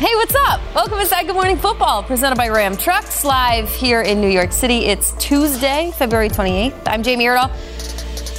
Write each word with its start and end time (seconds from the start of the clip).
Hey, 0.00 0.14
what's 0.16 0.34
up? 0.34 0.60
Welcome 0.74 0.98
inside 1.00 1.26
Good 1.26 1.34
Morning 1.34 1.58
Football, 1.58 2.02
presented 2.02 2.36
by 2.36 2.48
Ram 2.48 2.74
Trucks, 2.74 3.22
live 3.22 3.68
here 3.68 4.00
in 4.00 4.18
New 4.18 4.28
York 4.30 4.50
City. 4.50 4.86
It's 4.86 5.12
Tuesday, 5.22 5.92
February 5.94 6.30
28th. 6.30 6.80
I'm 6.86 7.02
Jamie 7.02 7.26
Erdahl. 7.26 7.50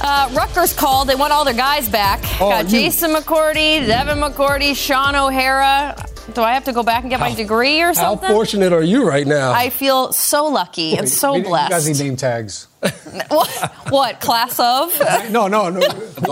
Uh, 0.02 0.28
Rutgers 0.34 0.74
called. 0.74 1.08
They 1.08 1.14
want 1.14 1.32
all 1.32 1.44
their 1.44 1.54
guys 1.54 1.88
back. 1.88 2.20
Oh, 2.40 2.50
Got 2.50 2.64
you- 2.64 2.70
Jason 2.80 3.12
McCourty, 3.14 3.86
Devin 3.86 4.18
McCourty, 4.18 4.74
Shaun 4.74 5.14
O'Hara. 5.14 5.94
Do 6.34 6.42
I 6.42 6.54
have 6.54 6.64
to 6.64 6.72
go 6.72 6.82
back 6.82 7.02
and 7.02 7.10
get 7.10 7.20
my 7.20 7.34
degree 7.34 7.82
or 7.82 7.94
something? 7.94 8.28
How 8.28 8.34
fortunate 8.34 8.72
are 8.72 8.82
you 8.82 9.06
right 9.06 9.26
now? 9.26 9.52
I 9.52 9.70
feel 9.70 10.12
so 10.12 10.46
lucky 10.46 10.96
and 10.96 11.08
so 11.08 11.40
blessed. 11.42 11.70
You 11.70 11.74
guys 11.74 11.88
need 11.88 12.04
name 12.04 12.16
tags. 12.16 12.68
what? 13.28 13.48
what? 13.90 14.20
Class 14.20 14.58
of? 14.58 14.98
No, 15.30 15.48
no, 15.48 15.68
no. 15.68 15.80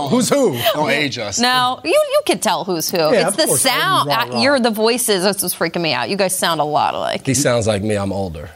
Who's 0.08 0.28
who? 0.28 0.58
Don't 0.74 0.90
age 0.90 1.18
us. 1.18 1.38
No, 1.38 1.80
you 1.84 1.90
you 1.90 2.22
can 2.26 2.38
tell 2.40 2.64
who's 2.64 2.90
who. 2.90 2.98
Yeah, 2.98 3.28
it's 3.28 3.36
the 3.36 3.46
course. 3.46 3.62
sound. 3.62 4.08
Rah, 4.08 4.28
uh. 4.30 4.40
You're 4.40 4.60
the 4.60 4.70
voices. 4.70 5.22
That's 5.22 5.42
what's 5.42 5.54
freaking 5.54 5.80
me 5.82 5.92
out. 5.92 6.08
You 6.08 6.16
guys 6.16 6.36
sound 6.36 6.60
a 6.60 6.64
lot 6.64 6.94
alike. 6.94 7.26
he 7.26 7.34
sounds 7.34 7.66
like 7.66 7.82
me. 7.82 7.96
I'm 7.96 8.12
older. 8.12 8.50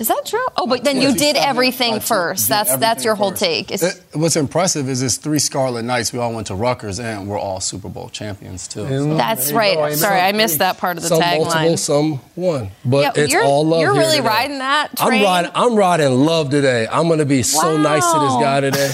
Is 0.00 0.08
that 0.08 0.22
true? 0.26 0.44
Oh, 0.56 0.66
but 0.66 0.84
then 0.84 1.00
you 1.00 1.12
did 1.14 1.34
everything 1.36 1.98
first. 2.00 2.46
Did 2.46 2.52
That's 2.52 2.70
that's 2.76 2.82
everything 2.82 3.04
your 3.04 3.14
whole 3.16 3.30
first. 3.30 3.42
take. 3.42 3.70
It's, 3.72 3.82
It- 3.82 4.00
what's 4.14 4.36
impressive 4.36 4.88
is 4.88 5.02
it's 5.02 5.16
three 5.16 5.38
Scarlet 5.40 5.82
Knights. 5.84 6.12
We 6.12 6.18
all 6.20 6.32
went 6.32 6.46
to 6.48 6.54
Rutgers, 6.54 7.00
and 7.00 7.28
we're 7.28 7.38
all 7.38 7.60
Super 7.60 7.88
Bowl 7.88 8.08
champions 8.10 8.68
too. 8.68 8.86
So. 8.86 9.16
that's 9.16 9.50
right. 9.52 9.76
go. 9.76 9.90
Sorry, 9.94 10.20
I 10.20 10.32
missed 10.32 10.58
that 10.60 10.78
part 10.78 10.96
of 10.98 11.02
the 11.02 11.08
some 11.08 11.18
multiple, 11.20 11.52
tagline. 11.52 11.78
some 11.78 12.20
one. 12.36 12.70
But 12.84 13.16
Yeah, 13.16 13.22
it's 13.24 13.32
you're, 13.32 13.42
all 13.42 13.66
love. 13.66 13.80
you're 13.80 13.92
here 13.92 14.02
really 14.02 14.16
today. 14.18 14.28
riding 14.28 14.58
that 14.58 14.90
I'm 15.00 15.22
riding. 15.22 15.50
I'm 15.54 15.74
riding 15.74 16.12
love 16.24 16.50
today. 16.50 16.86
I'm 16.90 17.08
gonna 17.08 17.24
be 17.24 17.42
so 17.42 17.76
nice 17.76 18.04
to 18.12 18.18
this 18.20 18.34
guy 18.42 18.60
today. 18.60 18.90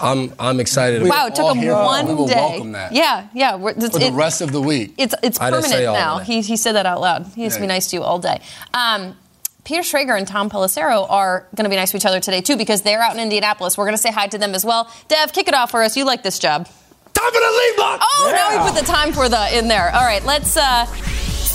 I'm 0.00 0.32
I'm 0.38 0.60
excited. 0.60 1.02
Wow, 1.02 1.26
it 1.26 1.34
took 1.34 1.52
him 1.54 1.58
here. 1.62 1.74
one 1.74 2.06
We 2.06 2.14
will 2.14 2.26
day. 2.28 2.34
welcome 2.34 2.72
that. 2.72 2.92
Yeah, 2.92 3.26
yeah. 3.34 3.56
It's, 3.68 3.86
For 3.90 3.98
the 3.98 4.06
it- 4.06 4.12
rest 4.12 4.40
of 4.40 4.52
the 4.52 4.60
week, 4.60 4.94
it's 4.98 5.14
it's 5.22 5.40
I 5.40 5.50
didn't 5.50 5.64
say 5.64 5.84
permanent 5.84 5.94
now. 5.94 6.18
He, 6.18 6.40
he 6.42 6.56
said 6.56 6.72
that 6.72 6.86
out 6.86 7.00
loud. 7.00 7.26
He 7.34 7.42
has 7.42 7.54
to 7.54 7.60
be 7.60 7.66
Yeah. 7.66 7.72
nice 7.74 7.88
to 7.88 7.96
you 7.96 8.02
all 8.02 8.18
day. 8.20 8.40
Um, 8.72 9.16
Peter 9.64 9.82
Schrager 9.82 10.16
and 10.16 10.26
Tom 10.26 10.50
Pelissero 10.50 11.08
are 11.10 11.46
going 11.54 11.64
to 11.64 11.70
be 11.70 11.76
nice 11.76 11.90
to 11.90 11.96
each 11.96 12.06
other 12.06 12.20
today 12.20 12.40
too 12.40 12.56
because 12.56 12.82
they're 12.82 13.00
out 13.02 13.14
in 13.14 13.20
Indianapolis. 13.20 13.76
We're 13.76 13.84
going 13.84 13.96
to 13.96 14.02
say 14.02 14.10
hi 14.10 14.26
to 14.28 14.38
them 14.38 14.54
as 14.54 14.64
well. 14.64 14.90
Dev, 15.08 15.32
kick 15.32 15.48
it 15.48 15.54
off 15.54 15.70
for 15.70 15.82
us. 15.82 15.96
You 15.96 16.04
like 16.04 16.22
this 16.22 16.38
job. 16.38 16.66
Time 17.12 17.32
for 17.32 17.40
the 17.40 17.50
lead 17.50 17.72
block. 17.76 18.00
Oh, 18.02 18.32
now 18.34 18.64
we 18.64 18.70
put 18.70 18.80
the 18.80 18.86
time 18.86 19.12
for 19.12 19.28
the 19.28 19.58
in 19.58 19.68
there. 19.68 19.94
All 19.94 20.02
right, 20.04 20.24
let's 20.24 20.56
uh, 20.56 20.86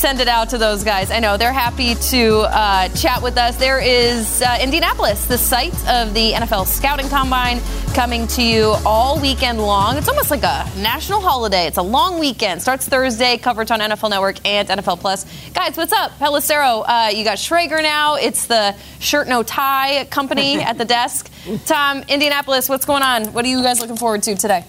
send 0.05 0.19
it 0.19 0.27
out 0.27 0.49
to 0.49 0.59
those 0.59 0.83
guys. 0.83 1.09
I 1.09 1.19
know 1.19 1.35
they're 1.35 1.51
happy 1.51 1.95
to 1.95 2.41
uh, 2.41 2.89
chat 2.89 3.23
with 3.23 3.39
us. 3.39 3.55
There 3.55 3.79
is 3.79 4.39
uh, 4.39 4.55
Indianapolis, 4.61 5.25
the 5.25 5.35
site 5.35 5.73
of 5.87 6.13
the 6.13 6.33
NFL 6.33 6.67
Scouting 6.67 7.09
Combine, 7.09 7.59
coming 7.95 8.27
to 8.27 8.43
you 8.43 8.75
all 8.85 9.19
weekend 9.19 9.59
long. 9.59 9.97
It's 9.97 10.07
almost 10.07 10.29
like 10.29 10.43
a 10.43 10.69
national 10.77 11.21
holiday. 11.21 11.65
It's 11.65 11.79
a 11.79 11.81
long 11.81 12.19
weekend. 12.19 12.61
Starts 12.61 12.87
Thursday. 12.87 13.39
Coverage 13.39 13.71
on 13.71 13.79
NFL 13.79 14.11
Network 14.11 14.45
and 14.45 14.67
NFL 14.67 14.99
Plus. 14.99 15.25
Guys, 15.55 15.75
what's 15.75 15.91
up? 15.91 16.11
Pelissero, 16.19 16.85
uh, 16.87 17.09
you 17.09 17.23
got 17.23 17.39
Schrager 17.39 17.81
now. 17.81 18.13
It's 18.13 18.45
the 18.45 18.75
shirt 18.99 19.27
no 19.27 19.41
tie 19.41 20.05
company 20.11 20.61
at 20.61 20.77
the 20.77 20.85
desk. 20.85 21.31
Tom, 21.65 22.03
Indianapolis, 22.07 22.69
what's 22.69 22.85
going 22.85 23.01
on? 23.01 23.33
What 23.33 23.43
are 23.43 23.47
you 23.47 23.63
guys 23.63 23.81
looking 23.81 23.97
forward 23.97 24.21
to 24.21 24.35
today? 24.35 24.65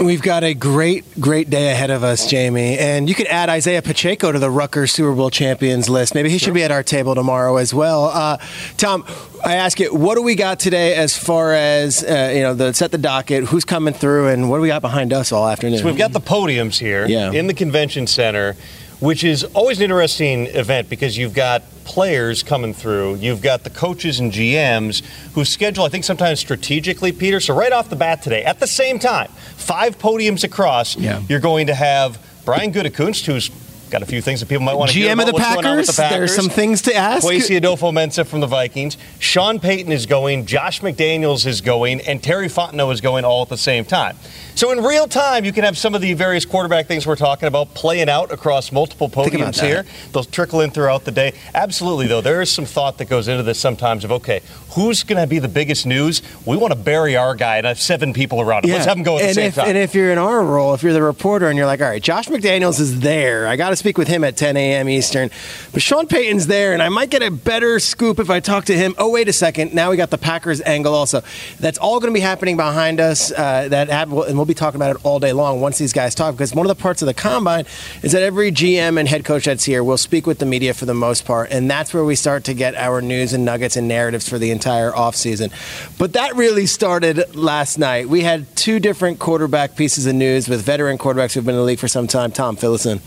We've 0.00 0.22
got 0.22 0.42
a 0.42 0.54
great, 0.54 1.04
great 1.20 1.50
day 1.50 1.70
ahead 1.70 1.90
of 1.90 2.02
us, 2.02 2.26
Jamie. 2.28 2.78
And 2.78 3.08
you 3.10 3.14
could 3.14 3.26
add 3.26 3.50
Isaiah 3.50 3.82
Pacheco 3.82 4.32
to 4.32 4.38
the 4.38 4.50
Rutgers 4.50 4.90
Super 4.90 5.12
Bowl 5.14 5.28
champions 5.28 5.88
list. 5.90 6.14
Maybe 6.14 6.30
he 6.30 6.38
should 6.38 6.54
be 6.54 6.62
at 6.62 6.70
our 6.70 6.82
table 6.82 7.14
tomorrow 7.14 7.56
as 7.58 7.74
well. 7.74 8.06
Uh, 8.06 8.38
Tom, 8.78 9.04
I 9.44 9.56
ask 9.56 9.78
you, 9.78 9.94
what 9.94 10.14
do 10.14 10.22
we 10.22 10.34
got 10.34 10.58
today 10.58 10.94
as 10.94 11.16
far 11.16 11.52
as, 11.52 12.02
uh, 12.02 12.32
you 12.34 12.40
know, 12.40 12.54
the 12.54 12.72
set 12.72 12.90
the 12.90 12.98
docket, 12.98 13.44
who's 13.44 13.66
coming 13.66 13.92
through, 13.92 14.28
and 14.28 14.48
what 14.48 14.56
do 14.56 14.62
we 14.62 14.68
got 14.68 14.80
behind 14.82 15.12
us 15.12 15.30
all 15.30 15.46
afternoon? 15.46 15.78
So 15.78 15.84
we've 15.84 15.98
got 15.98 16.12
the 16.12 16.20
podiums 16.20 16.78
here 16.78 17.06
Yeah. 17.06 17.30
in 17.30 17.46
the 17.46 17.54
convention 17.54 18.06
center, 18.06 18.56
which 19.00 19.22
is 19.22 19.44
always 19.52 19.76
an 19.78 19.84
interesting 19.84 20.46
event 20.46 20.88
because 20.88 21.18
you've 21.18 21.34
got 21.34 21.62
players 21.84 22.42
coming 22.42 22.74
through, 22.74 23.16
you've 23.16 23.42
got 23.42 23.64
the 23.64 23.70
coaches 23.70 24.20
and 24.20 24.32
GMs 24.32 25.02
who 25.34 25.44
schedule, 25.44 25.84
I 25.84 25.88
think, 25.88 26.04
sometimes 26.04 26.40
strategically, 26.40 27.12
Peter. 27.12 27.40
So 27.40 27.54
right 27.54 27.72
off 27.72 27.88
the 27.90 27.96
bat 27.96 28.22
today, 28.22 28.42
at 28.44 28.60
the 28.60 28.66
same 28.66 28.98
time, 28.98 29.28
five 29.56 29.98
podiums 29.98 30.44
across, 30.44 30.96
Yeah. 30.96 31.22
you're 31.28 31.40
going 31.40 31.66
to 31.68 31.74
have 31.74 32.18
Brian 32.44 32.72
Gutekunst, 32.72 33.24
who's 33.26 33.50
got 33.92 34.02
a 34.02 34.06
few 34.06 34.20
things 34.20 34.40
that 34.40 34.48
people 34.48 34.64
might 34.64 34.74
want 34.74 34.90
to 34.90 34.98
GM 34.98 35.20
of 35.20 35.26
the 35.26 35.32
what's 35.32 35.54
going 35.54 35.66
on 35.66 35.76
with 35.76 35.86
Packers. 35.86 35.96
the 35.96 36.02
Packers. 36.02 36.18
There's 36.18 36.34
some 36.34 36.48
things 36.48 36.82
to 36.82 36.94
ask. 36.94 37.24
Kwesi 37.24 37.60
Adofo-Mensah 37.60 38.26
from 38.26 38.40
the 38.40 38.46
Vikings. 38.46 38.96
Sean 39.20 39.60
Payton 39.60 39.92
is 39.92 40.06
going. 40.06 40.46
Josh 40.46 40.80
McDaniels 40.80 41.46
is 41.46 41.60
going. 41.60 42.00
And 42.00 42.22
Terry 42.22 42.48
Fontenot 42.48 42.92
is 42.92 43.00
going 43.00 43.24
all 43.24 43.42
at 43.42 43.48
the 43.48 43.56
same 43.56 43.84
time. 43.84 44.16
So 44.54 44.70
in 44.70 44.82
real 44.82 45.06
time, 45.06 45.44
you 45.44 45.52
can 45.52 45.64
have 45.64 45.78
some 45.78 45.94
of 45.94 46.00
the 46.00 46.14
various 46.14 46.44
quarterback 46.44 46.86
things 46.86 47.06
we're 47.06 47.16
talking 47.16 47.46
about 47.46 47.74
playing 47.74 48.08
out 48.08 48.32
across 48.32 48.72
multiple 48.72 49.08
podiums 49.08 49.60
here. 49.60 49.84
They'll 50.12 50.24
trickle 50.24 50.60
in 50.60 50.70
throughout 50.70 51.04
the 51.04 51.10
day. 51.10 51.34
Absolutely, 51.54 52.06
though, 52.06 52.20
there 52.20 52.42
is 52.42 52.50
some 52.50 52.64
thought 52.64 52.98
that 52.98 53.06
goes 53.06 53.28
into 53.28 53.42
this 53.42 53.58
sometimes 53.58 54.04
of, 54.04 54.12
okay, 54.12 54.40
who's 54.70 55.02
going 55.02 55.20
to 55.20 55.26
be 55.26 55.38
the 55.38 55.48
biggest 55.48 55.86
news? 55.86 56.22
We 56.46 56.56
want 56.56 56.72
to 56.72 56.78
bury 56.78 57.16
our 57.16 57.34
guy 57.34 57.58
and 57.58 57.66
have 57.66 57.80
seven 57.80 58.12
people 58.12 58.40
around 58.40 58.64
him. 58.64 58.72
Let's 58.72 58.86
have 58.86 58.96
him 58.96 59.02
go 59.02 59.16
at 59.16 59.22
and 59.22 59.30
the 59.30 59.34
same 59.34 59.48
if, 59.48 59.54
time. 59.54 59.68
And 59.68 59.78
if 59.78 59.94
you're 59.94 60.12
in 60.12 60.18
our 60.18 60.42
role, 60.44 60.74
if 60.74 60.82
you're 60.82 60.92
the 60.92 61.02
reporter 61.02 61.48
and 61.48 61.56
you're 61.56 61.66
like, 61.66 61.80
all 61.80 61.88
right, 61.88 62.02
Josh 62.02 62.28
McDaniels 62.28 62.80
is 62.80 63.00
there. 63.00 63.46
I 63.46 63.56
got 63.56 63.70
to 63.70 63.76
speak 63.82 63.98
with 63.98 64.06
him 64.06 64.22
at 64.22 64.36
10 64.36 64.56
a.m. 64.56 64.88
Eastern. 64.88 65.28
But 65.72 65.82
Sean 65.82 66.06
Payton's 66.06 66.46
there, 66.46 66.72
and 66.72 66.80
I 66.80 66.88
might 66.88 67.10
get 67.10 67.20
a 67.20 67.32
better 67.32 67.80
scoop 67.80 68.20
if 68.20 68.30
I 68.30 68.38
talk 68.38 68.66
to 68.66 68.76
him. 68.76 68.94
Oh, 68.96 69.10
wait 69.10 69.28
a 69.28 69.32
second. 69.32 69.74
Now 69.74 69.90
we 69.90 69.96
got 69.96 70.10
the 70.10 70.18
Packers 70.18 70.60
angle 70.60 70.94
also. 70.94 71.22
That's 71.58 71.78
all 71.78 71.98
going 71.98 72.12
to 72.12 72.14
be 72.14 72.20
happening 72.20 72.56
behind 72.56 73.00
us. 73.00 73.32
Uh, 73.32 73.66
that 73.70 73.90
And 73.90 74.12
we'll 74.12 74.44
be 74.44 74.54
talking 74.54 74.76
about 74.76 74.94
it 74.94 75.04
all 75.04 75.18
day 75.18 75.32
long 75.32 75.60
once 75.60 75.78
these 75.78 75.92
guys 75.92 76.14
talk, 76.14 76.34
because 76.36 76.54
one 76.54 76.64
of 76.64 76.68
the 76.76 76.80
parts 76.80 77.02
of 77.02 77.06
the 77.06 77.14
combine 77.14 77.66
is 78.02 78.12
that 78.12 78.22
every 78.22 78.52
GM 78.52 79.00
and 79.00 79.08
head 79.08 79.24
coach 79.24 79.46
that's 79.46 79.64
here 79.64 79.82
will 79.82 79.98
speak 79.98 80.28
with 80.28 80.38
the 80.38 80.46
media 80.46 80.74
for 80.74 80.84
the 80.84 80.94
most 80.94 81.24
part. 81.24 81.50
And 81.50 81.68
that's 81.68 81.92
where 81.92 82.04
we 82.04 82.14
start 82.14 82.44
to 82.44 82.54
get 82.54 82.76
our 82.76 83.02
news 83.02 83.32
and 83.32 83.44
nuggets 83.44 83.76
and 83.76 83.88
narratives 83.88 84.28
for 84.28 84.38
the 84.38 84.52
entire 84.52 84.92
offseason. 84.92 85.50
But 85.98 86.12
that 86.12 86.36
really 86.36 86.66
started 86.66 87.34
last 87.34 87.78
night. 87.78 88.08
We 88.08 88.20
had 88.20 88.54
two 88.54 88.78
different 88.78 89.18
quarterback 89.18 89.74
pieces 89.74 90.06
of 90.06 90.14
news 90.14 90.48
with 90.48 90.62
veteran 90.62 90.98
quarterbacks 90.98 91.34
who've 91.34 91.44
been 91.44 91.56
in 91.56 91.60
the 91.60 91.66
league 91.66 91.80
for 91.80 91.88
some 91.88 92.06
time. 92.06 92.30
Tom, 92.30 92.56
in. 92.62 93.00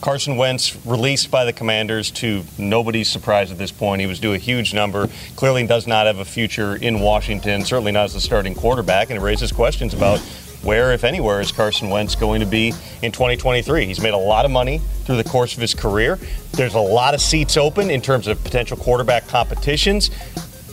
Carson 0.00 0.36
Wentz 0.36 0.76
released 0.86 1.30
by 1.30 1.44
the 1.44 1.52
Commanders 1.52 2.10
to 2.12 2.44
nobody's 2.56 3.08
surprise 3.08 3.50
at 3.50 3.58
this 3.58 3.72
point. 3.72 4.00
He 4.00 4.06
was 4.06 4.20
due 4.20 4.32
a 4.32 4.38
huge 4.38 4.72
number. 4.72 5.08
Clearly 5.34 5.66
does 5.66 5.86
not 5.86 6.06
have 6.06 6.18
a 6.18 6.24
future 6.24 6.76
in 6.76 7.00
Washington. 7.00 7.64
Certainly 7.64 7.92
not 7.92 8.04
as 8.04 8.14
the 8.14 8.20
starting 8.20 8.54
quarterback, 8.54 9.10
and 9.10 9.18
it 9.18 9.22
raises 9.22 9.50
questions 9.50 9.94
about 9.94 10.20
where, 10.62 10.92
if 10.92 11.04
anywhere, 11.04 11.40
is 11.40 11.50
Carson 11.50 11.90
Wentz 11.90 12.14
going 12.14 12.40
to 12.40 12.46
be 12.46 12.68
in 13.02 13.12
2023. 13.12 13.86
He's 13.86 14.00
made 14.00 14.14
a 14.14 14.18
lot 14.18 14.44
of 14.44 14.50
money 14.50 14.78
through 15.04 15.16
the 15.16 15.28
course 15.28 15.54
of 15.54 15.60
his 15.60 15.74
career. 15.74 16.18
There's 16.52 16.74
a 16.74 16.80
lot 16.80 17.14
of 17.14 17.20
seats 17.20 17.56
open 17.56 17.90
in 17.90 18.00
terms 18.00 18.26
of 18.28 18.42
potential 18.42 18.76
quarterback 18.76 19.26
competitions 19.26 20.10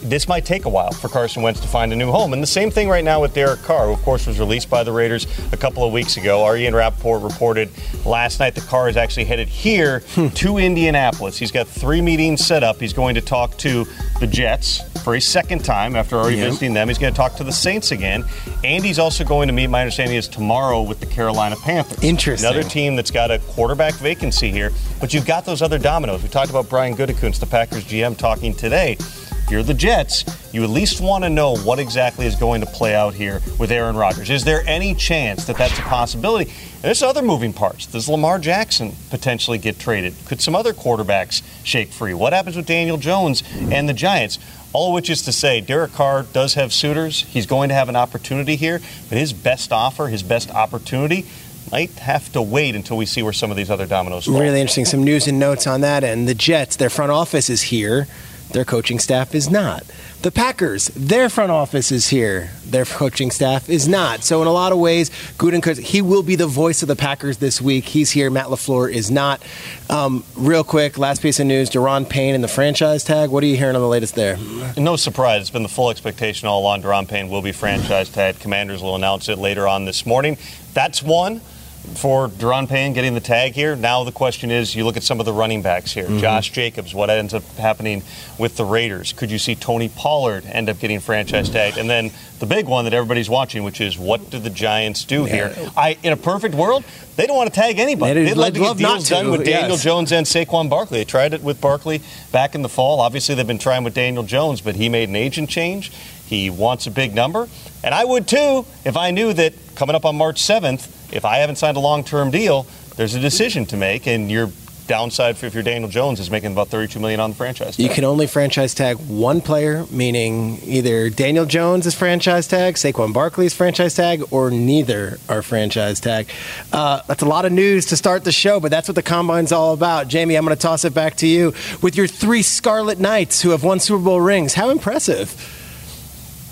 this 0.10 0.28
might 0.28 0.46
take 0.46 0.66
a 0.66 0.70
while 0.70 0.92
for 0.92 1.10
Carson 1.10 1.42
Wentz 1.42 1.60
to 1.62 1.68
find 1.68 1.92
a 1.92 1.96
new 1.96 2.12
home. 2.12 2.34
And 2.34 2.42
the 2.42 2.48
same 2.48 2.72
thing 2.72 2.88
right 2.90 3.04
now 3.04 3.22
with 3.22 3.34
Derek 3.34 3.62
Carr, 3.62 3.88
who, 3.88 3.94
of 3.94 4.02
course, 4.02 4.28
was 4.28 4.40
released 4.40 4.70
by 4.70 4.84
the 4.84 4.92
Raiders 4.92 5.28
a 5.52 5.58
couple 5.58 5.84
of 5.84 5.92
weeks 5.92 6.18
ago. 6.18 6.54
Ian 6.56 6.76
Rapoport 6.76 7.22
reported 7.22 7.70
last 8.06 8.40
night 8.40 8.56
that 8.56 8.66
Carr 8.66 8.90
is 8.90 8.98
actually 8.98 9.26
headed 9.26 9.48
here 9.48 10.00
hmm. 10.12 10.28
to 10.30 10.58
Indianapolis. 10.58 11.38
He's 11.38 11.52
got 11.52 11.68
three 11.68 12.02
meetings 12.02 12.46
set 12.46 12.64
up. 12.64 12.80
He's 12.80 12.94
going 12.94 13.16
to 13.16 13.22
talk 13.22 13.58
to 13.58 13.86
the 14.20 14.28
Jets 14.28 14.82
for 15.04 15.16
a 15.16 15.22
second 15.22 15.64
time 15.64 15.96
after 15.96 16.16
already 16.16 16.38
Yep. 16.38 16.50
visiting 16.50 16.74
them. 16.74 16.88
He's 16.88 16.98
going 16.98 17.14
to 17.14 17.18
talk 17.18 17.36
to 17.36 17.44
the 17.44 17.52
Saints 17.52 17.92
again. 17.92 18.26
And 18.64 18.84
he's 18.84 19.00
also 19.00 19.24
going 19.24 19.48
to 19.48 19.54
meet, 19.54 19.68
my 19.68 19.82
understanding 19.82 20.18
is 20.18 20.28
tomorrow, 20.28 20.82
with 20.82 21.00
the 21.00 21.06
Carolina 21.06 21.56
Panthers. 21.58 22.04
Interesting. 22.04 22.50
Another 22.50 22.68
team 22.68 22.96
that's 22.96 23.12
got 23.12 23.32
a 23.32 23.40
quarterback 23.40 23.94
vacancy 23.96 24.50
here. 24.50 24.72
But 25.00 25.14
you've 25.14 25.26
got 25.26 25.46
those 25.46 25.62
other 25.62 25.78
dominoes. 25.78 26.24
We 26.24 26.30
talked 26.30 26.50
about 26.50 26.70
Brian 26.70 26.96
Gutekunst, 26.96 27.40
the 27.40 27.46
Packers 27.46 27.84
GM, 27.84 28.18
talking 28.18 28.54
today. 28.54 28.98
If 29.46 29.52
you're 29.52 29.62
the 29.62 29.76
Jets, 29.76 30.26
you 30.52 30.64
at 30.64 30.72
least 30.72 31.02
want 31.02 31.24
to 31.24 31.30
know 31.30 31.56
what 31.58 31.78
exactly 31.78 32.26
is 32.26 32.36
going 32.36 32.62
to 32.62 32.68
play 32.68 32.96
out 32.96 33.14
here 33.14 33.44
with 33.60 33.72
Aaron 33.72 33.96
Rodgers. 33.96 34.32
Is 34.32 34.44
there 34.44 34.64
any 34.66 34.96
chance 34.96 35.46
that 35.46 35.56
that's 35.56 35.78
a 35.78 35.84
possibility? 35.84 36.52
There's 36.82 37.04
other 37.04 37.22
moving 37.22 37.54
parts. 37.54 37.86
Does 37.86 38.10
Lamar 38.10 38.40
Jackson 38.40 38.94
potentially 39.12 39.60
get 39.60 39.78
traded? 39.78 40.16
Could 40.26 40.42
some 40.42 40.56
other 40.56 40.74
quarterbacks 40.74 41.44
shake 41.64 41.90
free? 41.90 42.16
What 42.16 42.34
happens 42.34 42.56
with 42.56 42.66
Daniel 42.66 42.98
Jones 42.98 43.44
and 43.56 43.88
the 43.88 43.94
Giants? 43.94 44.40
All 44.74 44.90
of 44.90 44.96
which 44.96 45.12
is 45.12 45.22
to 45.22 45.32
say, 45.32 45.62
Derek 45.62 45.94
Carr 45.94 46.24
does 46.24 46.56
have 46.56 46.74
suitors. 46.74 47.22
He's 47.22 47.46
going 47.46 47.70
to 47.70 47.76
have 47.76 47.88
an 47.88 47.96
opportunity 47.96 48.56
here, 48.56 48.82
but 49.10 49.20
his 49.20 49.32
best 49.32 49.72
offer, 49.72 50.08
his 50.08 50.24
best 50.24 50.50
opportunity, 50.50 51.24
might 51.72 51.92
have 52.00 52.32
to 52.34 52.42
wait 52.42 52.76
until 52.76 52.98
we 52.98 53.06
see 53.06 53.22
where 53.22 53.32
some 53.32 53.52
of 53.52 53.58
these 53.58 53.70
other 53.70 53.86
dominoes 53.86 54.26
fall. 54.26 54.40
Really 54.40 54.60
interesting. 54.60 54.86
Some 54.86 55.04
news 55.04 55.28
and 55.28 55.38
notes 55.38 55.68
on 55.68 55.82
that. 55.82 56.04
And 56.04 56.28
the 56.28 56.34
Jets, 56.34 56.78
their 56.78 56.90
front 56.90 57.12
office 57.12 57.48
is 57.48 57.62
here. 57.62 58.08
Their 58.52 58.66
coaching 58.66 59.00
staff 59.00 59.36
is 59.36 59.50
not. 59.50 59.84
The 60.22 60.32
Packers, 60.32 60.88
their 60.96 61.30
front 61.30 61.52
office 61.52 61.92
is 61.92 62.08
here. 62.08 62.50
Their 62.66 62.86
coaching 62.86 63.30
staff 63.30 63.70
is 63.70 63.88
not. 63.88 64.24
So 64.24 64.42
in 64.42 64.48
a 64.48 64.52
lot 64.52 64.72
of 64.72 64.80
ways, 64.80 65.10
Gutekunst, 65.38 65.80
he 65.80 66.02
will 66.02 66.24
be 66.24 66.36
the 66.36 66.48
voice 66.48 66.82
of 66.82 66.88
the 66.88 66.96
Packers 66.96 67.38
this 67.38 67.62
week. 67.62 67.86
He's 67.86 68.12
here. 68.12 68.30
Matt 68.30 68.48
LaFleur 68.48 68.92
is 68.92 69.12
not. 69.12 69.44
Um, 69.90 70.24
real 70.36 70.64
quick, 70.64 70.98
last 70.98 71.22
piece 71.22 71.40
of 71.40 71.46
news: 71.46 71.70
Daron 71.70 72.10
Payne 72.10 72.34
and 72.34 72.44
the 72.44 72.48
franchise 72.48 73.04
tag. 73.04 73.30
What 73.30 73.44
are 73.44 73.48
you 73.48 73.58
hearing 73.58 73.76
on 73.76 73.82
the 73.82 73.88
latest 73.88 74.16
there? 74.16 74.38
No 74.78 74.96
surprise. 74.96 75.42
It's 75.42 75.50
been 75.52 75.64
the 75.64 75.70
full 75.70 75.90
expectation 75.90 76.48
all 76.48 76.62
along. 76.62 76.82
Daron 76.82 77.08
Payne 77.08 77.30
will 77.30 77.44
be 77.44 77.52
franchise 77.52 78.10
tag. 78.10 78.40
Commanders 78.40 78.82
will 78.82 78.96
announce 78.96 79.30
it 79.30 79.38
later 79.38 79.68
on 79.68 79.86
this 79.86 80.06
morning. 80.06 80.38
That's 80.74 81.04
one 81.04 81.42
for 81.86 82.28
Daron 82.30 82.68
Payne 82.68 82.94
getting 82.94 83.14
the 83.14 83.20
tag 83.20 83.54
here. 83.54 83.76
Now 83.76 84.04
the 84.04 84.12
question 84.12 84.52
is, 84.52 84.76
you 84.76 84.84
look 84.84 84.98
at 84.98 85.04
some 85.04 85.20
of 85.20 85.26
the 85.26 85.34
running 85.34 85.62
backs 85.62 85.94
here. 85.94 86.06
Mm-hmm. 86.06 86.20
Josh 86.20 86.52
Jacobs, 86.52 86.94
what 86.94 87.10
ends 87.10 87.34
up 87.34 87.44
happening 87.58 88.04
with 88.38 88.58
the 88.58 88.66
Raiders? 88.66 89.14
Could 89.14 89.32
you 89.32 89.40
see 89.40 89.56
Tony 89.56 89.90
Pollard 89.90 90.46
end 90.46 90.70
up 90.70 90.80
getting 90.80 91.00
franchise 91.00 91.50
tagged? 91.50 91.78
And 91.78 91.90
then 91.90 92.12
the 92.40 92.46
big 92.46 92.68
one 92.68 92.86
that 92.86 92.94
everybody's 92.94 93.30
watching, 93.30 93.64
which 93.64 93.80
is 93.80 93.98
what 93.98 94.30
do 94.30 94.40
the 94.40 94.50
Giants 94.50 95.06
do 95.06 95.26
here? 95.26 95.56
I, 95.78 95.98
in 96.04 96.12
a 96.12 96.18
perfect 96.18 96.56
world, 96.56 96.84
they 97.16 97.26
don't 97.28 97.38
want 97.38 97.54
to 97.54 97.60
tag 97.60 97.80
anybody. 97.80 98.14
They'd- 98.26 98.30
They'd 98.30 98.38
love 98.38 98.54
to 98.54 98.60
get 98.60 98.78
deals 98.78 99.10
done 99.10 99.32
with 99.32 99.46
Daniel 99.46 99.72
yes. 99.72 99.84
Jones 99.84 100.12
and 100.12 100.26
Saquon 100.26 100.70
Barkley. 100.70 101.00
They 101.00 101.06
tried 101.06 101.34
it 101.34 101.42
with 101.42 101.62
Barkley 101.62 102.02
back 102.32 102.56
in 102.56 102.62
the 102.62 102.70
fall. 102.70 103.00
Obviously, 103.00 103.36
they've 103.36 103.48
been 103.48 103.58
trying 103.58 103.84
with 103.84 103.94
Daniel 103.94 104.24
Jones, 104.24 104.60
but 104.62 104.76
he 104.76 104.90
made 104.90 105.08
an 105.10 105.16
agent 105.16 105.50
change. 105.50 105.92
He 106.26 106.50
wants 106.50 106.88
a 106.88 106.92
big 106.92 107.14
number. 107.14 107.48
And 107.84 107.94
I 107.94 108.04
would 108.04 108.28
too 108.28 108.66
if 108.84 108.98
I 108.98 109.12
knew 109.12 109.32
that 109.34 109.54
coming 109.76 109.96
up 109.96 110.06
on 110.06 110.16
March 110.18 110.42
7th, 110.42 111.05
if 111.16 111.26
I 111.26 111.38
haven't 111.38 111.56
signed 111.56 111.78
a 111.78 111.82
long 111.82 112.04
term 112.04 112.32
deal, 112.32 112.68
there's 112.96 113.16
a 113.16 113.20
decision 113.20 113.66
to 113.68 113.78
make. 113.78 114.08
And 114.08 114.30
your 114.30 114.52
downside 114.88 115.38
for 115.38 115.46
if 115.46 115.54
you're 115.54 115.64
Daniel 115.64 115.90
Jones 115.90 116.20
is 116.20 116.30
making 116.30 116.52
about 116.52 116.68
32 116.68 117.00
million 117.00 117.20
on 117.20 117.32
the 117.32 117.36
franchise. 117.36 117.80
You 117.80 117.90
can 117.90 118.04
only 118.04 118.28
franchise 118.28 118.74
tag 118.74 118.98
one 118.98 119.42
player, 119.42 119.86
meaning 119.90 120.60
either 120.64 121.10
Daniel 121.10 121.46
Jones 121.46 121.86
is 121.86 121.96
franchise 121.96 122.48
tag, 122.48 122.76
Saquon 122.76 123.14
Barkley 123.14 123.46
is 123.46 123.54
franchise 123.54 123.96
tag, 123.96 124.24
or 124.32 124.52
neither 124.52 125.18
are 125.28 125.42
franchise 125.42 126.00
tag. 126.00 126.30
Uh, 126.72 127.02
that's 127.08 127.24
a 127.24 127.26
lot 127.26 127.46
of 127.46 127.52
news 127.52 127.88
to 127.88 127.98
start 127.98 128.24
the 128.24 128.32
show, 128.32 128.60
but 128.60 128.72
that's 128.72 128.88
what 128.88 128.96
the 128.96 129.04
combine's 129.04 129.52
all 129.52 129.74
about. 129.74 130.08
Jamie, 130.08 130.36
I'm 130.36 130.46
going 130.46 130.56
to 130.56 130.62
toss 130.62 130.86
it 130.86 130.94
back 130.94 131.16
to 131.18 131.28
you 131.28 131.54
with 131.82 131.96
your 131.96 132.08
three 132.08 132.42
Scarlet 132.42 133.00
Knights 133.00 133.42
who 133.42 133.50
have 133.50 133.64
won 133.64 133.80
Super 133.80 134.04
Bowl 134.04 134.22
rings. 134.22 134.54
How 134.54 134.70
impressive! 134.70 135.64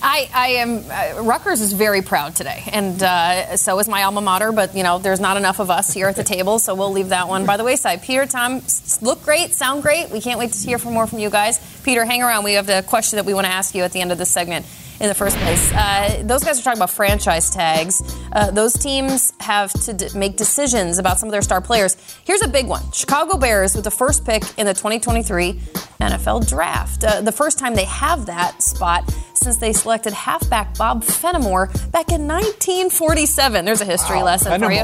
I, 0.03 0.29
I 0.33 0.47
am. 0.49 0.83
Uh, 0.91 1.23
Rutgers 1.23 1.61
is 1.61 1.71
very 1.71 2.01
proud 2.01 2.35
today, 2.35 2.63
and 2.71 3.01
uh, 3.01 3.55
so 3.55 3.79
is 3.79 3.87
my 3.87 4.03
alma 4.03 4.19
mater. 4.19 4.51
But 4.51 4.75
you 4.75 4.83
know, 4.83 4.99
there's 4.99 5.21
not 5.21 5.37
enough 5.37 5.59
of 5.59 5.71
us 5.71 5.93
here 5.93 6.07
at 6.07 6.17
the 6.17 6.23
table, 6.35 6.59
so 6.59 6.75
we'll 6.75 6.91
leave 6.91 7.09
that 7.09 7.29
one 7.29 7.45
by 7.45 7.55
the 7.55 7.63
wayside. 7.63 8.01
Peter, 8.03 8.25
Tom, 8.25 8.61
look 9.01 9.23
great, 9.23 9.53
sound 9.53 9.81
great. 9.81 10.09
We 10.09 10.19
can't 10.19 10.39
wait 10.39 10.51
to 10.51 10.67
hear 10.67 10.77
from 10.77 10.93
more 10.93 11.07
from 11.07 11.19
you 11.19 11.29
guys. 11.29 11.59
Peter, 11.83 12.03
hang 12.03 12.21
around. 12.21 12.43
We 12.43 12.53
have 12.53 12.67
the 12.67 12.83
question 12.85 13.15
that 13.15 13.25
we 13.25 13.33
want 13.33 13.45
to 13.45 13.51
ask 13.51 13.73
you 13.73 13.83
at 13.83 13.93
the 13.93 14.01
end 14.01 14.11
of 14.11 14.17
this 14.17 14.29
segment. 14.29 14.65
In 14.99 15.09
the 15.09 15.15
first 15.15 15.35
place, 15.37 15.71
uh, 15.73 16.21
those 16.23 16.43
guys 16.43 16.59
are 16.59 16.63
talking 16.63 16.77
about 16.77 16.91
franchise 16.91 17.49
tags. 17.49 18.01
Uh, 18.31 18.51
those 18.51 18.73
teams 18.73 19.33
have 19.39 19.71
to 19.85 19.93
d- 19.93 20.07
make 20.15 20.37
decisions 20.37 20.97
about 20.97 21.19
some 21.19 21.27
of 21.27 21.31
their 21.31 21.41
star 21.41 21.59
players. 21.61 21.97
Here's 22.25 22.41
a 22.41 22.47
big 22.47 22.67
one: 22.67 22.89
Chicago 22.91 23.37
Bears 23.37 23.75
with 23.75 23.83
the 23.83 23.91
first 23.91 24.23
pick 24.23 24.43
in 24.57 24.65
the 24.65 24.73
2023 24.73 25.53
NFL 25.99 26.47
Draft. 26.47 27.03
Uh, 27.03 27.21
the 27.21 27.31
first 27.31 27.59
time 27.59 27.75
they 27.75 27.85
have 27.85 28.27
that 28.27 28.61
spot 28.61 29.03
since 29.33 29.57
they 29.57 29.73
selected 29.73 30.13
halfback 30.13 30.77
Bob 30.77 31.03
Fenimore 31.03 31.67
back 31.91 32.09
in 32.09 32.27
1947. 32.27 33.65
There's 33.65 33.81
a 33.81 33.85
history 33.85 34.17
lesson 34.23 34.51
for 34.61 34.71
you. 34.71 34.83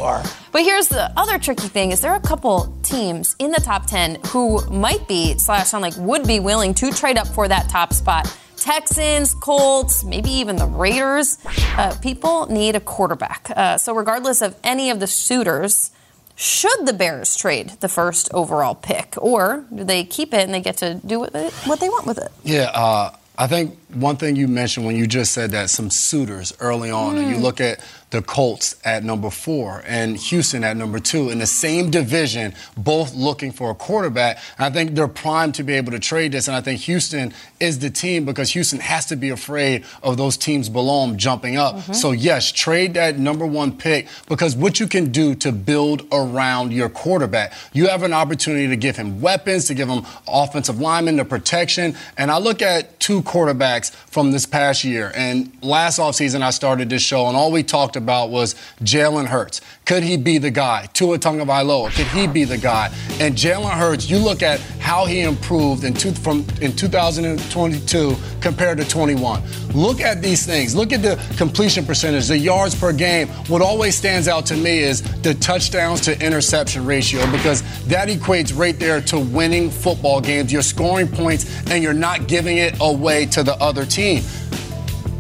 But 0.52 0.64
here's 0.64 0.88
the 0.90 1.14
other 1.18 1.38
tricky 1.40 1.68
thing: 1.68 1.92
is 1.92 2.02
there 2.02 2.12
are 2.12 2.18
a 2.18 2.22
couple 2.28 2.76
teams 2.84 3.36
in 3.40 3.52
the 3.52 3.62
top 3.62 3.86
10 3.86 4.18
who 4.28 4.66
might 4.70 5.08
be 5.08 5.38
slash 5.38 5.68
sound 5.68 5.84
like 5.84 5.94
would 5.98 6.28
be 6.28 6.40
willing 6.40 6.74
to 6.74 6.92
trade 6.92 7.18
up 7.18 7.28
for 7.28 7.48
that 7.48 7.70
top 7.70 7.94
spot. 7.94 8.28
Texans, 8.60 9.34
Colts, 9.34 10.04
maybe 10.04 10.30
even 10.30 10.58
the 10.58 10.68
Raiders. 10.68 11.38
Uh, 11.78 11.96
people 12.02 12.46
need 12.48 12.76
a 12.76 12.80
quarterback. 12.80 13.52
Uh, 13.56 13.78
so, 13.78 13.96
regardless 13.96 14.42
of 14.42 14.56
any 14.64 14.90
of 14.90 15.00
the 15.00 15.08
suitors, 15.08 15.92
should 16.36 16.86
the 16.86 16.94
Bears 16.94 17.36
trade 17.36 17.70
the 17.80 17.90
first 17.90 18.30
overall 18.34 18.76
pick, 18.76 19.16
or 19.18 19.66
do 19.74 19.84
they 19.84 20.04
keep 20.04 20.34
it 20.34 20.42
and 20.42 20.54
they 20.54 20.62
get 20.62 20.78
to 20.78 20.96
do 20.96 21.20
what 21.20 21.34
they, 21.34 21.50
want 21.90 22.06
with 22.06 22.18
it? 22.18 22.32
Yeah, 22.44 22.72
uh, 22.74 23.16
I 23.38 23.48
think 23.48 23.79
one 23.94 24.18
thing 24.18 24.36
you 24.36 24.48
mentioned 24.48 24.86
when 24.86 24.96
you 24.96 25.08
just 25.08 25.32
said 25.32 25.52
that 25.52 25.70
some 25.70 25.90
suitors 25.90 26.54
early 26.60 26.92
on, 26.92 27.18
and 27.18 27.30
you 27.30 27.38
mm. 27.38 27.42
look 27.42 27.60
at 27.60 27.80
the 28.12 28.22
Colts 28.22 28.76
at 28.84 29.04
number 29.04 29.30
four 29.30 29.84
and 29.86 30.18
Houston 30.18 30.64
at 30.64 30.76
number 30.76 31.00
two 31.00 31.30
in 31.30 31.40
the 31.40 31.46
same 31.46 31.92
division, 31.92 32.56
both 32.76 33.14
looking 33.14 33.52
for 33.52 33.70
a 33.70 33.76
quarterback. 33.76 34.40
And 34.58 34.66
I 34.66 34.70
think 34.72 34.96
they're 34.96 35.08
primed 35.08 35.56
to 35.56 35.64
be 35.64 35.74
able 35.74 35.92
to 35.92 36.00
trade 36.00 36.32
this. 36.32 36.48
And 36.48 36.58
I 36.58 36.62
think 36.62 36.82
Houston 36.82 37.34
is 37.60 37.80
the 37.80 37.90
team 37.90 38.26
because 38.26 38.52
Houston 38.52 38.80
has 38.80 39.06
to 39.08 39.16
be 39.16 39.30
afraid 39.30 39.86
of 40.02 40.18
those 40.18 40.38
teams 40.38 40.70
below 40.70 41.06
them 41.06 41.18
jumping 41.18 41.58
up. 41.58 41.76
Mm-hmm. 41.76 41.94
So, 41.94 42.12
yes, 42.12 42.52
trade 42.52 42.96
that 42.96 43.20
number 43.20 43.46
one 43.46 43.78
pick 43.78 44.08
because 44.28 44.56
what 44.56 44.80
you 44.80 44.88
can 44.88 45.12
do 45.12 45.36
to 45.36 45.52
build 45.52 46.08
around 46.12 46.74
your 46.74 46.90
quarterback, 46.90 47.54
you 47.74 47.88
have 47.90 48.02
an 48.02 48.14
opportunity 48.14 48.68
to 48.68 48.76
give 48.76 48.98
him 48.98 49.22
weapons, 49.22 49.66
to 49.66 49.76
give 49.76 49.88
him 49.88 50.04
offensive 50.28 50.80
linemen, 50.80 51.18
the 51.18 51.26
protection. 51.26 51.96
And 52.18 52.32
I 52.32 52.40
look 52.40 52.64
at 52.64 53.00
two 53.00 53.22
quarterbacks 53.22 53.79
from 53.88 54.32
this 54.32 54.46
past 54.46 54.84
year. 54.84 55.12
And 55.16 55.52
last 55.62 56.00
offseason, 56.00 56.42
I 56.42 56.50
started 56.50 56.90
this 56.90 57.02
show, 57.02 57.28
and 57.28 57.38
all 57.38 57.52
we 57.52 57.64
talked 57.64 57.96
about 57.96 58.30
was 58.30 58.56
Jalen 58.82 59.28
Hurts. 59.28 59.62
Could 59.86 60.04
he 60.04 60.18
be 60.18 60.38
the 60.38 60.52
guy? 60.52 60.88
Tua 60.94 61.18
Tagovailoa, 61.18 61.96
could 61.96 62.08
he 62.08 62.28
be 62.28 62.44
the 62.44 62.58
guy? 62.58 62.94
And 63.20 63.36
Jalen 63.36 63.72
Hurts, 63.72 64.10
you 64.10 64.18
look 64.18 64.44
at 64.44 64.60
how 64.80 65.06
he 65.06 65.22
improved 65.22 65.84
in 65.84 65.94
two, 65.94 66.12
from 66.12 66.46
in 66.62 66.76
2022 66.76 68.16
compared 68.42 68.78
to 68.80 68.88
21. 68.88 69.44
Look 69.74 70.02
at 70.02 70.22
these 70.22 70.46
things. 70.46 70.76
Look 70.76 70.92
at 70.92 71.02
the 71.02 71.22
completion 71.38 71.86
percentage, 71.86 72.28
the 72.28 72.38
yards 72.38 72.74
per 72.74 72.92
game. 72.92 73.28
What 73.48 73.62
always 73.62 73.96
stands 73.96 74.28
out 74.28 74.46
to 74.48 74.56
me 74.56 74.80
is 74.80 75.02
the 75.22 75.36
touchdowns 75.36 76.02
to 76.02 76.26
interception 76.26 76.86
ratio 76.86 77.30
because 77.32 77.62
that 77.86 78.08
equates 78.10 78.58
right 78.58 78.78
there 78.80 79.02
to 79.02 79.20
winning 79.20 79.70
football 79.70 80.22
games. 80.22 80.52
You're 80.52 80.62
scoring 80.62 81.08
points 81.08 81.46
and 81.70 81.84
you're 81.84 81.94
not 81.94 82.28
giving 82.28 82.58
it 82.58 82.76
away 82.82 83.26
to 83.28 83.44
the 83.44 83.54
other 83.56 83.69
team. 83.86 84.24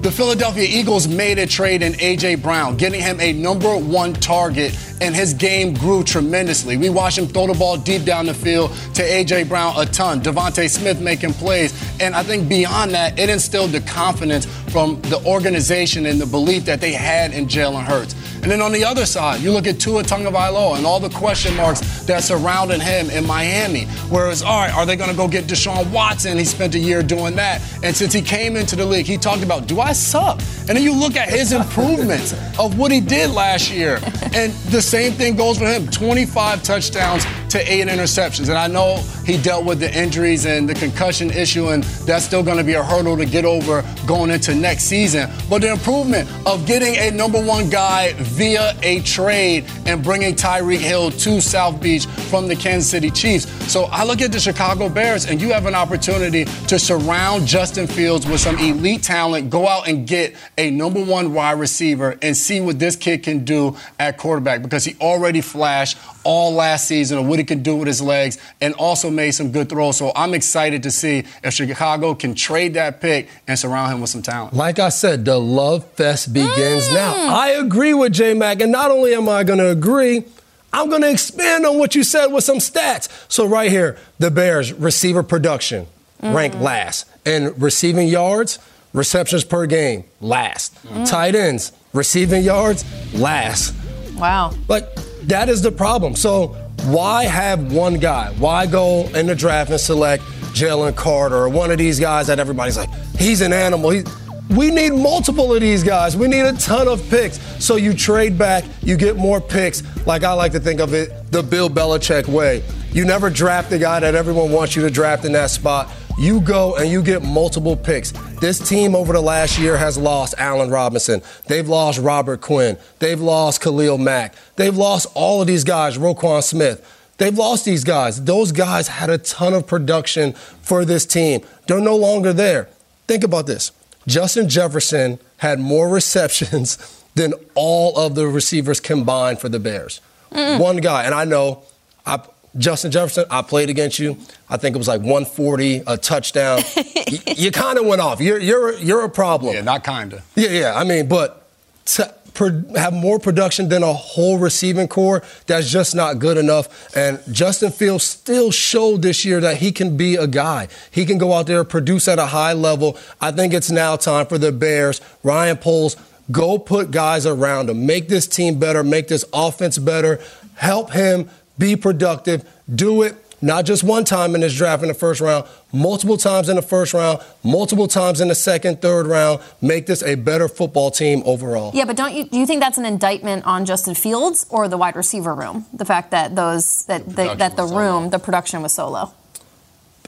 The 0.01 0.09
Philadelphia 0.09 0.63
Eagles 0.63 1.09
made 1.09 1.39
a 1.39 1.45
trade 1.45 1.81
in 1.81 1.99
A.J. 1.99 2.35
Brown, 2.35 2.77
getting 2.77 3.01
him 3.01 3.19
a 3.19 3.33
number 3.33 3.75
one 3.75 4.13
target, 4.13 4.73
and 5.01 5.13
his 5.13 5.33
game 5.33 5.73
grew 5.73 6.05
tremendously. 6.05 6.77
We 6.77 6.89
watched 6.89 7.17
him 7.17 7.27
throw 7.27 7.47
the 7.47 7.53
ball 7.53 7.75
deep 7.75 8.05
down 8.05 8.25
the 8.25 8.33
field 8.33 8.71
to 8.93 9.03
A.J. 9.03 9.43
Brown 9.43 9.73
a 9.77 9.85
ton. 9.85 10.21
DeVonta 10.21 10.69
Smith 10.69 11.01
making 11.01 11.33
plays. 11.33 11.73
And 11.99 12.15
I 12.15 12.23
think 12.23 12.47
beyond 12.47 12.91
that, 12.91 13.19
it 13.19 13.29
instilled 13.29 13.71
the 13.71 13.81
confidence 13.81 14.45
from 14.71 15.01
the 15.01 15.21
organization 15.25 16.05
and 16.05 16.19
the 16.19 16.25
belief 16.25 16.63
that 16.63 16.79
they 16.79 16.93
had 16.93 17.33
in 17.33 17.47
Jalen 17.47 17.83
Hurts. 17.83 18.15
And 18.41 18.51
then 18.51 18.61
on 18.61 18.71
the 18.71 18.85
other 18.85 19.05
side, 19.05 19.41
you 19.41 19.51
look 19.51 19.67
at 19.67 19.79
Tua 19.79 20.03
Tagovailoa 20.03 20.77
and 20.77 20.85
all 20.85 20.99
the 20.99 21.09
question 21.09 21.55
marks 21.55 21.81
that 22.03 22.23
surrounded 22.23 22.81
him 22.81 23.09
in 23.09 23.25
Miami. 23.25 23.85
Whereas, 24.09 24.41
all 24.41 24.61
right, 24.61 24.73
are 24.73 24.85
they 24.85 24.95
going 24.95 25.09
to 25.09 25.15
go 25.15 25.27
get 25.27 25.45
Deshaun 25.45 25.91
Watson? 25.91 26.37
He 26.37 26.45
spent 26.45 26.73
a 26.75 26.79
year 26.79 27.03
doing 27.03 27.35
that. 27.35 27.61
And 27.83 27.95
since 27.95 28.13
he 28.13 28.21
came 28.21 28.55
into 28.55 28.75
the 28.75 28.85
league, 28.85 29.05
he 29.05 29.17
talked 29.17 29.43
about, 29.43 29.67
do 29.67 29.79
I 29.81 29.93
suck? 29.93 30.39
And 30.67 30.69
then 30.69 30.83
you 30.83 30.93
look 30.93 31.15
at 31.15 31.29
his 31.29 31.51
improvements 31.51 32.33
of 32.57 32.77
what 32.77 32.91
he 32.91 33.01
did 33.01 33.31
last 33.31 33.71
year. 33.71 33.99
And 34.33 34.53
the 34.71 34.81
same 34.81 35.13
thing 35.13 35.35
goes 35.35 35.57
for 35.57 35.65
him 35.65 35.87
25 35.87 36.63
touchdowns 36.63 37.25
to 37.49 37.71
eight 37.71 37.87
interceptions. 37.87 38.49
And 38.49 38.57
I 38.57 38.67
know 38.67 38.97
he 39.25 39.41
dealt 39.41 39.65
with 39.65 39.79
the 39.79 39.95
injuries 39.97 40.45
and 40.45 40.67
the 40.67 40.73
concussion 40.73 41.31
issue, 41.31 41.69
and 41.69 41.83
that's 41.83 42.25
still 42.25 42.43
going 42.43 42.57
to 42.57 42.63
be 42.63 42.73
a 42.73 42.83
hurdle 42.83 43.17
to 43.17 43.25
get 43.25 43.45
over 43.45 43.83
going 44.05 44.31
into 44.31 44.55
next 44.55 44.83
season. 44.83 45.29
But 45.49 45.61
the 45.61 45.71
improvement 45.71 46.29
of 46.45 46.65
getting 46.65 46.95
a 46.95 47.11
number 47.11 47.43
one 47.43 47.69
guy 47.69 48.13
via 48.13 48.75
a 48.83 49.01
trade 49.01 49.65
and 49.85 50.03
bringing 50.03 50.35
Tyreek 50.35 50.79
Hill 50.79 51.11
to 51.11 51.41
South 51.41 51.81
Beach 51.81 52.05
from 52.05 52.47
the 52.47 52.55
Kansas 52.55 52.89
City 52.89 53.09
Chiefs. 53.09 53.47
So 53.71 53.85
I 53.85 54.03
look 54.03 54.21
at 54.21 54.31
the 54.31 54.39
Chicago 54.39 54.89
Bears, 54.89 55.25
and 55.25 55.41
you 55.41 55.49
have 55.49 55.65
an 55.65 55.75
opportunity 55.75 56.45
to 56.45 56.79
surround 56.79 57.45
Justin 57.47 57.87
Fields 57.87 58.25
with 58.25 58.39
some 58.39 58.57
elite 58.57 59.03
talent, 59.03 59.49
go 59.49 59.67
out 59.67 59.87
and 59.87 60.07
get 60.07 60.35
a 60.57 60.71
number 60.71 61.03
one 61.03 61.33
wide 61.33 61.59
receiver, 61.59 62.17
and 62.21 62.35
see 62.35 62.61
what 62.61 62.79
this 62.79 62.95
kid 62.95 63.23
can 63.23 63.45
do 63.45 63.75
at 63.99 64.17
quarterback 64.17 64.61
because 64.61 64.85
he 64.85 64.95
already 65.01 65.41
flashed 65.41 65.97
all 66.23 66.53
last 66.53 66.87
season 66.87 67.17
of 67.17 67.25
what 67.25 67.39
he 67.39 67.45
can 67.45 67.63
do 67.63 67.75
with 67.75 67.87
his 67.87 68.01
legs 68.01 68.37
and 68.61 68.73
also 68.75 69.09
made 69.09 69.31
some 69.31 69.51
good 69.51 69.69
throws. 69.69 69.97
So 69.97 70.11
I'm 70.15 70.33
excited 70.33 70.83
to 70.83 70.91
see 70.91 71.23
if 71.43 71.53
Chicago 71.53 72.13
can 72.15 72.35
trade 72.35 72.73
that 72.75 73.01
pick 73.01 73.29
and 73.47 73.57
surround 73.57 73.93
him 73.93 74.01
with 74.01 74.09
some 74.09 74.21
talent. 74.21 74.53
Like 74.53 74.79
I 74.79 74.89
said, 74.89 75.25
the 75.25 75.39
love 75.39 75.85
fest 75.91 76.33
begins 76.33 76.87
mm. 76.87 76.93
now. 76.93 77.35
I 77.35 77.49
agree 77.49 77.93
with 77.93 78.13
J 78.13 78.33
Mac, 78.33 78.61
and 78.61 78.71
not 78.71 78.91
only 78.91 79.13
am 79.13 79.29
I 79.29 79.43
going 79.43 79.59
to 79.59 79.69
agree, 79.69 80.23
I'm 80.71 80.89
going 80.89 81.01
to 81.01 81.09
expand 81.09 81.65
on 81.65 81.79
what 81.79 81.95
you 81.95 82.03
said 82.03 82.27
with 82.27 82.43
some 82.43 82.57
stats. 82.57 83.09
So, 83.31 83.47
right 83.47 83.71
here, 83.71 83.97
the 84.19 84.29
Bears 84.29 84.71
receiver 84.73 85.23
production 85.23 85.87
mm. 86.21 86.33
ranked 86.33 86.57
last, 86.57 87.09
and 87.25 87.59
receiving 87.61 88.07
yards, 88.07 88.59
receptions 88.93 89.43
per 89.43 89.65
game, 89.65 90.03
last. 90.21 90.75
Mm. 90.85 91.09
Tight 91.09 91.35
ends, 91.35 91.71
receiving 91.93 92.43
yards, 92.43 92.85
last. 93.13 93.73
Wow. 94.15 94.53
Like, 94.67 94.87
that 95.23 95.49
is 95.49 95.61
the 95.61 95.71
problem. 95.71 96.15
So, 96.15 96.47
why 96.85 97.25
have 97.25 97.73
one 97.73 97.95
guy? 97.95 98.31
Why 98.33 98.65
go 98.65 99.07
in 99.13 99.27
the 99.27 99.35
draft 99.35 99.69
and 99.69 99.79
select 99.79 100.23
Jalen 100.53 100.95
Carter 100.95 101.35
or 101.35 101.49
one 101.49 101.71
of 101.71 101.77
these 101.77 101.99
guys 101.99 102.27
that 102.27 102.39
everybody's 102.39 102.77
like, 102.77 102.89
he's 103.17 103.41
an 103.41 103.53
animal? 103.53 103.89
He, 103.89 104.03
we 104.49 104.71
need 104.71 104.91
multiple 104.91 105.53
of 105.53 105.61
these 105.61 105.83
guys. 105.83 106.17
We 106.17 106.27
need 106.27 106.45
a 106.45 106.53
ton 106.53 106.87
of 106.87 107.07
picks. 107.09 107.39
So 107.63 107.75
you 107.75 107.93
trade 107.93 108.37
back, 108.37 108.63
you 108.81 108.97
get 108.97 109.15
more 109.15 109.39
picks, 109.39 109.83
like 110.07 110.23
I 110.23 110.33
like 110.33 110.53
to 110.53 110.59
think 110.59 110.79
of 110.79 110.93
it, 110.93 111.31
the 111.31 111.43
Bill 111.43 111.69
Belichick 111.69 112.27
way. 112.27 112.63
You 112.91 113.05
never 113.05 113.29
draft 113.29 113.69
the 113.69 113.77
guy 113.77 113.99
that 113.99 114.15
everyone 114.15 114.51
wants 114.51 114.75
you 114.75 114.81
to 114.81 114.89
draft 114.89 115.25
in 115.25 115.33
that 115.33 115.51
spot. 115.51 115.91
You 116.19 116.41
go 116.41 116.75
and 116.75 116.91
you 116.91 117.01
get 117.01 117.23
multiple 117.23 117.77
picks. 117.77 118.11
This 118.41 118.59
team 118.59 118.93
over 118.93 119.13
the 119.13 119.21
last 119.21 119.57
year 119.57 119.77
has 119.77 119.97
lost 119.97 120.35
Allen 120.37 120.69
Robinson. 120.69 121.21
They've 121.47 121.67
lost 121.67 121.97
Robert 121.97 122.41
Quinn. 122.41 122.77
They've 122.99 123.21
lost 123.21 123.61
Khalil 123.61 123.97
Mack. 123.97 124.35
They've 124.57 124.75
lost 124.75 125.07
all 125.13 125.39
of 125.39 125.47
these 125.47 125.63
guys, 125.63 125.97
Roquan 125.97 126.43
Smith. 126.43 126.85
They've 127.19 127.37
lost 127.37 127.63
these 127.63 127.85
guys. 127.85 128.21
Those 128.25 128.51
guys 128.51 128.89
had 128.89 129.09
a 129.09 129.17
ton 129.17 129.53
of 129.53 129.65
production 129.65 130.33
for 130.33 130.83
this 130.83 131.05
team. 131.05 131.39
They're 131.67 131.79
no 131.79 131.95
longer 131.95 132.33
there. 132.33 132.67
Think 133.07 133.23
about 133.23 133.47
this. 133.47 133.71
Justin 134.05 134.49
Jefferson 134.49 135.19
had 135.37 135.61
more 135.61 135.87
receptions 135.99 137.01
than 137.15 137.33
all 137.55 137.97
of 137.97 138.15
the 138.15 138.27
receivers 138.27 138.81
combined 138.81 139.39
for 139.39 139.47
the 139.47 139.59
Bears. 139.59 140.01
One 140.31 140.77
guy, 140.77 141.05
and 141.05 141.15
I 141.15 141.23
know 141.23 141.63
I, 142.05 142.19
Justin 142.59 142.91
Jefferson, 142.91 143.25
I 143.31 143.41
played 143.41 143.69
against 143.69 143.97
you. 143.99 144.17
I 144.49 144.57
think 144.57 144.75
it 144.75 144.77
was 144.77 144.87
like 144.87 144.99
140, 144.99 145.83
a 145.87 145.97
touchdown. 145.97 146.61
you 147.07 147.19
you 147.35 147.51
kind 147.51 147.79
of 147.79 147.85
went 147.85 148.01
off. 148.01 148.19
You're, 148.19 148.39
you're, 148.39 148.73
you're 148.75 149.03
a 149.03 149.09
problem. 149.09 149.55
Yeah, 149.55 149.61
not 149.61 149.83
kinda. 149.83 150.21
Yeah, 150.35 150.49
yeah. 150.49 150.73
I 150.75 150.83
mean, 150.83 151.07
but 151.07 151.47
to 151.85 152.13
pro- 152.33 152.63
have 152.75 152.93
more 152.93 153.17
production 153.17 153.69
than 153.69 153.81
a 153.81 153.93
whole 153.93 154.37
receiving 154.37 154.87
corps, 154.87 155.23
that's 155.47 155.69
just 155.69 155.95
not 155.95 156.19
good 156.19 156.37
enough. 156.37 156.95
And 156.95 157.19
Justin 157.31 157.71
Fields 157.71 158.03
still 158.03 158.51
showed 158.51 159.01
this 159.01 159.23
year 159.23 159.39
that 159.39 159.57
he 159.57 159.71
can 159.71 159.97
be 159.97 160.15
a 160.15 160.27
guy. 160.27 160.67
He 160.91 161.05
can 161.05 161.17
go 161.17 161.33
out 161.33 161.47
there, 161.47 161.63
produce 161.63 162.07
at 162.07 162.19
a 162.19 162.27
high 162.27 162.53
level. 162.53 162.97
I 163.21 163.31
think 163.31 163.53
it's 163.53 163.71
now 163.71 163.95
time 163.95 164.25
for 164.25 164.37
the 164.37 164.51
Bears, 164.51 165.01
Ryan 165.23 165.57
Poles, 165.57 165.95
go 166.31 166.57
put 166.57 166.91
guys 166.91 167.25
around 167.25 167.69
him, 167.69 167.85
make 167.85 168.07
this 168.09 168.27
team 168.27 168.59
better, 168.59 168.83
make 168.83 169.07
this 169.07 169.25
offense 169.33 169.77
better, 169.77 170.19
help 170.55 170.91
him 170.91 171.29
be 171.59 171.75
productive, 171.75 172.49
do 172.73 173.03
it 173.03 173.15
not 173.41 173.65
just 173.65 173.83
one 173.83 174.03
time 174.03 174.35
in 174.35 174.41
this 174.41 174.55
draft 174.55 174.81
in 174.81 174.89
the 174.89 174.93
first 174.93 175.21
round, 175.21 175.47
multiple 175.71 176.17
times 176.17 176.49
in 176.49 176.55
the 176.55 176.61
first 176.61 176.93
round, 176.93 177.21
multiple 177.43 177.87
times 177.87 178.19
in 178.19 178.27
the 178.27 178.35
second, 178.35 178.81
third 178.81 179.07
round. 179.07 179.41
Make 179.61 179.85
this 179.85 180.03
a 180.03 180.15
better 180.15 180.47
football 180.47 180.91
team 180.91 181.21
overall. 181.25 181.71
Yeah, 181.73 181.85
but 181.85 181.95
don't 181.95 182.13
you 182.13 182.25
do 182.25 182.37
you 182.37 182.45
think 182.45 182.61
that's 182.61 182.77
an 182.77 182.85
indictment 182.85 183.45
on 183.45 183.65
Justin 183.65 183.95
Fields 183.95 184.45
or 184.49 184.67
the 184.67 184.77
wide 184.77 184.95
receiver 184.95 185.33
room? 185.33 185.65
The 185.73 185.85
fact 185.85 186.11
that 186.11 186.35
those 186.35 186.85
that 186.85 187.05
the, 187.05 187.13
Production 187.13 187.37
that 187.37 187.55
the 187.55 187.67
so 187.67 187.77
room, 187.77 188.09
the 188.09 188.19
production 188.19 188.61
was 188.61 188.73
so 188.73 188.89
low. 188.89 189.11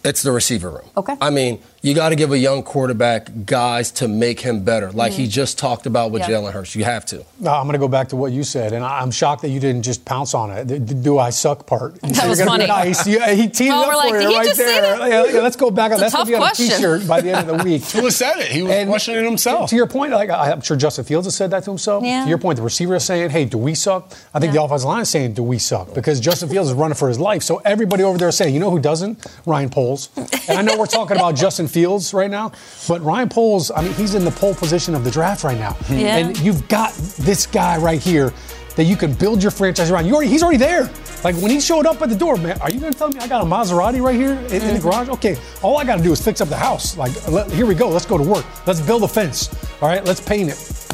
It's 0.03 0.23
the 0.23 0.31
receiver 0.31 0.69
room. 0.69 0.89
Okay. 0.97 1.15
I 1.21 1.29
mean, 1.29 1.61
you 1.81 1.93
got 1.95 2.09
to 2.09 2.15
give 2.15 2.31
a 2.31 2.37
young 2.37 2.61
quarterback 2.63 3.29
guys 3.45 3.89
to 3.91 4.07
make 4.07 4.39
him 4.39 4.63
better, 4.63 4.91
like 4.91 5.13
he 5.13 5.27
just 5.27 5.57
talked 5.57 5.85
about 5.85 6.11
with 6.11 6.21
Mm-hmm. 6.21 6.31
Yeah. 6.31 6.37
Jalen 6.37 6.53
Hurts. 6.53 6.75
You 6.75 6.83
have 6.83 7.05
to. 7.07 7.25
No, 7.39 7.51
I'm 7.51 7.63
going 7.63 7.73
to 7.73 7.79
go 7.79 7.87
back 7.87 8.09
to 8.09 8.15
what 8.15 8.31
you 8.31 8.43
said, 8.43 8.73
and 8.73 8.83
I- 8.85 8.99
I'm 9.01 9.09
shocked 9.09 9.41
that 9.41 9.49
you 9.49 9.59
didn't 9.59 9.81
just 9.81 10.05
pounce 10.05 10.33
on 10.35 10.51
it. 10.51 10.65
The, 10.67 10.77
the 10.79 10.93
do 10.93 11.17
I 11.17 11.31
suck 11.31 11.65
part. 11.65 11.95
You 12.03 12.13
said 12.13 12.27
was 12.29 12.37
you're 12.37 12.45
gonna 12.47 12.63
be 12.63 12.67
funny. 12.67 12.89
Nice. 12.89 13.07
Yeah, 13.07 13.33
he 13.33 13.47
teed 13.47 13.69
Well, 13.69 13.89
up 13.89 13.95
like, 13.95 14.09
for 14.11 14.19
did 14.19 14.29
you 14.31 14.37
right 14.37 14.55
there. 14.55 15.07
Yeah, 15.09 15.25
yeah, 15.33 15.39
let's 15.41 15.55
go 15.55 15.71
back. 15.71 15.91
It's 15.91 15.99
a 15.99 16.01
That's 16.01 16.13
tough 16.13 16.27
gonna 16.27 16.29
be 16.29 16.35
on 16.35 16.41
a 16.41 16.45
question. 16.45 16.67
T-shirt 16.67 17.07
by 17.07 17.21
the 17.21 17.31
end 17.35 17.49
of 17.49 17.57
the 17.57 17.63
week. 17.63 17.83
Who 17.91 18.11
said 18.11 18.37
it? 18.37 18.51
He 18.51 18.61
was 18.61 18.71
And- 18.71 18.89
questioning 18.89 19.25
himself. 19.25 19.69
To 19.71 19.75
your 19.75 19.87
point, 19.87 20.11
like 20.11 20.29
I- 20.29 20.51
I'm 20.51 20.61
sure 20.61 20.77
Justin 20.77 21.05
Fields 21.05 21.25
has 21.25 21.35
said 21.35 21.49
that 21.51 21.63
to 21.63 21.71
himself. 21.71 22.03
Yeah. 22.03 22.23
To 22.23 22.29
your 22.29 22.37
point, 22.37 22.57
the 22.57 22.63
receiver 22.63 22.95
is 22.95 23.03
saying, 23.03 23.31
"Hey, 23.31 23.45
do 23.45 23.57
we 23.57 23.73
suck?" 23.73 24.11
I 24.35 24.39
think 24.39 24.53
Yeah. 24.53 24.59
the 24.59 24.65
offensive 24.65 24.87
line 24.87 25.01
is 25.01 25.09
saying, 25.09 25.33
"Do 25.33 25.41
we 25.43 25.57
suck?" 25.57 25.93
Because 25.95 26.19
Justin 26.19 26.47
Fields 26.49 26.69
is 26.69 26.75
running 26.75 26.95
for 26.95 27.07
his 27.09 27.19
life. 27.19 27.41
So 27.41 27.57
everybody 27.65 28.03
over 28.03 28.19
there 28.19 28.27
is 28.29 28.37
saying, 28.37 28.53
"You 28.53 28.59
know 28.59 28.69
who 28.69 28.79
doesn't?" 28.79 29.25
Ryan 29.47 29.69
Poles. 29.71 30.09
And 30.47 30.59
I 30.59 30.61
know 30.61 30.77
we're 30.77 30.85
talking 30.85 31.17
about 31.17 31.35
Justin 31.43 31.67
Fields 31.71 32.13
right 32.13 32.29
now, 32.29 32.51
but 32.87 33.01
Ryan 33.01 33.29
Poles, 33.29 33.71
I 33.71 33.81
mean, 33.81 33.93
he's 33.93 34.15
in 34.15 34.25
the 34.25 34.31
pole 34.31 34.53
position 34.53 34.95
of 34.95 35.03
the 35.03 35.11
draft 35.11 35.43
right 35.43 35.57
now. 35.57 35.75
Yeah. 35.89 36.17
And 36.17 36.39
you've 36.39 36.67
got 36.67 36.93
this 36.93 37.45
guy 37.45 37.77
right 37.77 37.99
here 37.99 38.33
that 38.75 38.83
you 38.85 38.95
can 38.95 39.13
build 39.13 39.41
your 39.41 39.51
franchise 39.51 39.91
around. 39.91 40.05
You 40.05 40.15
already, 40.15 40.29
he's 40.29 40.43
already 40.43 40.57
there. 40.57 40.89
Like 41.23 41.35
when 41.35 41.51
he 41.51 41.59
showed 41.59 41.85
up 41.85 42.01
at 42.01 42.09
the 42.09 42.15
door, 42.15 42.37
man, 42.37 42.59
are 42.61 42.71
you 42.71 42.79
going 42.79 42.91
to 42.91 42.97
tell 42.97 43.09
me 43.09 43.19
I 43.19 43.27
got 43.27 43.41
a 43.41 43.45
Maserati 43.45 44.01
right 44.01 44.15
here 44.15 44.33
in, 44.33 44.39
in 44.39 44.49
the 44.49 44.57
mm-hmm. 44.57 44.81
garage? 44.81 45.09
Okay, 45.09 45.37
all 45.61 45.77
I 45.77 45.83
got 45.83 45.97
to 45.97 46.03
do 46.03 46.11
is 46.11 46.21
fix 46.23 46.41
up 46.41 46.49
the 46.49 46.57
house. 46.57 46.97
Like, 46.97 47.27
let, 47.27 47.51
here 47.51 47.65
we 47.65 47.75
go. 47.75 47.89
Let's 47.89 48.05
go 48.05 48.17
to 48.17 48.23
work. 48.23 48.45
Let's 48.65 48.81
build 48.81 49.03
a 49.03 49.07
fence. 49.07 49.53
All 49.81 49.89
right, 49.89 50.03
let's 50.05 50.21
paint 50.21 50.49
it. 50.49 50.87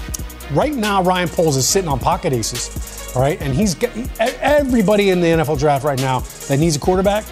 Right 0.52 0.74
now, 0.74 1.04
Ryan 1.04 1.28
Poles 1.28 1.58
is 1.58 1.68
sitting 1.68 1.90
on 1.90 2.00
pocket 2.00 2.34
aces. 2.34 3.16
All 3.16 3.22
right, 3.22 3.42
and 3.42 3.54
he's 3.54 3.76
got 3.76 3.92
everybody 4.20 5.10
in 5.10 5.22
the 5.22 5.28
NFL 5.28 5.60
draft 5.60 5.84
right 5.84 6.00
now 6.00 6.20
that 6.48 6.58
needs 6.60 6.76
a 6.76 6.80
quarterback. 6.80 7.26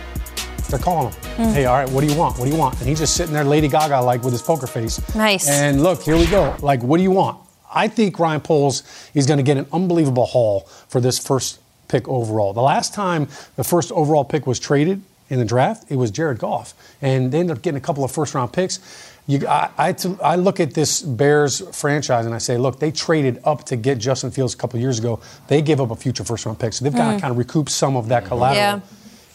They're 0.76 0.84
calling 0.84 1.14
him. 1.14 1.22
Hmm. 1.36 1.54
Hey, 1.54 1.66
all 1.66 1.78
right, 1.78 1.90
what 1.90 2.02
do 2.02 2.08
you 2.08 2.20
want? 2.20 2.38
What 2.38 2.46
do 2.46 2.52
you 2.52 2.58
want? 2.58 2.78
And 2.80 2.90
he's 2.90 3.00
just 3.00 3.16
sitting 3.16 3.34
there, 3.34 3.46
Lady 3.46 3.70
Gaga, 3.70 4.02
like 4.02 4.24
with 4.24 4.34
his 4.34 4.42
poker 4.42 4.68
face. 4.68 5.00
Nice. 5.16 5.48
And 5.48 5.82
look, 5.82 6.02
here 6.02 6.18
we 6.18 6.26
go. 6.26 6.54
Like, 6.62 6.84
what 6.84 6.98
do 6.98 7.04
you 7.04 7.12
want? 7.12 7.40
I 7.74 7.88
think 7.88 8.20
Ryan 8.20 8.42
Poles 8.42 8.84
is 9.14 9.26
going 9.26 9.38
to 9.38 9.44
get 9.44 9.56
an 9.56 9.68
unbelievable 9.72 10.26
haul 10.26 10.62
for 10.90 11.00
this 11.00 11.18
first 11.18 11.60
pick 11.88 12.10
overall. 12.10 12.52
The 12.52 12.62
last 12.62 12.94
time 12.94 13.30
the 13.56 13.64
first 13.64 13.90
overall 13.94 14.26
pick 14.26 14.46
was 14.46 14.60
traded 14.60 15.02
in 15.30 15.40
the 15.40 15.46
draft, 15.46 15.90
it 15.90 15.96
was 15.96 16.12
Jared 16.12 16.40
Goff, 16.40 16.74
and 17.02 17.32
they 17.32 17.40
ended 17.40 17.56
up 17.56 17.64
getting 17.64 17.78
a 17.78 17.82
couple 17.82 18.04
of 18.04 18.12
first 18.12 18.36
round 18.36 18.52
picks. 18.52 18.80
You, 19.28 19.48
I, 19.48 19.70
I, 19.78 19.96
I 20.22 20.36
look 20.36 20.60
at 20.60 20.74
this 20.74 21.02
Bears 21.02 21.62
franchise 21.74 22.26
and 22.26 22.36
I 22.36 22.38
say, 22.40 22.58
look, 22.58 22.80
they 22.80 22.92
traded 22.92 23.40
up 23.46 23.64
to 23.68 23.78
get 23.78 23.98
Justin 23.98 24.30
Fields 24.30 24.54
a 24.54 24.58
couple 24.58 24.78
of 24.78 24.82
years 24.82 25.00
ago. 25.00 25.22
They 25.48 25.62
gave 25.62 25.80
up 25.80 25.90
a 25.92 25.96
future 25.96 26.26
first 26.26 26.46
round 26.46 26.60
pick, 26.60 26.74
so 26.74 26.84
they've 26.84 26.94
got 26.94 27.08
to 27.08 27.14
hmm. 27.14 27.22
kind 27.22 27.32
of 27.32 27.38
recoup 27.38 27.70
some 27.70 27.96
of 27.96 28.10
that 28.10 28.26
collateral. 28.26 28.58
Yeah. 28.58 28.80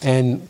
And 0.02 0.48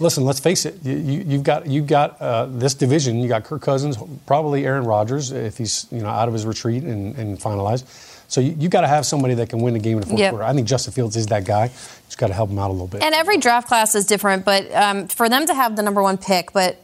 listen, 0.00 0.24
let's 0.24 0.40
face 0.40 0.64
it. 0.66 0.76
You, 0.82 0.96
you, 0.96 1.24
you've 1.26 1.42
got 1.42 1.66
you've 1.66 1.86
got 1.86 2.20
uh, 2.20 2.46
this 2.46 2.74
division. 2.74 3.18
You 3.20 3.28
got 3.28 3.44
Kirk 3.44 3.62
Cousins, 3.62 3.96
probably 4.26 4.64
Aaron 4.66 4.84
Rodgers 4.84 5.30
if 5.32 5.58
he's 5.58 5.86
you 5.90 6.00
know 6.02 6.08
out 6.08 6.28
of 6.28 6.34
his 6.34 6.46
retreat 6.46 6.82
and, 6.82 7.16
and 7.16 7.38
finalized. 7.38 7.84
So 8.30 8.42
you, 8.42 8.54
you 8.58 8.68
got 8.68 8.82
to 8.82 8.88
have 8.88 9.06
somebody 9.06 9.32
that 9.34 9.48
can 9.48 9.60
win 9.60 9.72
the 9.72 9.80
game 9.80 9.94
in 9.96 10.00
the 10.02 10.06
fourth 10.06 10.20
Yep. 10.20 10.30
quarter. 10.32 10.44
I 10.44 10.52
think 10.52 10.68
Justin 10.68 10.92
Fields 10.92 11.16
is 11.16 11.28
that 11.28 11.44
guy. 11.44 11.68
Just 11.68 12.18
got 12.18 12.26
to 12.26 12.34
help 12.34 12.50
him 12.50 12.58
out 12.58 12.68
a 12.68 12.72
little 12.72 12.86
bit. 12.86 13.02
And 13.02 13.14
every 13.14 13.38
draft 13.38 13.68
class 13.68 13.94
is 13.94 14.04
different, 14.04 14.44
but 14.44 14.70
um, 14.74 15.08
for 15.08 15.30
them 15.30 15.46
to 15.46 15.54
have 15.54 15.76
the 15.76 15.82
number 15.82 16.02
one 16.02 16.18
pick, 16.18 16.52
but 16.52 16.76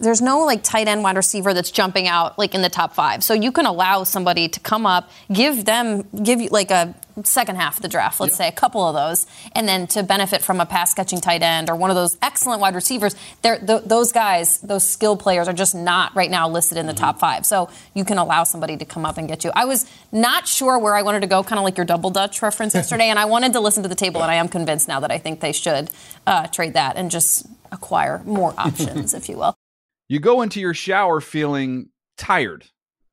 there's 0.00 0.20
no 0.20 0.40
like 0.46 0.62
tight 0.64 0.88
end 0.88 1.02
wide 1.04 1.16
receiver 1.16 1.54
that's 1.54 1.70
jumping 1.70 2.08
out 2.08 2.38
like 2.38 2.54
in 2.56 2.62
the 2.62 2.68
top 2.70 2.94
five. 2.94 3.22
So 3.22 3.34
you 3.34 3.52
can 3.52 3.66
allow 3.66 4.02
somebody 4.02 4.48
to 4.48 4.58
come 4.58 4.84
up, 4.84 5.10
give 5.32 5.64
them, 5.64 6.08
give 6.24 6.40
you 6.40 6.48
like 6.48 6.70
a 6.72 6.94
second 7.24 7.56
half 7.56 7.76
of 7.76 7.82
the 7.82 7.88
draft, 7.88 8.20
let's 8.20 8.36
say 8.36 8.48
a 8.48 8.52
couple 8.52 8.86
of 8.86 8.94
those, 8.94 9.26
and 9.52 9.68
then 9.68 9.86
to 9.88 10.02
benefit 10.02 10.42
from 10.42 10.60
a 10.60 10.66
pass 10.66 10.94
catching 10.94 11.20
tight 11.20 11.42
end 11.42 11.70
or 11.70 11.76
one 11.76 11.90
of 11.90 11.96
those 11.96 12.16
excellent 12.22 12.60
wide 12.60 12.74
receivers. 12.74 13.14
Th- 13.42 13.60
those 13.62 14.12
guys, 14.12 14.58
those 14.58 14.84
skill 14.84 15.16
players 15.16 15.48
are 15.48 15.52
just 15.52 15.74
not 15.74 16.14
right 16.14 16.30
now 16.30 16.48
listed 16.48 16.78
in 16.78 16.86
the 16.86 16.92
top 16.92 17.18
five. 17.18 17.46
So 17.46 17.68
you 17.94 18.04
can 18.04 18.18
allow 18.18 18.44
somebody 18.44 18.76
to 18.76 18.84
come 18.84 19.04
up 19.04 19.18
and 19.18 19.28
get 19.28 19.44
you. 19.44 19.50
I 19.54 19.64
was 19.64 19.90
not 20.12 20.46
sure 20.46 20.78
where 20.78 20.94
I 20.94 21.02
wanted 21.02 21.20
to 21.20 21.26
go, 21.26 21.42
kind 21.42 21.58
of 21.58 21.64
like 21.64 21.76
your 21.76 21.86
double 21.86 22.10
Dutch 22.10 22.42
reference 22.42 22.74
yesterday, 22.74 23.08
and 23.08 23.18
I 23.18 23.24
wanted 23.24 23.52
to 23.54 23.60
listen 23.60 23.82
to 23.82 23.88
the 23.88 23.94
table, 23.94 24.22
and 24.22 24.30
I 24.30 24.34
am 24.34 24.48
convinced 24.48 24.88
now 24.88 25.00
that 25.00 25.10
I 25.10 25.18
think 25.18 25.40
they 25.40 25.52
should 25.52 25.90
uh, 26.26 26.46
trade 26.48 26.74
that 26.74 26.96
and 26.96 27.10
just 27.10 27.46
acquire 27.72 28.22
more 28.24 28.54
options, 28.58 29.14
if 29.14 29.28
you 29.28 29.36
will. 29.36 29.54
You 30.08 30.18
go 30.18 30.42
into 30.42 30.60
your 30.60 30.74
shower 30.74 31.20
feeling 31.20 31.90
tired, 32.16 32.66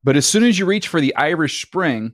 but 0.03 0.17
as 0.17 0.25
soon 0.25 0.43
as 0.43 0.57
you 0.57 0.65
reach 0.65 0.87
for 0.87 0.99
the 0.99 1.15
Irish 1.15 1.61
Spring, 1.61 2.13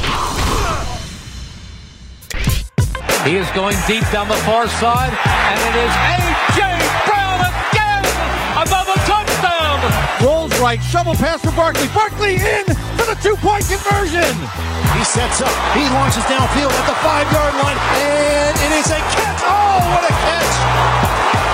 He 3.21 3.37
is 3.37 3.45
going 3.53 3.77
deep 3.85 4.01
down 4.09 4.25
the 4.25 4.41
far 4.49 4.65
side, 4.81 5.13
and 5.13 5.59
it 5.69 5.75
is 5.77 5.93
A.J. 5.93 6.61
Brown 7.05 7.37
again! 7.37 8.01
Another 8.57 8.97
touchdown! 9.05 9.77
Rolls 10.25 10.49
right, 10.57 10.81
shovel 10.81 11.13
pass 11.13 11.37
for 11.37 11.53
Barkley. 11.53 11.85
Barkley 11.93 12.41
in 12.41 12.65
for 12.97 13.05
the 13.05 13.13
two-point 13.21 13.69
conversion. 13.69 14.25
He 14.97 15.05
sets 15.05 15.37
up. 15.37 15.53
He 15.77 15.85
launches 15.93 16.25
downfield 16.25 16.73
at 16.73 16.85
the 16.89 16.97
five-yard 17.05 17.53
line, 17.61 17.77
and 18.01 18.57
it 18.57 18.73
is 18.81 18.89
a 18.89 18.97
catch. 19.13 19.41
Oh, 19.45 19.85
what 19.93 20.01
a 20.01 20.13
catch! 20.25 20.53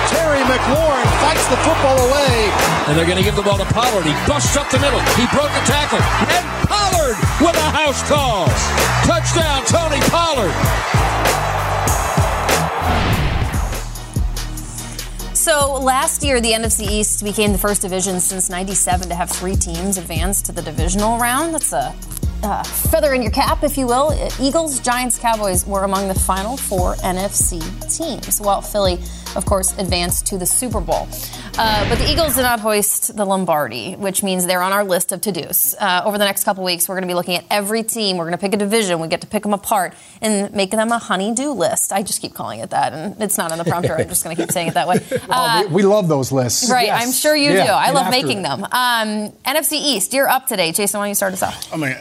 Terry 0.08 0.40
McLaurin 0.48 1.04
fights 1.20 1.44
the 1.52 1.60
football 1.68 2.00
away. 2.00 2.48
And 2.88 2.96
they're 2.96 3.04
going 3.04 3.20
to 3.20 3.24
give 3.24 3.36
the 3.36 3.44
ball 3.44 3.60
to 3.60 3.68
Pollard. 3.76 4.08
He 4.08 4.16
busts 4.24 4.56
up 4.56 4.72
the 4.72 4.80
middle. 4.80 5.04
He 5.20 5.28
broke 5.36 5.52
a 5.52 5.62
tackle. 5.68 6.00
And 6.32 6.44
Pollard 6.64 7.20
with 7.44 7.60
a 7.60 7.68
house 7.76 8.00
call. 8.08 8.48
Touchdown, 9.04 9.68
Tony 9.68 10.00
Pollard. 10.08 10.56
So 15.48 15.80
last 15.80 16.22
year, 16.22 16.42
the 16.42 16.52
NFC 16.52 16.86
East 16.86 17.24
became 17.24 17.52
the 17.52 17.58
first 17.58 17.80
division 17.80 18.20
since 18.20 18.50
'97 18.50 19.08
to 19.08 19.14
have 19.14 19.30
three 19.30 19.56
teams 19.56 19.96
advance 19.96 20.42
to 20.42 20.52
the 20.52 20.60
divisional 20.60 21.18
round. 21.18 21.54
That's 21.54 21.72
a 21.72 21.94
uh, 22.42 22.62
feather 22.62 23.14
in 23.14 23.22
your 23.22 23.30
cap, 23.30 23.62
if 23.62 23.76
you 23.76 23.86
will. 23.86 24.12
Eagles, 24.40 24.80
Giants, 24.80 25.18
Cowboys 25.18 25.66
were 25.66 25.84
among 25.84 26.08
the 26.08 26.14
final 26.14 26.56
four 26.56 26.94
NFC 26.96 27.60
teams, 27.96 28.40
while 28.40 28.60
Philly, 28.60 28.98
of 29.36 29.44
course, 29.44 29.76
advanced 29.78 30.26
to 30.28 30.38
the 30.38 30.46
Super 30.46 30.80
Bowl. 30.80 31.08
Uh, 31.58 31.88
but 31.88 31.98
the 31.98 32.10
Eagles 32.10 32.36
did 32.36 32.42
not 32.42 32.60
hoist 32.60 33.16
the 33.16 33.24
Lombardi, 33.24 33.94
which 33.94 34.22
means 34.22 34.46
they're 34.46 34.62
on 34.62 34.72
our 34.72 34.84
list 34.84 35.10
of 35.10 35.20
to 35.22 35.32
dos. 35.32 35.74
Uh, 35.78 36.02
over 36.04 36.16
the 36.16 36.24
next 36.24 36.44
couple 36.44 36.62
weeks, 36.62 36.88
we're 36.88 36.94
going 36.94 37.02
to 37.02 37.08
be 37.08 37.14
looking 37.14 37.34
at 37.34 37.44
every 37.50 37.82
team. 37.82 38.16
We're 38.16 38.24
going 38.24 38.36
to 38.36 38.38
pick 38.38 38.54
a 38.54 38.56
division. 38.56 39.00
We 39.00 39.08
get 39.08 39.22
to 39.22 39.26
pick 39.26 39.42
them 39.42 39.52
apart 39.52 39.94
and 40.20 40.54
make 40.54 40.70
them 40.70 40.92
a 40.92 40.98
honey-do 40.98 41.52
list. 41.52 41.92
I 41.92 42.02
just 42.02 42.20
keep 42.20 42.34
calling 42.34 42.60
it 42.60 42.70
that, 42.70 42.92
and 42.92 43.20
it's 43.20 43.36
not 43.36 43.50
on 43.50 43.58
the 43.58 43.64
prompter. 43.64 43.96
I'm 43.96 44.08
just 44.08 44.22
going 44.22 44.36
to 44.36 44.42
keep 44.42 44.52
saying 44.52 44.68
it 44.68 44.74
that 44.74 44.88
way. 44.88 45.04
Uh, 45.30 45.64
we, 45.68 45.74
we, 45.76 45.82
love 45.82 46.08
those 46.08 46.32
lists. 46.32 46.70
Right, 46.70 46.86
yes. 46.86 47.04
I'm 47.04 47.12
sure 47.12 47.36
you 47.36 47.52
yeah, 47.52 47.66
do. 47.66 47.72
I 47.72 47.90
love 47.90 48.10
making 48.10 48.42
them. 48.42 48.64
Um, 48.64 49.32
NFC 49.44 49.72
East, 49.72 50.14
you're 50.14 50.28
up 50.28 50.46
today. 50.46 50.72
Jason, 50.72 50.98
why 50.98 51.04
don't 51.04 51.10
you 51.10 51.14
start 51.14 51.34
us 51.34 51.42
off? 51.42 51.72
I 51.72 51.76
mean, 51.76 51.96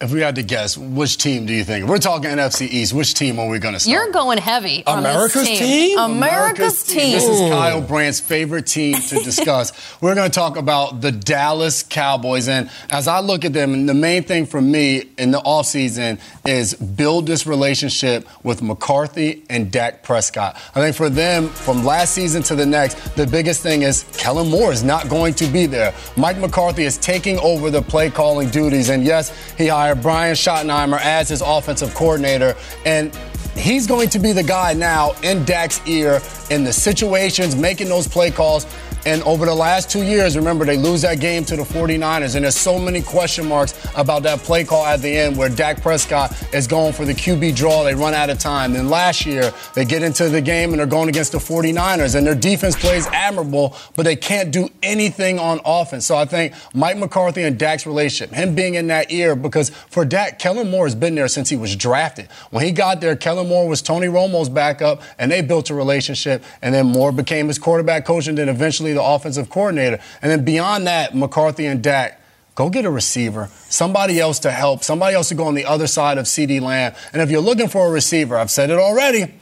if 0.00 0.12
we 0.12 0.20
had 0.20 0.36
to 0.36 0.42
guess, 0.42 0.78
which 0.78 1.18
team 1.18 1.44
do 1.44 1.52
you 1.52 1.62
think? 1.62 1.84
If 1.84 1.90
we're 1.90 1.98
talking 1.98 2.30
NFC 2.30 2.62
East. 2.62 2.94
Which 2.94 3.12
team 3.12 3.38
are 3.38 3.48
we 3.48 3.58
going 3.58 3.74
to 3.74 3.80
start? 3.80 3.92
You're 3.92 4.10
going 4.12 4.38
heavy. 4.38 4.82
America's 4.86 5.46
team. 5.46 5.58
team. 5.58 5.98
America's, 5.98 6.58
America's 6.58 6.82
team. 6.84 6.98
team. 6.98 7.12
This 7.12 7.28
is 7.28 7.50
Kyle 7.50 7.82
Brandt's 7.82 8.18
favorite 8.18 8.66
team 8.66 8.94
to 8.94 9.16
discuss. 9.22 9.72
we're 10.00 10.14
going 10.14 10.30
to 10.30 10.34
talk 10.34 10.56
about 10.56 11.02
the 11.02 11.12
Dallas 11.12 11.82
Cowboys. 11.82 12.48
And 12.48 12.70
as 12.88 13.08
I 13.08 13.20
look 13.20 13.44
at 13.44 13.52
them, 13.52 13.84
the 13.84 13.92
main 13.92 14.22
thing 14.22 14.46
for 14.46 14.62
me 14.62 15.10
in 15.18 15.32
the 15.32 15.40
offseason 15.40 16.18
is 16.46 16.72
build 16.72 17.26
this 17.26 17.46
relationship 17.46 18.26
with 18.42 18.62
McCarthy 18.62 19.44
and 19.50 19.70
Dak 19.70 20.02
Prescott. 20.02 20.56
I 20.74 20.80
think 20.80 20.96
for 20.96 21.10
them, 21.10 21.48
from 21.48 21.84
last 21.84 22.14
season 22.14 22.42
to 22.44 22.54
the 22.54 22.64
next, 22.64 22.94
the 23.16 23.26
biggest 23.26 23.62
thing 23.62 23.82
is 23.82 24.04
Kellen 24.16 24.48
Moore 24.48 24.72
is 24.72 24.82
not 24.82 25.10
going 25.10 25.34
to 25.34 25.46
be 25.46 25.66
there. 25.66 25.92
Mike 26.16 26.38
McCarthy 26.38 26.84
is 26.84 26.96
taking 26.96 27.38
over 27.40 27.70
the 27.70 27.82
play 27.82 28.08
calling 28.08 28.48
duties. 28.48 28.88
And 28.88 29.04
yes, 29.04 29.30
he 29.58 29.66
hired 29.66 29.89
hire 29.90 30.02
Brian 30.02 30.34
Schottenheimer 30.34 31.00
as 31.00 31.28
his 31.28 31.42
offensive 31.44 31.94
coordinator. 31.94 32.56
And 32.84 33.14
he's 33.56 33.86
going 33.86 34.08
to 34.10 34.18
be 34.18 34.32
the 34.32 34.42
guy 34.42 34.72
now 34.72 35.12
in 35.22 35.44
Dak's 35.44 35.80
ear 35.86 36.20
in 36.50 36.64
the 36.64 36.72
situations, 36.72 37.56
making 37.56 37.88
those 37.88 38.06
play 38.06 38.30
calls. 38.30 38.66
And 39.06 39.22
over 39.22 39.46
the 39.46 39.54
last 39.54 39.90
two 39.90 40.02
years, 40.02 40.36
remember, 40.36 40.64
they 40.64 40.76
lose 40.76 41.02
that 41.02 41.20
game 41.20 41.44
to 41.46 41.56
the 41.56 41.62
49ers. 41.62 42.34
And 42.34 42.44
there's 42.44 42.56
so 42.56 42.78
many 42.78 43.02
question 43.02 43.46
marks 43.46 43.74
about 43.96 44.22
that 44.24 44.40
play 44.40 44.64
call 44.64 44.84
at 44.84 45.00
the 45.00 45.16
end 45.16 45.36
where 45.36 45.48
Dak 45.48 45.80
Prescott 45.80 46.36
is 46.52 46.66
going 46.66 46.92
for 46.92 47.04
the 47.04 47.14
QB 47.14 47.56
draw. 47.56 47.84
They 47.84 47.94
run 47.94 48.14
out 48.14 48.30
of 48.30 48.38
time. 48.38 48.72
Then 48.72 48.88
last 48.88 49.24
year, 49.24 49.52
they 49.74 49.84
get 49.84 50.02
into 50.02 50.28
the 50.28 50.40
game 50.40 50.70
and 50.70 50.78
they're 50.80 50.86
going 50.86 51.08
against 51.08 51.32
the 51.32 51.38
49ers. 51.38 52.14
And 52.14 52.26
their 52.26 52.34
defense 52.34 52.76
plays 52.76 53.06
admirable, 53.08 53.76
but 53.96 54.02
they 54.02 54.16
can't 54.16 54.50
do 54.50 54.68
anything 54.82 55.38
on 55.38 55.60
offense. 55.64 56.06
So 56.06 56.16
I 56.16 56.24
think 56.24 56.52
Mike 56.74 56.98
McCarthy 56.98 57.42
and 57.42 57.58
Dak's 57.58 57.86
relationship, 57.86 58.34
him 58.34 58.54
being 58.54 58.74
in 58.74 58.88
that 58.88 59.10
ear, 59.10 59.34
because 59.34 59.70
for 59.70 60.04
Dak, 60.04 60.38
Kellen 60.38 60.70
Moore 60.70 60.86
has 60.86 60.94
been 60.94 61.14
there 61.14 61.28
since 61.28 61.48
he 61.48 61.56
was 61.56 61.74
drafted. 61.74 62.28
When 62.50 62.64
he 62.64 62.72
got 62.72 63.00
there, 63.00 63.16
Kellen 63.16 63.48
Moore 63.48 63.68
was 63.68 63.82
Tony 63.82 64.08
Romo's 64.08 64.48
backup, 64.48 65.02
and 65.18 65.30
they 65.30 65.40
built 65.42 65.70
a 65.70 65.74
relationship. 65.74 66.44
And 66.62 66.74
then 66.74 66.86
Moore 66.86 67.12
became 67.12 67.48
his 67.48 67.58
quarterback 67.58 68.04
coach, 68.04 68.26
and 68.26 68.36
then 68.36 68.48
eventually 68.48 68.89
the 68.92 69.02
offensive 69.02 69.50
coordinator. 69.50 70.00
And 70.22 70.30
then 70.30 70.44
beyond 70.44 70.86
that, 70.86 71.14
McCarthy 71.14 71.66
and 71.66 71.82
Dak, 71.82 72.20
go 72.54 72.68
get 72.68 72.84
a 72.84 72.90
receiver, 72.90 73.48
somebody 73.68 74.20
else 74.20 74.38
to 74.40 74.50
help, 74.50 74.84
somebody 74.84 75.14
else 75.14 75.28
to 75.28 75.34
go 75.34 75.44
on 75.44 75.54
the 75.54 75.64
other 75.64 75.86
side 75.86 76.18
of 76.18 76.26
CeeDee 76.26 76.60
Lamb. 76.60 76.94
And 77.12 77.22
if 77.22 77.30
you're 77.30 77.40
looking 77.40 77.68
for 77.68 77.86
a 77.86 77.90
receiver, 77.90 78.36
I've 78.36 78.50
said 78.50 78.70
it 78.70 78.78
already. 78.78 79.34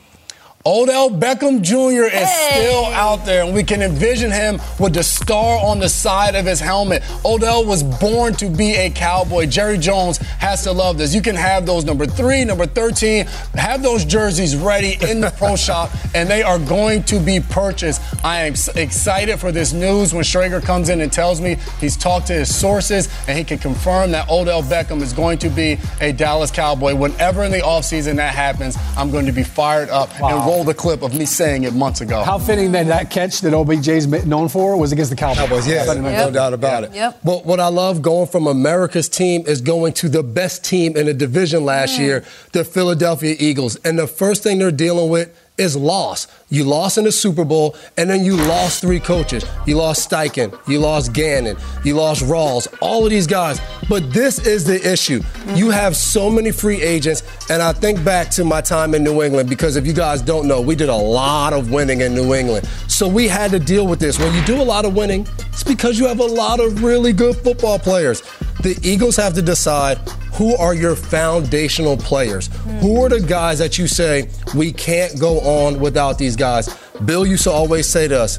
Odell 0.68 1.08
Beckham 1.08 1.62
Jr. 1.62 2.14
is 2.14 2.28
hey. 2.28 2.50
still 2.50 2.84
out 2.92 3.24
there, 3.24 3.42
and 3.42 3.54
we 3.54 3.62
can 3.62 3.80
envision 3.80 4.30
him 4.30 4.60
with 4.78 4.92
the 4.92 5.02
star 5.02 5.58
on 5.64 5.78
the 5.78 5.88
side 5.88 6.34
of 6.34 6.44
his 6.44 6.60
helmet. 6.60 7.02
Odell 7.24 7.64
was 7.64 7.82
born 7.82 8.34
to 8.34 8.50
be 8.50 8.74
a 8.74 8.90
cowboy. 8.90 9.46
Jerry 9.46 9.78
Jones 9.78 10.18
has 10.18 10.64
to 10.64 10.72
love 10.72 10.98
this. 10.98 11.14
You 11.14 11.22
can 11.22 11.36
have 11.36 11.64
those 11.64 11.86
number 11.86 12.04
three, 12.04 12.44
number 12.44 12.66
13, 12.66 13.24
have 13.54 13.82
those 13.82 14.04
jerseys 14.04 14.56
ready 14.56 14.98
in 15.08 15.22
the 15.22 15.30
pro 15.38 15.56
shop, 15.56 15.90
and 16.14 16.28
they 16.28 16.42
are 16.42 16.58
going 16.58 17.02
to 17.04 17.18
be 17.18 17.40
purchased. 17.40 18.02
I 18.22 18.40
am 18.40 18.52
excited 18.76 19.40
for 19.40 19.50
this 19.50 19.72
news 19.72 20.12
when 20.12 20.22
Schrager 20.22 20.62
comes 20.62 20.90
in 20.90 21.00
and 21.00 21.10
tells 21.10 21.40
me 21.40 21.56
he's 21.80 21.96
talked 21.96 22.26
to 22.26 22.34
his 22.34 22.54
sources 22.54 23.08
and 23.26 23.38
he 23.38 23.42
can 23.42 23.56
confirm 23.56 24.10
that 24.10 24.28
Odell 24.28 24.62
Beckham 24.62 25.00
is 25.00 25.14
going 25.14 25.38
to 25.38 25.48
be 25.48 25.78
a 26.02 26.12
Dallas 26.12 26.50
Cowboy. 26.50 26.94
Whenever 26.94 27.44
in 27.44 27.52
the 27.52 27.60
offseason 27.60 28.16
that 28.16 28.34
happens, 28.34 28.76
I'm 28.98 29.10
going 29.10 29.24
to 29.24 29.32
be 29.32 29.42
fired 29.42 29.88
up 29.88 30.10
wow. 30.20 30.28
and 30.28 30.46
roll 30.46 30.57
roll 30.58 30.64
the 30.64 30.74
clip 30.74 31.02
of 31.02 31.16
me 31.16 31.24
saying 31.24 31.64
it 31.64 31.72
months 31.72 32.00
ago. 32.00 32.22
How 32.22 32.38
fitting 32.38 32.72
that 32.72 32.86
that 32.86 33.10
catch 33.10 33.40
that 33.42 33.52
OBJ's 33.52 34.06
known 34.26 34.48
for 34.48 34.76
was 34.76 34.92
against 34.92 35.10
the 35.10 35.16
Cowboys. 35.16 35.38
Cowboys 35.38 35.68
yeah, 35.68 35.84
yep. 35.84 35.96
no 35.96 36.30
doubt 36.30 36.52
about 36.52 36.84
it. 36.84 36.92
Yep. 36.92 37.20
But 37.24 37.46
what 37.46 37.60
I 37.60 37.68
love 37.68 38.02
going 38.02 38.26
from 38.26 38.46
America's 38.46 39.08
team 39.08 39.44
is 39.46 39.60
going 39.60 39.92
to 39.94 40.08
the 40.08 40.22
best 40.22 40.64
team 40.64 40.96
in 40.96 41.06
the 41.06 41.14
division 41.14 41.64
last 41.64 41.96
mm. 41.96 42.00
year, 42.00 42.24
the 42.52 42.64
Philadelphia 42.64 43.36
Eagles. 43.38 43.76
And 43.76 43.98
the 43.98 44.06
first 44.06 44.42
thing 44.42 44.58
they're 44.58 44.70
dealing 44.70 45.10
with 45.10 45.34
is 45.58 45.76
loss. 45.76 46.26
You 46.48 46.64
lost 46.64 46.96
in 46.98 47.04
the 47.04 47.12
Super 47.12 47.44
Bowl, 47.44 47.76
and 47.96 48.08
then 48.08 48.24
you 48.24 48.36
lost 48.36 48.80
three 48.80 49.00
coaches. 49.00 49.44
You 49.66 49.76
lost 49.76 50.08
Steichen, 50.08 50.58
you 50.66 50.78
lost 50.78 51.12
Gannon, 51.12 51.56
you 51.84 51.94
lost 51.94 52.22
Rawls, 52.22 52.66
all 52.80 53.04
of 53.04 53.10
these 53.10 53.26
guys. 53.26 53.60
But 53.88 54.12
this 54.12 54.46
is 54.46 54.64
the 54.64 54.80
issue. 54.90 55.20
You 55.54 55.70
have 55.70 55.96
so 55.96 56.30
many 56.30 56.50
free 56.50 56.80
agents, 56.80 57.22
and 57.50 57.62
I 57.62 57.72
think 57.72 58.02
back 58.04 58.30
to 58.30 58.44
my 58.44 58.60
time 58.60 58.94
in 58.94 59.04
New 59.04 59.22
England 59.22 59.48
because 59.48 59.76
if 59.76 59.86
you 59.86 59.92
guys 59.92 60.22
don't 60.22 60.46
know, 60.46 60.60
we 60.60 60.74
did 60.74 60.88
a 60.88 60.96
lot 60.96 61.52
of 61.52 61.70
winning 61.70 62.00
in 62.00 62.14
New 62.14 62.34
England. 62.34 62.66
So 62.86 63.06
we 63.08 63.28
had 63.28 63.50
to 63.50 63.58
deal 63.58 63.86
with 63.86 64.00
this. 64.00 64.18
When 64.18 64.34
you 64.34 64.42
do 64.44 64.60
a 64.60 64.64
lot 64.64 64.84
of 64.84 64.94
winning, 64.94 65.26
it's 65.48 65.64
because 65.64 65.98
you 65.98 66.06
have 66.06 66.20
a 66.20 66.24
lot 66.24 66.60
of 66.60 66.82
really 66.82 67.12
good 67.12 67.36
football 67.36 67.78
players. 67.78 68.22
The 68.62 68.78
Eagles 68.82 69.16
have 69.16 69.34
to 69.34 69.42
decide 69.42 69.98
who 70.38 70.56
are 70.56 70.72
your 70.72 70.94
foundational 70.94 71.96
players? 71.96 72.48
Mm. 72.48 72.78
Who 72.78 73.04
are 73.04 73.08
the 73.08 73.20
guys 73.20 73.58
that 73.58 73.76
you 73.76 73.88
say, 73.88 74.30
we 74.54 74.72
can't 74.72 75.18
go 75.18 75.40
on 75.40 75.80
without 75.80 76.16
these 76.16 76.36
guys? 76.36 76.72
Bill 77.04 77.26
used 77.26 77.42
to 77.42 77.50
always 77.50 77.88
say 77.88 78.06
to 78.06 78.20
us, 78.20 78.38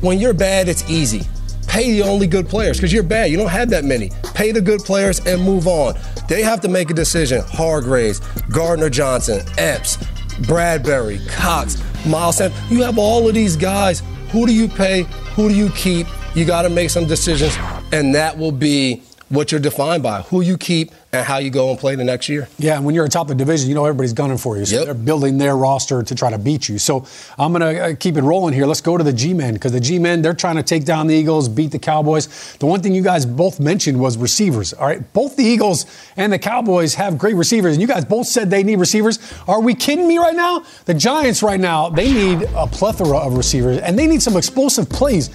when 0.00 0.20
you're 0.20 0.32
bad, 0.32 0.68
it's 0.68 0.88
easy. 0.88 1.22
Pay 1.66 1.90
the 1.90 2.02
only 2.02 2.28
good 2.28 2.48
players 2.48 2.76
because 2.76 2.92
you're 2.92 3.02
bad. 3.02 3.32
You 3.32 3.36
don't 3.36 3.50
have 3.50 3.68
that 3.70 3.84
many. 3.84 4.12
Pay 4.34 4.52
the 4.52 4.60
good 4.60 4.80
players 4.82 5.26
and 5.26 5.42
move 5.42 5.66
on. 5.66 5.96
They 6.28 6.40
have 6.42 6.60
to 6.60 6.68
make 6.68 6.90
a 6.90 6.94
decision. 6.94 7.42
Hargraves, 7.48 8.20
Gardner 8.52 8.88
Johnson, 8.88 9.44
Epps, 9.58 9.98
Bradbury, 10.46 11.18
Cox, 11.26 11.82
Miles 12.06 12.36
Sanders. 12.36 12.70
You 12.70 12.82
have 12.82 12.96
all 12.96 13.26
of 13.26 13.34
these 13.34 13.56
guys. 13.56 14.04
Who 14.30 14.46
do 14.46 14.54
you 14.54 14.68
pay? 14.68 15.02
Who 15.34 15.48
do 15.48 15.54
you 15.56 15.70
keep? 15.70 16.06
You 16.36 16.44
got 16.44 16.62
to 16.62 16.70
make 16.70 16.90
some 16.90 17.08
decisions, 17.08 17.56
and 17.92 18.14
that 18.14 18.38
will 18.38 18.52
be 18.52 19.02
what 19.30 19.50
you're 19.50 19.60
defined 19.60 20.02
by, 20.02 20.22
who 20.22 20.40
you 20.40 20.56
keep, 20.56 20.92
and 21.14 21.26
how 21.26 21.38
you 21.38 21.50
go 21.50 21.70
and 21.70 21.78
play 21.78 21.94
the 21.94 22.04
next 22.04 22.28
year. 22.28 22.48
Yeah, 22.58 22.76
and 22.76 22.84
when 22.84 22.94
you're 22.94 23.04
atop 23.04 23.28
the 23.28 23.34
division, 23.34 23.68
you 23.68 23.74
know 23.74 23.84
everybody's 23.84 24.12
gunning 24.12 24.38
for 24.38 24.56
you. 24.56 24.64
So 24.64 24.76
yep. 24.76 24.84
they're 24.86 24.94
building 24.94 25.38
their 25.38 25.56
roster 25.56 26.02
to 26.02 26.14
try 26.14 26.30
to 26.30 26.38
beat 26.38 26.68
you. 26.68 26.78
So 26.78 27.06
I'm 27.38 27.52
going 27.52 27.74
to 27.74 27.82
uh, 27.82 27.94
keep 27.94 28.16
it 28.16 28.22
rolling 28.22 28.54
here. 28.54 28.66
Let's 28.66 28.80
go 28.80 28.96
to 28.98 29.04
the 29.04 29.12
G-men 29.12 29.54
because 29.54 29.72
the 29.72 29.80
G-men, 29.80 30.22
they're 30.22 30.34
trying 30.34 30.56
to 30.56 30.62
take 30.62 30.84
down 30.84 31.06
the 31.06 31.14
Eagles, 31.14 31.48
beat 31.48 31.70
the 31.70 31.78
Cowboys. 31.78 32.56
The 32.56 32.66
one 32.66 32.82
thing 32.82 32.94
you 32.94 33.02
guys 33.02 33.24
both 33.26 33.60
mentioned 33.60 34.00
was 34.00 34.16
receivers. 34.16 34.72
All 34.72 34.86
right, 34.86 35.12
both 35.12 35.36
the 35.36 35.44
Eagles 35.44 35.86
and 36.16 36.32
the 36.32 36.38
Cowboys 36.38 36.94
have 36.94 37.18
great 37.18 37.36
receivers, 37.36 37.74
and 37.74 37.80
you 37.80 37.88
guys 37.88 38.04
both 38.04 38.26
said 38.26 38.50
they 38.50 38.62
need 38.62 38.76
receivers. 38.76 39.18
Are 39.46 39.60
we 39.60 39.74
kidding 39.74 40.08
me 40.08 40.18
right 40.18 40.36
now? 40.36 40.64
The 40.86 40.94
Giants 40.94 41.42
right 41.42 41.60
now, 41.60 41.88
they 41.88 42.12
need 42.12 42.42
a 42.54 42.66
plethora 42.66 43.18
of 43.18 43.36
receivers, 43.36 43.78
and 43.78 43.98
they 43.98 44.06
need 44.06 44.22
some 44.22 44.36
explosive 44.36 44.88
plays. 44.88 45.30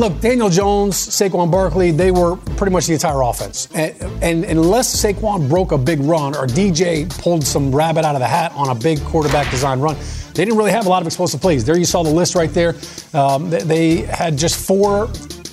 Look, 0.00 0.18
Daniel 0.22 0.48
Jones, 0.48 0.96
Saquon 0.96 1.50
Barkley, 1.50 1.90
they 1.90 2.10
were 2.10 2.36
pretty 2.56 2.72
much 2.72 2.86
the 2.86 2.94
entire 2.94 3.20
offense. 3.20 3.68
And, 3.74 3.94
and, 4.22 4.44
unless 4.46 5.04
Saquon 5.04 5.46
broke 5.46 5.72
a 5.72 5.76
big 5.76 6.00
run 6.00 6.34
or 6.34 6.46
DJ 6.46 7.06
pulled 7.20 7.44
some 7.44 7.70
rabbit 7.70 8.06
out 8.06 8.14
of 8.14 8.22
the 8.22 8.26
hat 8.26 8.50
on 8.54 8.70
a 8.70 8.74
big 8.74 8.98
quarterback 9.04 9.50
design 9.50 9.78
run, 9.78 9.96
they 10.32 10.46
didn't 10.46 10.56
really 10.56 10.70
have 10.70 10.86
a 10.86 10.88
lot 10.88 11.02
of 11.02 11.06
explosive 11.06 11.42
plays. 11.42 11.66
There 11.66 11.76
you 11.76 11.84
saw 11.84 12.02
the 12.02 12.08
list 12.08 12.34
right 12.34 12.48
there. 12.48 12.76
Um, 13.12 13.50
they, 13.50 13.60
they 13.60 13.96
had 13.96 14.38
just 14.38 14.66
four 14.66 15.10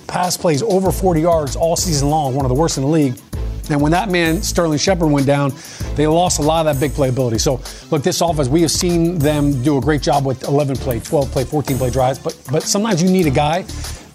pass 0.08 0.38
plays 0.38 0.64
over 0.64 0.94
40 0.94 1.20
yards 1.20 1.58
all 1.58 1.76
season 1.76 2.10
long, 2.10 2.34
one 2.34 2.46
of 2.46 2.50
the 2.50 2.56
worst 2.56 2.78
in 2.78 2.84
the 2.84 2.90
league. 2.90 3.20
And 3.70 3.82
when 3.82 3.92
that 3.92 4.08
man, 4.08 4.42
Sterling 4.42 4.80
Shepard, 4.80 5.12
went 5.12 5.28
down, 5.28 5.52
they 5.96 6.08
lost 6.08 6.40
a 6.40 6.42
lot 6.42 6.66
of 6.66 6.74
that 6.74 6.80
big 6.80 6.96
playability. 6.96 7.42
So, 7.42 7.60
look, 7.92 8.02
this 8.02 8.22
offense, 8.22 8.48
we 8.48 8.62
have 8.62 8.72
seen 8.72 9.18
them 9.18 9.62
do 9.62 9.78
a 9.78 9.82
great 9.82 10.02
job 10.02 10.26
with 10.26 10.44
11 10.44 10.78
play, 10.78 11.02
12 11.02 11.32
play, 11.32 11.44
14 11.44 11.78
play 11.78 11.90
drives, 11.90 12.18
but, 12.18 12.42
but 12.50 12.64
sometimes 12.64 13.04
you 13.04 13.10
need 13.10 13.28
a 13.28 13.32
guy 13.32 13.66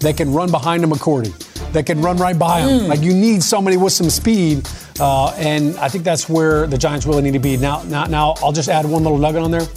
that 0.03 0.17
can 0.17 0.31
run 0.31 0.51
behind 0.51 0.83
a 0.83 0.87
McCourty, 0.87 1.33
that 1.73 1.85
can 1.85 2.01
run 2.01 2.17
right 2.17 2.37
by 2.37 2.61
him. 2.61 2.81
Mm. 2.81 2.87
Like 2.87 3.01
you 3.01 3.13
need 3.13 3.41
somebody 3.41 3.77
with 3.77 3.93
some 3.93 4.09
speed, 4.09 4.67
uh, 4.99 5.29
and 5.37 5.75
I 5.77 5.89
think 5.89 6.03
that's 6.03 6.29
where 6.29 6.67
the 6.67 6.77
Giants 6.77 7.05
really 7.05 7.21
need 7.21 7.33
to 7.33 7.39
be. 7.39 7.57
Now, 7.57 7.83
now, 7.83 8.05
now 8.05 8.35
I'll 8.43 8.51
just 8.51 8.69
add 8.69 8.85
one 8.85 9.03
little 9.03 9.17
nugget 9.17 9.41
on 9.41 9.51
there. 9.51 9.67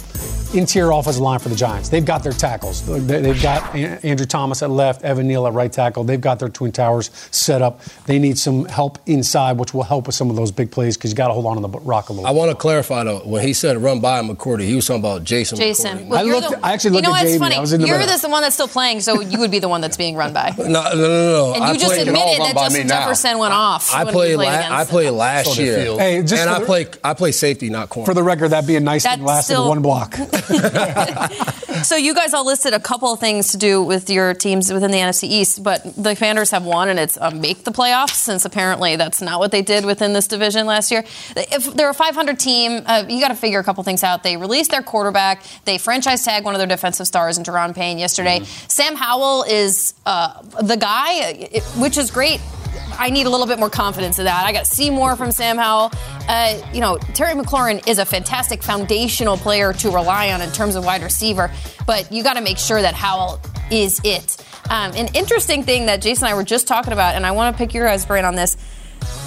Interior 0.53 0.91
offensive 0.91 1.21
line 1.21 1.39
for 1.39 1.49
the 1.49 1.55
Giants. 1.55 1.89
They've 1.89 2.05
got 2.05 2.23
their 2.23 2.31
tackles. 2.31 2.85
They- 2.85 3.17
They've 3.27 3.41
got 3.41 3.75
Andrew 3.75 4.25
Thomas 4.25 4.61
at 4.63 4.69
left, 4.69 5.03
Evan 5.03 5.27
Neal 5.27 5.45
at 5.45 5.53
right 5.53 5.71
tackle. 5.71 6.05
They've 6.05 6.21
got 6.21 6.39
their 6.39 6.47
twin 6.47 6.71
towers 6.71 7.09
set 7.31 7.61
up. 7.61 7.81
They 8.05 8.17
need 8.17 8.39
some 8.39 8.63
help 8.65 8.97
inside, 9.05 9.57
which 9.59 9.73
will 9.73 9.83
help 9.83 10.05
with 10.07 10.15
some 10.15 10.29
of 10.29 10.35
those 10.37 10.51
big 10.51 10.71
plays 10.71 10.95
because 10.95 11.11
you 11.11 11.17
got 11.17 11.27
to 11.27 11.33
hold 11.33 11.45
on 11.45 11.55
to 11.55 11.61
the 11.61 11.79
rock 11.79 12.07
a 12.09 12.13
little. 12.13 12.25
I 12.27 12.31
want 12.31 12.49
to 12.51 12.55
clarify 12.55 13.03
though. 13.03 13.19
When 13.19 13.43
he 13.45 13.51
said 13.53 13.77
run 13.77 13.99
by 13.99 14.21
McCourty, 14.21 14.61
he 14.65 14.75
was 14.75 14.85
talking 14.87 15.01
about 15.01 15.23
Jason. 15.25 15.57
Jason. 15.57 15.97
McCourty. 15.99 16.07
Well, 16.07 16.25
you're 16.25 16.39
the- 16.41 16.89
you 16.93 17.01
know 17.01 17.09
what's 17.11 17.37
funny? 17.37 17.55
You're 17.55 18.05
the. 18.05 18.17
the 18.21 18.29
one 18.29 18.41
that's 18.41 18.55
still 18.55 18.67
playing, 18.69 19.01
so 19.01 19.19
you 19.21 19.39
would 19.39 19.51
be 19.51 19.59
the 19.59 19.67
one 19.69 19.81
that's 19.81 19.97
being 19.97 20.15
run 20.15 20.33
by. 20.33 20.53
No, 20.57 20.83
no, 20.83 20.95
no, 20.95 21.31
no. 21.31 21.53
And 21.55 21.63
I 21.63 21.71
you 21.73 21.79
just 21.79 21.91
admitted 21.97 22.39
that 22.41 22.53
Justin 22.55 22.87
Jefferson 22.87 23.37
went 23.37 23.53
off. 23.53 23.93
I 23.93 24.03
when 24.03 24.13
played. 24.13 24.29
he 24.31 24.35
La- 24.37 24.43
against 24.43 24.71
I 24.71 24.85
played 24.85 25.09
last 25.11 25.53
So 25.55 25.61
year. 25.61 25.97
Hey, 25.99 26.21
just 26.21 26.33
and 26.33 26.55
for 26.55 26.61
I 26.63 26.65
play. 26.65 26.87
I 27.03 27.13
play 27.13 27.31
safety, 27.31 27.69
not 27.69 27.89
corner. 27.89 28.05
For 28.05 28.13
the 28.13 28.23
record, 28.23 28.49
that'd 28.49 28.67
be 28.67 28.75
a 28.75 28.79
nice 28.79 29.03
thing 29.03 29.23
That's 29.25 29.49
one 29.49 29.81
block. 29.81 30.06
So 31.83 31.95
you 31.95 32.13
guys 32.13 32.33
all 32.33 32.45
listed 32.45 32.73
a 32.73 32.79
couple 32.79 33.13
of 33.13 33.19
things 33.19 33.51
to 33.51 33.57
do 33.57 33.83
with 33.83 34.09
your 34.09 34.33
teams 34.33 34.73
within 34.73 34.91
the 34.91 34.97
NFC 34.97 35.23
East, 35.23 35.63
but 35.63 35.83
the 35.95 36.15
Commanders 36.15 36.51
have 36.51 36.65
one, 36.65 36.89
and 36.89 36.99
it's 36.99 37.17
uh, 37.17 37.29
make 37.29 37.63
the 37.63 37.71
playoffs. 37.71 38.15
Since 38.15 38.45
apparently 38.45 38.95
that's 38.95 39.21
not 39.21 39.39
what 39.39 39.51
they 39.51 39.61
did 39.61 39.85
within 39.85 40.13
this 40.13 40.27
division 40.27 40.65
last 40.65 40.91
year. 40.91 41.03
If 41.35 41.65
they're 41.73 41.89
a 41.89 41.93
500 41.93 42.39
team, 42.39 42.81
uh, 42.85 43.05
you 43.07 43.19
got 43.21 43.29
to 43.29 43.35
figure 43.35 43.59
a 43.59 43.63
couple 43.63 43.83
things 43.83 44.03
out. 44.03 44.23
They 44.23 44.37
released 44.37 44.71
their 44.71 44.81
quarterback. 44.81 45.43
They 45.65 45.77
franchise 45.77 46.23
tag 46.25 46.43
one 46.43 46.55
of 46.55 46.59
their 46.59 46.67
defensive 46.67 47.07
stars 47.07 47.37
in 47.37 47.43
Jerron 47.43 47.75
Payne 47.75 47.99
yesterday. 47.99 48.41
Sam 48.67 48.95
Howell 48.95 49.43
is 49.43 49.93
uh, 50.05 50.41
the 50.61 50.77
guy, 50.77 51.47
which 51.77 51.97
is 51.97 52.11
great. 52.11 52.41
I 52.99 53.09
need 53.09 53.25
a 53.25 53.29
little 53.29 53.47
bit 53.47 53.59
more 53.59 53.69
confidence 53.69 54.19
in 54.19 54.25
that. 54.25 54.45
I 54.45 54.51
got 54.51 54.67
Seymour 54.67 55.15
from 55.15 55.31
Sam 55.31 55.57
Howell. 55.57 55.91
Uh, 56.27 56.61
you 56.73 56.81
know, 56.81 56.97
Terry 57.13 57.33
McLaurin 57.33 57.87
is 57.87 57.99
a 57.99 58.05
fantastic 58.05 58.63
foundational 58.63 59.37
player 59.37 59.73
to 59.73 59.89
rely 59.89 60.31
on 60.31 60.41
in 60.41 60.51
terms 60.51 60.75
of 60.75 60.85
wide 60.85 61.03
receiver, 61.03 61.51
but 61.85 62.11
you 62.11 62.23
got 62.23 62.33
to 62.33 62.41
make 62.41 62.57
sure 62.57 62.81
that 62.81 62.93
Howell 62.93 63.39
is 63.71 64.01
it. 64.03 64.37
Um, 64.69 64.91
an 64.95 65.07
interesting 65.13 65.63
thing 65.63 65.85
that 65.85 66.01
Jason 66.01 66.25
and 66.25 66.33
I 66.33 66.35
were 66.35 66.43
just 66.43 66.67
talking 66.67 66.93
about, 66.93 67.15
and 67.15 67.25
I 67.25 67.31
want 67.31 67.55
to 67.55 67.57
pick 67.57 67.73
your 67.73 67.85
guys' 67.85 68.05
brain 68.05 68.25
on 68.25 68.35
this. 68.35 68.57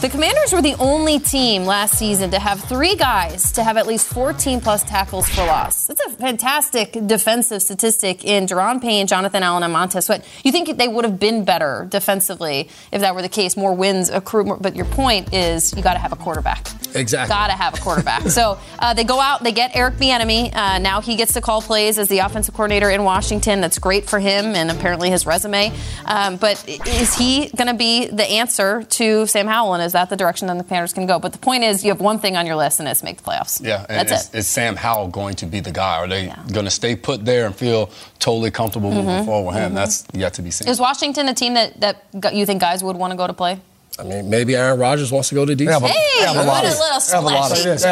The 0.01 0.09
Commanders 0.09 0.55
were 0.55 0.63
the 0.63 0.77
only 0.77 1.19
team 1.19 1.65
last 1.67 1.99
season 1.99 2.31
to 2.31 2.39
have 2.39 2.59
three 2.65 2.97
guys 2.97 3.53
to 3.53 3.63
have 3.63 3.77
at 3.77 3.87
least 3.87 4.07
14 4.09 4.63
plus 4.63 4.83
tackles 4.83 5.29
for 5.29 5.43
loss. 5.45 5.89
That's 5.89 6.01
a 6.01 6.11
fantastic 6.13 6.93
defensive 7.07 7.61
statistic 7.61 8.25
in 8.25 8.47
Jerron 8.47 8.81
Payne, 8.81 9.07
Jonathan 9.07 9.43
Allen, 9.43 9.63
and 9.63 9.75
Montez 9.75 10.07
Sweat. 10.07 10.25
You 10.43 10.53
think 10.53 10.79
they 10.79 10.89
would 10.89 11.05
have 11.05 11.21
been 11.21 11.45
better 11.45 11.87
defensively 11.91 12.71
if 12.91 13.03
that 13.03 13.15
were 13.15 13.21
the 13.21 13.29
case? 13.29 13.59
More 13.59 13.75
wins 13.75 14.09
accrue, 14.09 14.57
but 14.59 14.75
your 14.75 14.87
point 14.87 15.35
is 15.35 15.77
you 15.77 15.83
got 15.83 15.93
to 15.93 15.99
have 15.99 16.13
a 16.13 16.17
quarterback. 16.17 16.67
Exactly. 16.95 17.35
Got 17.35 17.49
to 17.49 17.53
have 17.53 17.75
a 17.75 17.81
quarterback. 17.83 18.23
so 18.31 18.59
uh, 18.79 18.95
they 18.95 19.05
go 19.05 19.21
out, 19.21 19.45
they 19.45 19.53
get 19.53 19.77
Eric 19.77 19.97
Bieniemy. 19.97 20.55
Uh, 20.55 20.79
now 20.79 21.03
he 21.03 21.17
gets 21.17 21.35
to 21.35 21.43
call 21.43 21.61
plays 21.61 21.99
as 21.99 22.09
the 22.09 22.21
offensive 22.21 22.55
coordinator 22.55 22.89
in 22.89 23.05
Washington. 23.05 23.61
That's 23.61 23.79
great 23.79 24.09
for 24.09 24.19
him 24.19 24.55
and 24.55 24.71
apparently 24.71 25.11
his 25.11 25.27
resume. 25.27 25.73
Um, 26.07 26.37
but 26.37 26.67
is 26.67 27.15
he 27.15 27.51
going 27.51 27.69
to 27.69 27.75
be 27.75 28.07
the 28.07 28.25
answer 28.25 28.83
to 28.83 29.27
Sam 29.27 29.47
Howell? 29.47 29.70
And 29.75 29.83
is 29.83 29.93
that 29.93 30.11
the 30.11 30.17
direction 30.17 30.47
that 30.49 30.59
the 30.59 30.65
Commanders 30.65 30.93
can 30.93 31.07
go? 31.07 31.19
But 31.19 31.33
the 31.33 31.39
point 31.39 31.65
is, 31.65 31.85
you 31.85 31.91
have 31.91 32.01
one 32.01 32.19
thing 32.19 32.37
on 32.37 32.47
your 32.47 32.57
list, 32.57 32.81
and 32.81 32.89
it's 32.89 33.03
make 33.03 33.19
the 33.19 33.23
playoffs. 33.23 33.61
Yeah, 33.65 33.87
and 33.89 34.09
that's 34.09 34.27
is, 34.29 34.35
it. 34.35 34.39
is 34.39 34.49
Sam 34.49 34.77
Howell 34.77 35.09
going 35.09 35.35
to 35.37 35.47
be 35.47 35.61
the 35.61 35.73
guy? 35.73 35.99
Are 35.99 36.09
they 36.09 36.27
going 36.53 36.65
to 36.67 36.71
stay 36.71 36.97
put 36.97 37.25
there 37.25 37.47
and 37.47 37.55
feel 37.55 37.91
totally 38.19 38.51
comfortable 38.51 38.91
moving 38.91 39.07
Mhm. 39.07 39.25
forward 39.25 39.49
with 39.53 39.57
him? 39.57 39.73
Mhm. 39.73 39.75
That's 39.77 40.05
yet 40.13 40.35
to 40.35 40.43
be 40.43 40.51
seen. 40.51 40.69
Is 40.69 40.79
Washington 40.81 41.29
a 41.29 41.35
team 41.35 41.55
that, 41.55 41.81
that 41.81 42.35
you 42.35 42.47
think 42.47 42.61
guys 42.61 42.83
would 42.83 42.97
want 42.97 43.11
to 43.13 43.17
go 43.17 43.27
to 43.27 43.33
play? 43.33 43.61
I 43.99 44.03
mean, 44.05 44.31
maybe 44.31 44.57
Aaron 44.57 44.79
Rodgers 44.79 45.13
wants 45.13 45.29
to 45.31 45.35
go 45.35 45.45
to 45.45 45.55
DC. 45.55 45.69
Hey, 45.87 46.27
what 46.27 46.65
a 46.65 46.69
little 46.69 47.01
splashy. 47.01 47.85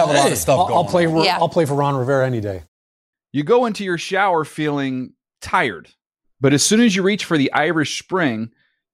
I'll, 0.48 0.74
I'll 0.74 0.84
play. 0.84 1.06
Yeah. 1.24 1.38
I'll 1.38 1.48
play 1.48 1.64
for 1.64 1.74
Ron 1.74 1.96
Rivera 1.96 2.26
any 2.26 2.40
day. 2.40 2.62
You 3.32 3.42
go 3.42 3.66
into 3.66 3.84
your 3.84 3.98
shower 3.98 4.44
feeling 4.44 5.12
tired, 5.42 5.88
but 6.40 6.52
as 6.54 6.62
soon 6.62 6.80
as 6.80 6.96
you 6.96 7.02
reach 7.02 7.24
for 7.24 7.36
the 7.36 7.52
Irish 7.52 7.98
Spring, 8.02 8.50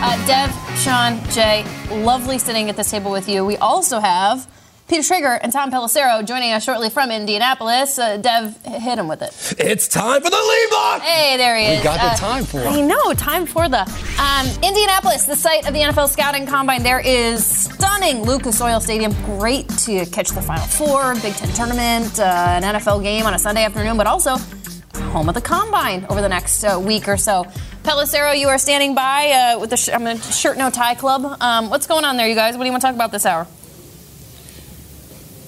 Uh, 0.00 0.26
Dev, 0.28 0.78
Shaun, 0.78 1.18
Jay, 1.30 1.64
lovely 1.90 2.38
sitting 2.38 2.70
at 2.70 2.76
this 2.76 2.88
table 2.88 3.10
with 3.10 3.28
you. 3.28 3.44
We 3.44 3.56
also 3.56 3.98
have 3.98 4.48
Peter 4.86 5.02
Schrager 5.02 5.36
and 5.42 5.52
Tom 5.52 5.72
Pelissero 5.72 6.24
joining 6.24 6.52
us 6.52 6.62
shortly 6.62 6.88
from 6.88 7.10
Indianapolis. 7.10 7.98
Uh, 7.98 8.16
Dev, 8.16 8.56
hit 8.64 8.96
him 8.96 9.08
with 9.08 9.22
it. 9.22 9.34
It's 9.58 9.88
time 9.88 10.22
for 10.22 10.30
the 10.30 10.36
lead 10.36 10.66
block. 10.70 11.02
Hey, 11.02 11.36
there 11.36 11.56
he 11.56 11.64
is. 11.64 11.70
We 11.70 11.76
is. 11.78 11.82
got 11.82 12.12
the 12.12 12.16
time 12.16 12.44
for 12.44 12.60
it. 12.60 12.68
I 12.68 12.80
know, 12.80 13.12
time 13.14 13.44
for 13.44 13.68
the 13.68 13.80
um, 14.20 14.46
Indianapolis, 14.62 15.26
the 15.26 15.34
site 15.34 15.66
of 15.66 15.74
the 15.74 15.80
NFL 15.80 16.08
Scouting 16.10 16.46
Combine. 16.46 16.84
There 16.84 17.00
is 17.00 17.44
stunning 17.44 18.22
Lucas 18.22 18.60
Oil 18.60 18.78
Stadium. 18.78 19.12
Great 19.24 19.68
to 19.80 20.06
catch 20.06 20.30
the 20.30 20.40
Final 20.40 20.68
Four, 20.68 21.14
Big 21.16 21.34
Ten 21.34 21.52
tournament, 21.54 22.20
uh, 22.20 22.22
an 22.22 22.62
NFL 22.62 23.02
game 23.02 23.26
on 23.26 23.34
a 23.34 23.38
Sunday 23.38 23.64
afternoon, 23.64 23.96
but 23.96 24.06
also 24.06 24.36
home 25.10 25.28
of 25.28 25.34
the 25.34 25.40
Combine 25.40 26.06
over 26.08 26.20
the 26.20 26.28
next 26.28 26.62
uh, 26.62 26.80
week 26.80 27.08
or 27.08 27.16
so. 27.16 27.44
Pelissero, 27.82 28.38
you 28.38 28.48
are 28.48 28.58
standing 28.58 28.94
by 28.94 29.30
uh, 29.54 29.58
with 29.60 29.70
the 29.70 29.76
sh- 29.76 29.88
I'm 29.92 30.06
a 30.06 30.18
shirt 30.20 30.56
no 30.58 30.70
tie 30.70 30.94
club. 30.94 31.36
Um, 31.40 31.70
what's 31.70 31.86
going 31.86 32.04
on 32.04 32.16
there, 32.16 32.28
you 32.28 32.34
guys? 32.34 32.54
What 32.56 32.64
do 32.64 32.66
you 32.66 32.72
want 32.72 32.82
to 32.82 32.86
talk 32.88 32.94
about 32.94 33.12
this 33.12 33.24
hour? 33.24 33.46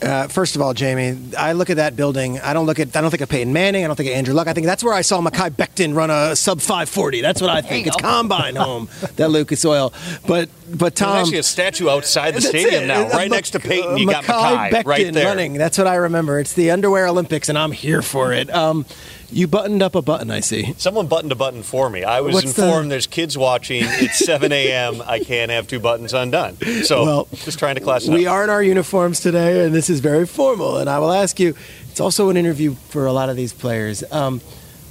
Uh, 0.03 0.27
first 0.29 0.57
of 0.57 0.63
all, 0.63 0.73
Jamie, 0.73 1.19
I 1.37 1.53
look 1.53 1.69
at 1.69 1.77
that 1.77 1.95
building. 1.95 2.41
I 2.41 2.55
don't 2.55 2.65
look 2.65 2.79
at. 2.79 2.97
I 2.97 3.03
don't 3.03 3.11
think 3.11 3.21
of 3.21 3.29
Peyton 3.29 3.53
Manning. 3.53 3.85
I 3.85 3.87
don't 3.87 3.97
think 3.97 4.09
of 4.09 4.15
Andrew 4.17 4.33
Luck. 4.33 4.49
I 4.49 4.55
think 4.55 4.67
that's 4.67 4.83
where 4.83 4.95
I 4.95 5.03
saw 5.03 5.21
Mekhi 5.21 5.51
Becton 5.51 5.95
run 5.95 6.09
a 6.09 6.35
sub 6.35 6.61
540. 6.63 7.21
That's 7.21 7.43
what 7.43 7.51
I 7.51 7.61
think. 7.61 7.87
It's 7.87 7.97
go. 7.97 8.09
combine 8.09 8.57
home. 8.57 8.89
that 9.17 9.29
Lucas 9.29 9.63
Oil. 9.67 9.93
But 10.27 10.49
but 10.75 10.97
Tom. 10.97 11.17
There's 11.17 11.27
actually 11.29 11.39
a 11.41 11.43
statue 11.43 11.91
outside 11.91 12.33
the 12.35 12.41
stadium 12.41 12.85
it. 12.85 12.87
now, 12.87 13.03
Uh, 13.09 13.11
right 13.11 13.29
Mac- 13.31 13.39
next 13.41 13.51
to 13.51 13.61
Peyton. 13.61 13.99
You 13.99 14.07
got 14.07 14.25
Mekhi 14.25 14.71
Mekhi 14.71 14.85
right 14.87 15.07
Becton 15.07 15.13
there. 15.13 15.27
running. 15.27 15.53
That's 15.55 15.77
what 15.77 15.87
I 15.87 15.97
remember. 15.97 16.41
It's 16.41 16.55
the 16.55 16.71
underwear 16.71 17.07
Olympics, 17.07 17.51
and 17.51 17.59
I'm 17.59 17.73
here 17.73 18.01
for 18.01 18.33
it. 18.33 18.49
Um, 18.55 18.87
you 19.33 19.47
buttoned 19.47 19.83
up 19.83 19.95
a 19.95 20.03
button, 20.03 20.31
I 20.31 20.41
see. 20.41 20.75
Someone 20.79 21.07
buttoned 21.07 21.33
a 21.33 21.35
button 21.37 21.63
for 21.63 21.89
me. 21.89 22.03
I 22.05 22.21
was 22.21 22.35
What's 22.35 22.53
the- 22.55 22.65
informed 22.65 22.91
there's 22.91 23.07
kids 23.07 23.37
watching. 23.39 23.83
It's 23.85 24.25
7 24.25 24.51
a.m. 24.53 25.03
I 25.07 25.21
can't 25.21 25.51
have 25.51 25.67
two 25.69 25.81
buttons 25.81 26.13
undone. 26.15 26.57
So 26.85 27.05
Well, 27.05 27.29
just 27.45 27.59
trying 27.59 27.77
to 27.77 27.81
class 27.81 28.07
it 28.07 28.13
We 28.13 28.27
up. 28.27 28.33
are 28.33 28.45
in 28.45 28.51
our 28.51 28.63
uniforms 28.63 29.21
today, 29.21 29.65
and 29.65 29.75
this 29.75 29.89
is 29.91 30.01
very 30.01 30.27
formal. 30.27 30.79
And 30.79 30.89
I 30.91 30.99
will 30.99 31.13
ask 31.13 31.39
you, 31.39 31.55
it's 31.91 32.01
also 32.01 32.29
an 32.31 32.37
interview 32.37 32.75
for 32.89 33.07
a 33.07 33.13
lot 33.13 33.29
of 33.29 33.37
these 33.37 33.53
players. 33.53 34.03
Um, 34.13 34.41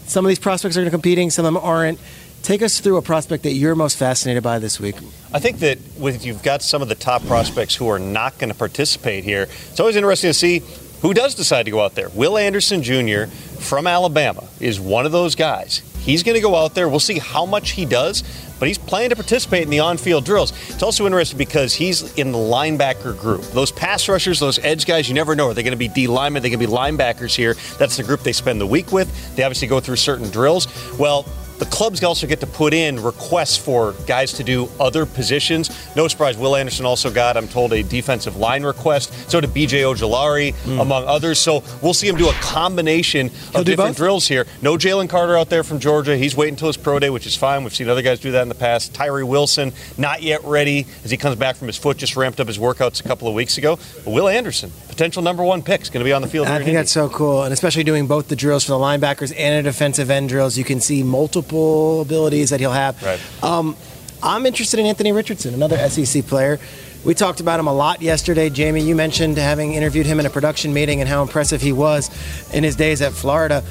some 0.08 0.26
of 0.26 0.30
these 0.30 0.40
prospects 0.40 0.76
are 0.78 0.80
going 0.82 0.88
to 0.88 0.92
competing, 0.92 1.30
some 1.30 1.46
of 1.46 1.54
them 1.54 1.62
aren't. 1.64 2.00
Take 2.42 2.62
us 2.62 2.80
through 2.80 2.96
a 2.98 3.02
prospect 3.02 3.44
that 3.44 3.52
you're 3.52 3.76
most 3.76 3.98
fascinated 3.98 4.42
by 4.44 4.60
this 4.60 4.80
week. 4.80 4.96
I 5.34 5.40
think 5.40 5.60
that 5.60 5.78
with 5.98 6.26
you've 6.26 6.42
got 6.42 6.62
some 6.64 6.82
of 6.82 6.88
the 6.88 6.96
top 6.96 7.24
prospects 7.26 7.76
who 7.76 7.90
are 7.90 8.00
not 8.00 8.38
going 8.40 8.50
to 8.50 8.58
participate 8.58 9.26
here, 9.26 9.44
it's 9.70 9.80
always 9.80 9.98
interesting 9.98 10.30
to 10.30 10.34
see 10.34 10.62
who 11.02 11.14
does 11.14 11.36
decide 11.36 11.64
to 11.64 11.72
go 11.72 11.82
out 11.82 11.96
there. 11.96 12.10
Will 12.10 12.38
Anderson 12.38 12.84
Jr. 12.84 13.26
from 13.60 13.88
Alabama 13.88 14.48
is 14.60 14.80
one 14.80 15.06
of 15.06 15.12
those 15.12 15.36
guys. 15.36 15.82
He's 16.00 16.24
going 16.24 16.36
to 16.36 16.42
go 16.42 16.56
out 16.56 16.76
there. 16.76 16.88
We'll 16.90 17.00
see 17.00 17.20
how 17.20 17.46
much 17.46 17.72
he 17.72 17.86
does, 17.86 18.24
but 18.58 18.68
he's 18.68 18.78
planning 18.78 19.10
to 19.10 19.16
participate 19.16 19.64
in 19.64 19.70
the 19.70 19.80
on-field 19.80 20.26
drills. 20.26 20.54
It's 20.70 20.82
also 20.82 21.06
interesting 21.06 21.38
because 21.38 21.74
he's 21.74 22.14
in 22.14 22.32
the 22.32 22.38
linebacker 22.38 23.20
group. 23.20 23.42
Those 23.42 23.72
pass 23.72 24.08
rushers, 24.08 24.40
those 24.40 24.60
edge 24.60 24.86
guys, 24.86 25.08
you 25.08 25.14
never 25.14 25.36
know. 25.36 25.50
Are 25.50 25.54
they 25.54 25.64
going 25.64 25.72
to 25.72 25.78
be 25.78 25.90
D 25.90 26.08
linemen? 26.08 26.40
Are 26.40 26.44
they 26.44 26.50
going 26.50 26.60
to 26.60 26.68
be 26.68 26.72
linebackers 26.72 27.36
here? 27.36 27.56
That's 27.78 27.98
the 27.98 28.04
group 28.04 28.22
they 28.22 28.32
spend 28.32 28.60
the 28.60 28.68
week 28.68 28.92
with. 28.92 29.36
They 29.36 29.44
obviously 29.44 29.68
go 29.68 29.80
through 29.80 29.98
certain 29.98 30.30
drills. 30.30 30.68
Well, 30.98 31.26
the 31.60 31.66
clubs 31.66 32.02
also 32.04 32.26
get 32.26 32.40
to 32.40 32.48
put 32.48 32.74
in 32.74 33.02
requests 33.04 33.58
for 33.58 33.94
guys 34.08 34.34
to 34.34 34.44
do 34.44 34.70
other 34.80 35.06
positions. 35.06 35.70
No 35.96 36.08
surprise, 36.08 36.38
Will 36.38 36.56
Anderson 36.56 36.86
also 36.86 37.12
got, 37.12 37.36
I'm 37.36 37.48
told, 37.48 37.74
a 37.74 37.84
defensive 37.84 38.38
line 38.38 38.64
request. 38.64 39.14
So 39.30 39.42
did 39.42 39.50
BJ 39.50 39.84
Ojulari, 39.84 40.54
hmm. 40.56 40.80
among 40.80 41.06
others. 41.06 41.40
So 41.40 41.64
we'll 41.82 41.94
see 41.94 42.08
him 42.08 42.16
do 42.16 42.30
a 42.30 42.34
combination. 42.34 43.28
He'll 43.52 43.62
of 43.62 43.66
different 43.66 43.90
both? 43.90 43.98
drills 43.98 44.28
here. 44.28 44.46
No 44.62 44.78
Jalen 44.78 45.10
Carter 45.10 45.38
out 45.38 45.50
there 45.50 45.64
from 45.64 45.80
Georgia. 45.80 46.16
He's 46.16 46.36
waiting 46.36 46.54
until 46.54 46.68
his 46.68 46.78
pro 46.78 46.98
day, 46.98 47.10
which 47.10 47.28
is 47.28 47.36
fine. 47.36 47.64
We've 47.64 47.76
seen 47.76 47.90
other 47.90 48.02
guys 48.02 48.20
do 48.20 48.32
that 48.32 48.42
in 48.42 48.50
the 48.50 48.56
past. 48.56 48.94
Tyree 48.94 49.24
Wilson, 49.24 49.74
not 49.98 50.24
yet 50.24 50.44
ready 50.46 50.88
as 51.04 51.12
he 51.12 51.18
comes 51.18 51.36
back 51.36 51.58
from 51.58 51.68
his 51.68 51.78
foot, 51.78 51.98
just 51.98 52.16
ramped 52.16 52.40
up 52.40 52.48
his 52.48 52.58
workouts 52.58 53.02
a 53.02 53.04
couple 53.04 53.28
of 53.28 53.34
weeks 53.34 53.58
ago. 53.58 53.78
But 54.06 54.12
Will 54.12 54.30
Anderson, 54.30 54.72
potential 54.88 55.22
number 55.22 55.44
one 55.44 55.62
pick, 55.62 55.82
is 55.82 55.90
going 55.90 56.04
to 56.04 56.08
be 56.08 56.14
on 56.14 56.22
the 56.22 56.30
field. 56.30 56.48
I 56.48 56.52
think 56.58 56.70
Indy. 56.70 56.76
that's 56.76 56.92
so 56.92 57.10
cool, 57.10 57.44
and 57.44 57.52
especially 57.52 57.84
doing 57.84 58.08
both 58.08 58.30
the 58.30 58.36
drills 58.38 58.64
for 58.64 58.72
the 58.72 58.78
linebackers 58.78 59.34
and 59.38 59.66
the 59.66 59.70
defensive 59.70 60.10
end 60.10 60.30
drills, 60.30 60.58
you 60.58 60.64
can 60.64 60.80
see 60.80 61.04
multiple 61.04 61.49
multiple 61.50 62.02
abilities 62.02 62.50
that 62.52 62.60
he'll 62.60 62.72
have. 62.72 63.02
Right. 63.02 63.20
Um, 63.44 63.76
I'm 64.22 64.46
interested 64.46 64.80
in 64.80 64.86
Anthony 64.86 65.12
Richardson, 65.12 65.54
another 65.54 65.78
SEC 65.90 66.26
player. 66.26 66.60
We 67.06 67.14
talked 67.14 67.40
about 67.40 67.60
him 67.60 67.68
a 67.68 67.74
lot 67.74 68.02
yesterday. 68.02 68.50
Jamie, 68.50 68.82
you 68.82 68.94
mentioned 68.94 69.38
having 69.38 69.74
interviewed 69.74 70.06
him 70.06 70.20
in 70.20 70.26
a 70.26 70.30
production 70.30 70.74
meeting 70.74 71.00
and 71.00 71.08
how 71.08 71.22
impressive 71.22 71.62
he 71.62 71.72
was 71.72 72.10
in 72.54 72.64
his 72.64 72.76
days 72.76 73.02
at 73.02 73.14
Florida. 73.14 73.64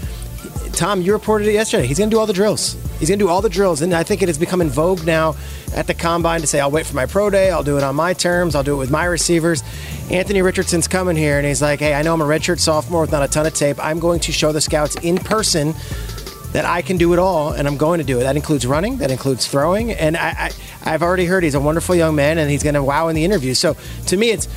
Tom, 0.73 1.03
you 1.03 1.13
reported 1.13 1.49
it 1.49 1.53
yesterday. 1.53 1.87
He's 1.87 1.99
going 1.99 2.09
to 2.09 2.15
do 2.15 2.21
all 2.21 2.27
the 2.27 2.33
drills. 2.33 2.75
He's 2.99 3.09
going 3.09 3.19
to 3.19 3.25
do 3.25 3.29
all 3.29 3.43
the 3.43 3.51
drills. 3.51 3.83
And 3.83 3.93
I 3.93 4.03
think 4.03 4.23
it 4.23 4.29
has 4.29 4.39
become 4.39 4.61
in 4.61 4.71
vogue 4.71 5.05
now 5.05 5.35
at 5.75 5.87
the 5.87 5.95
combine 5.95 6.41
to 6.41 6.47
say, 6.47 6.61
I'll 6.61 6.71
wait 6.71 6.87
for 6.87 6.95
my 6.95 7.05
pro 7.05 7.29
day. 7.29 7.51
I'll 7.51 7.65
do 7.65 7.77
it 7.77 7.83
on 7.83 7.97
my 7.97 8.15
terms. 8.15 8.55
I'll 8.55 8.63
do 8.63 8.75
it 8.75 8.79
with 8.79 8.91
my 8.91 9.05
receivers. 9.05 9.63
Anthony 10.11 10.41
Richardson's 10.41 10.89
coming 10.89 11.17
here 11.17 11.37
and 11.37 11.47
he's 11.47 11.61
like, 11.61 11.81
hey, 11.81 11.95
I 11.95 12.03
know 12.03 12.15
I'm 12.15 12.23
a 12.23 12.25
redshirt 12.25 12.61
sophomore 12.61 13.03
with 13.03 13.13
not 13.13 13.23
a 13.23 13.29
ton 13.29 13.45
of 13.45 13.55
tape. 13.55 13.85
I'm 13.85 13.99
going 13.99 14.21
to 14.21 14.33
show 14.33 14.53
the 14.53 14.61
scouts 14.61 14.95
in 14.97 15.19
person 15.19 15.75
that 16.53 16.65
I 16.65 16.83
can 16.83 16.97
do 16.97 17.13
it 17.13 17.19
all, 17.19 17.53
and 17.53 17.69
I'm 17.69 17.77
going 17.77 17.99
to 17.99 18.05
do 18.05 18.19
it. 18.19 18.23
That 18.23 18.37
includes 18.37 18.67
running, 18.67 18.99
that 18.99 19.11
includes 19.11 19.47
throwing, 19.47 19.93
and 19.93 20.17
I, 20.17 20.51
I, 20.83 20.91
have 20.91 21.03
already 21.03 21.27
heard 21.27 21.45
he's 21.45 21.55
a 21.55 21.61
wonderful 21.61 21.95
young 21.95 22.15
man, 22.15 22.39
and 22.39 22.51
he's 22.51 22.63
going 22.63 22.75
to 22.75 22.83
wow 22.83 23.09
in 23.09 23.15
the 23.15 23.25
interview. 23.25 23.55
So 23.55 23.77
to 24.07 24.17
me, 24.17 24.31
it's 24.31 24.49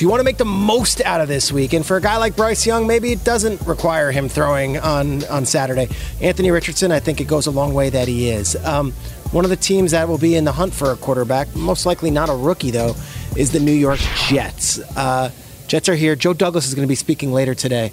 do 0.00 0.06
you 0.06 0.08
want 0.08 0.20
to 0.20 0.24
make 0.24 0.38
the 0.38 0.46
most 0.46 1.02
out 1.02 1.20
of 1.20 1.28
this 1.28 1.52
week? 1.52 1.74
And 1.74 1.84
for 1.84 1.98
a 1.98 2.00
guy 2.00 2.16
like 2.16 2.34
Bryce 2.34 2.64
Young, 2.66 2.86
maybe 2.86 3.12
it 3.12 3.22
doesn't 3.22 3.60
require 3.66 4.10
him 4.10 4.30
throwing 4.30 4.78
on 4.78 5.24
on 5.26 5.44
Saturday. 5.44 5.88
Anthony 6.22 6.50
Richardson, 6.50 6.90
I 6.90 7.00
think 7.00 7.20
it 7.20 7.28
goes 7.28 7.46
a 7.46 7.50
long 7.50 7.74
way 7.74 7.90
that 7.90 8.08
he 8.08 8.30
is. 8.30 8.56
Um, 8.64 8.92
one 9.30 9.44
of 9.44 9.50
the 9.50 9.56
teams 9.56 9.90
that 9.90 10.08
will 10.08 10.18
be 10.18 10.36
in 10.36 10.44
the 10.44 10.52
hunt 10.52 10.72
for 10.72 10.90
a 10.90 10.96
quarterback, 10.96 11.54
most 11.54 11.84
likely 11.84 12.10
not 12.10 12.30
a 12.30 12.34
rookie 12.34 12.70
though, 12.70 12.96
is 13.36 13.52
the 13.52 13.60
New 13.60 13.72
York 13.72 14.00
Jets. 14.28 14.78
Uh, 14.96 15.30
Jets 15.68 15.88
are 15.88 15.94
here. 15.94 16.16
Joe 16.16 16.32
Douglas 16.32 16.66
is 16.66 16.74
going 16.74 16.86
to 16.86 16.90
be 16.90 16.96
speaking 16.96 17.30
later 17.30 17.54
today 17.54 17.92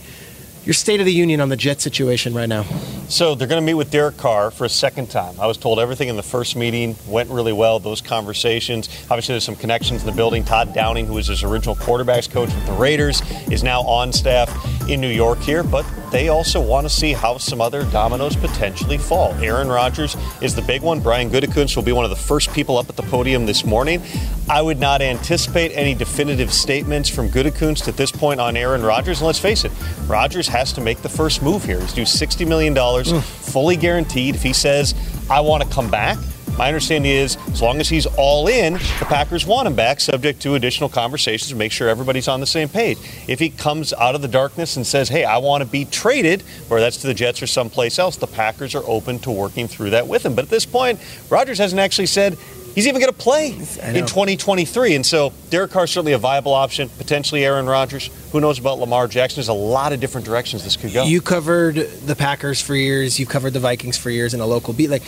your 0.68 0.74
state 0.74 1.00
of 1.00 1.06
the 1.06 1.14
union 1.14 1.40
on 1.40 1.48
the 1.48 1.56
Jet 1.56 1.80
situation 1.80 2.34
right 2.34 2.50
now. 2.50 2.64
So 3.08 3.36
they're 3.36 3.48
going 3.48 3.62
to 3.62 3.66
meet 3.66 3.76
with 3.76 3.90
Derek 3.90 4.18
Carr 4.18 4.52
for 4.52 4.66
a 4.66 4.70
second 4.70 5.10
time. 5.10 5.40
I 5.40 5.48
was 5.48 5.56
told 5.56 5.80
everything 5.80 6.10
in 6.10 6.18
the 6.18 6.24
first 6.24 6.58
meeting 6.58 6.98
went 7.08 7.30
really 7.30 7.54
well. 7.54 7.80
Those 7.80 8.02
conversations. 8.02 8.90
Obviously, 9.04 9.32
there's 9.32 9.46
some 9.46 9.56
connections 9.56 10.02
in 10.02 10.08
the 10.08 10.14
building. 10.14 10.44
Todd 10.44 10.74
Downing, 10.74 11.06
who 11.06 11.14
was 11.14 11.28
his 11.28 11.42
original 11.42 11.74
quarterbacks 11.74 12.30
coach 12.30 12.54
with 12.54 12.66
the 12.66 12.74
Raiders, 12.74 13.22
is 13.50 13.64
now 13.64 13.80
on 13.84 14.12
staff 14.12 14.50
in 14.90 15.00
New 15.00 15.08
York 15.08 15.40
here. 15.40 15.64
But 15.64 15.86
they 16.12 16.28
also 16.28 16.62
want 16.62 16.86
to 16.86 16.90
see 16.90 17.14
how 17.14 17.38
some 17.38 17.62
other 17.62 17.84
dominoes 17.92 18.36
potentially 18.36 18.98
fall. 18.98 19.34
Aaron 19.36 19.70
Rodgers 19.70 20.18
is 20.42 20.54
the 20.54 20.62
big 20.62 20.82
one. 20.82 21.00
Brian 21.00 21.30
Gutekunst 21.30 21.78
will 21.78 21.84
be 21.84 21.94
one 21.94 22.04
of 22.04 22.10
the 22.10 22.18
first 22.18 22.52
people 22.52 22.78
up 22.78 22.90
at 22.90 22.98
the 22.98 23.04
podium 23.04 23.46
this 23.46 23.64
morning. 23.64 24.02
I 24.50 24.62
would 24.62 24.80
not 24.80 25.02
anticipate 25.02 25.70
any 25.70 25.94
definitive 25.94 26.52
statements 26.54 27.10
from 27.10 27.30
Gutekunst 27.30 27.88
at 27.88 27.96
this 27.96 28.12
point 28.12 28.42
on 28.42 28.58
Aaron 28.58 28.82
Rodgers. 28.82 29.20
And 29.20 29.28
let's 29.28 29.40
face 29.40 29.64
it, 29.64 29.72
Rodgers 30.08 30.48
has 30.58 30.74
to 30.74 30.82
make 30.82 31.02
the 31.02 31.10
first 31.10 31.41
move 31.43 31.63
here. 31.63 31.80
He's 31.80 31.93
due 31.93 32.02
$60 32.02 32.48
million, 32.48 32.74
mm. 32.74 33.22
fully 33.22 33.76
guaranteed. 33.76 34.36
If 34.36 34.43
he 34.43 34.54
says, 34.54 34.96
I 35.30 35.39
want 35.41 35.63
to 35.63 35.70
come 35.70 35.91
back, 35.91 36.17
my 36.58 36.67
understanding 36.70 37.12
is 37.12 37.38
as 37.52 37.62
long 37.62 37.80
as 37.80 37.88
he's 37.88 38.08
all 38.17 38.48
in, 38.48 38.74
the 38.74 39.06
Packers 39.06 39.46
want 39.46 39.67
him 39.67 39.76
back, 39.76 40.00
subject 40.00 40.41
to 40.41 40.56
additional 40.56 40.89
conversations 40.89 41.50
to 41.52 41.56
make 41.56 41.72
sure 41.72 41.88
everybody's 41.88 42.28
on 42.28 42.39
the 42.39 42.48
same 42.48 42.67
page. 42.67 42.98
If 43.28 43.38
he 43.38 43.52
comes 43.52 43.93
out 43.93 44.15
of 44.15 44.24
the 44.24 44.28
darkness 44.28 44.76
and 44.76 44.86
says, 44.86 45.08
hey, 45.08 45.24
I 45.24 45.38
want 45.38 45.62
to 45.62 45.70
be 45.70 45.86
traded, 45.86 46.41
whether 46.67 46.82
that's 46.82 46.98
to 46.98 47.08
the 47.08 47.13
Jets 47.13 47.43
or 47.43 47.48
someplace 47.48 48.00
else, 48.00 48.17
the 48.17 48.26
Packers 48.26 48.74
are 48.74 48.84
open 48.88 49.20
to 49.20 49.32
working 49.32 49.67
through 49.67 49.91
that 49.91 50.08
with 50.08 50.26
him. 50.26 50.34
But 50.34 50.46
at 50.46 50.50
this 50.50 50.65
point, 50.65 51.00
Rodgers 51.30 51.60
hasn't 51.60 51.80
actually 51.80 52.08
said, 52.08 52.36
He's 52.78 52.86
even 52.86 53.02
going 53.02 53.12
to 53.12 53.18
play 53.18 53.54
in 53.54 54.06
2023. 54.06 54.94
And 54.94 55.04
so 55.04 55.34
Derek 55.50 55.72
Carr 55.72 55.86
is 55.86 55.90
certainly 55.90 56.13
a 56.13 56.20
viable 56.20 56.54
option, 56.54 56.90
potentially 56.90 57.44
Aaron 57.44 57.66
Rodgers. 57.66 58.12
Who 58.32 58.40
knows 58.40 58.60
about 58.60 58.78
Lamar 58.78 59.08
Jackson? 59.08 59.38
There's 59.38 59.48
a 59.48 59.54
lot 59.54 59.94
of 59.94 60.00
different 60.00 60.28
directions 60.28 60.63
this 60.63 60.78
could 60.78 60.94
go. 60.94 61.04
You 61.04 61.20
covered 61.20 61.74
the 61.74 62.16
Packers 62.16 62.62
for 62.62 62.76
years. 62.76 63.20
You've 63.20 63.30
covered 63.30 63.54
the 63.54 63.60
Vikings 63.60 63.98
for 63.98 64.12
years 64.12 64.36
in 64.36 64.42
a 64.42 64.46
local 64.46 64.76
beat. 64.76 64.92
Like 64.92 65.02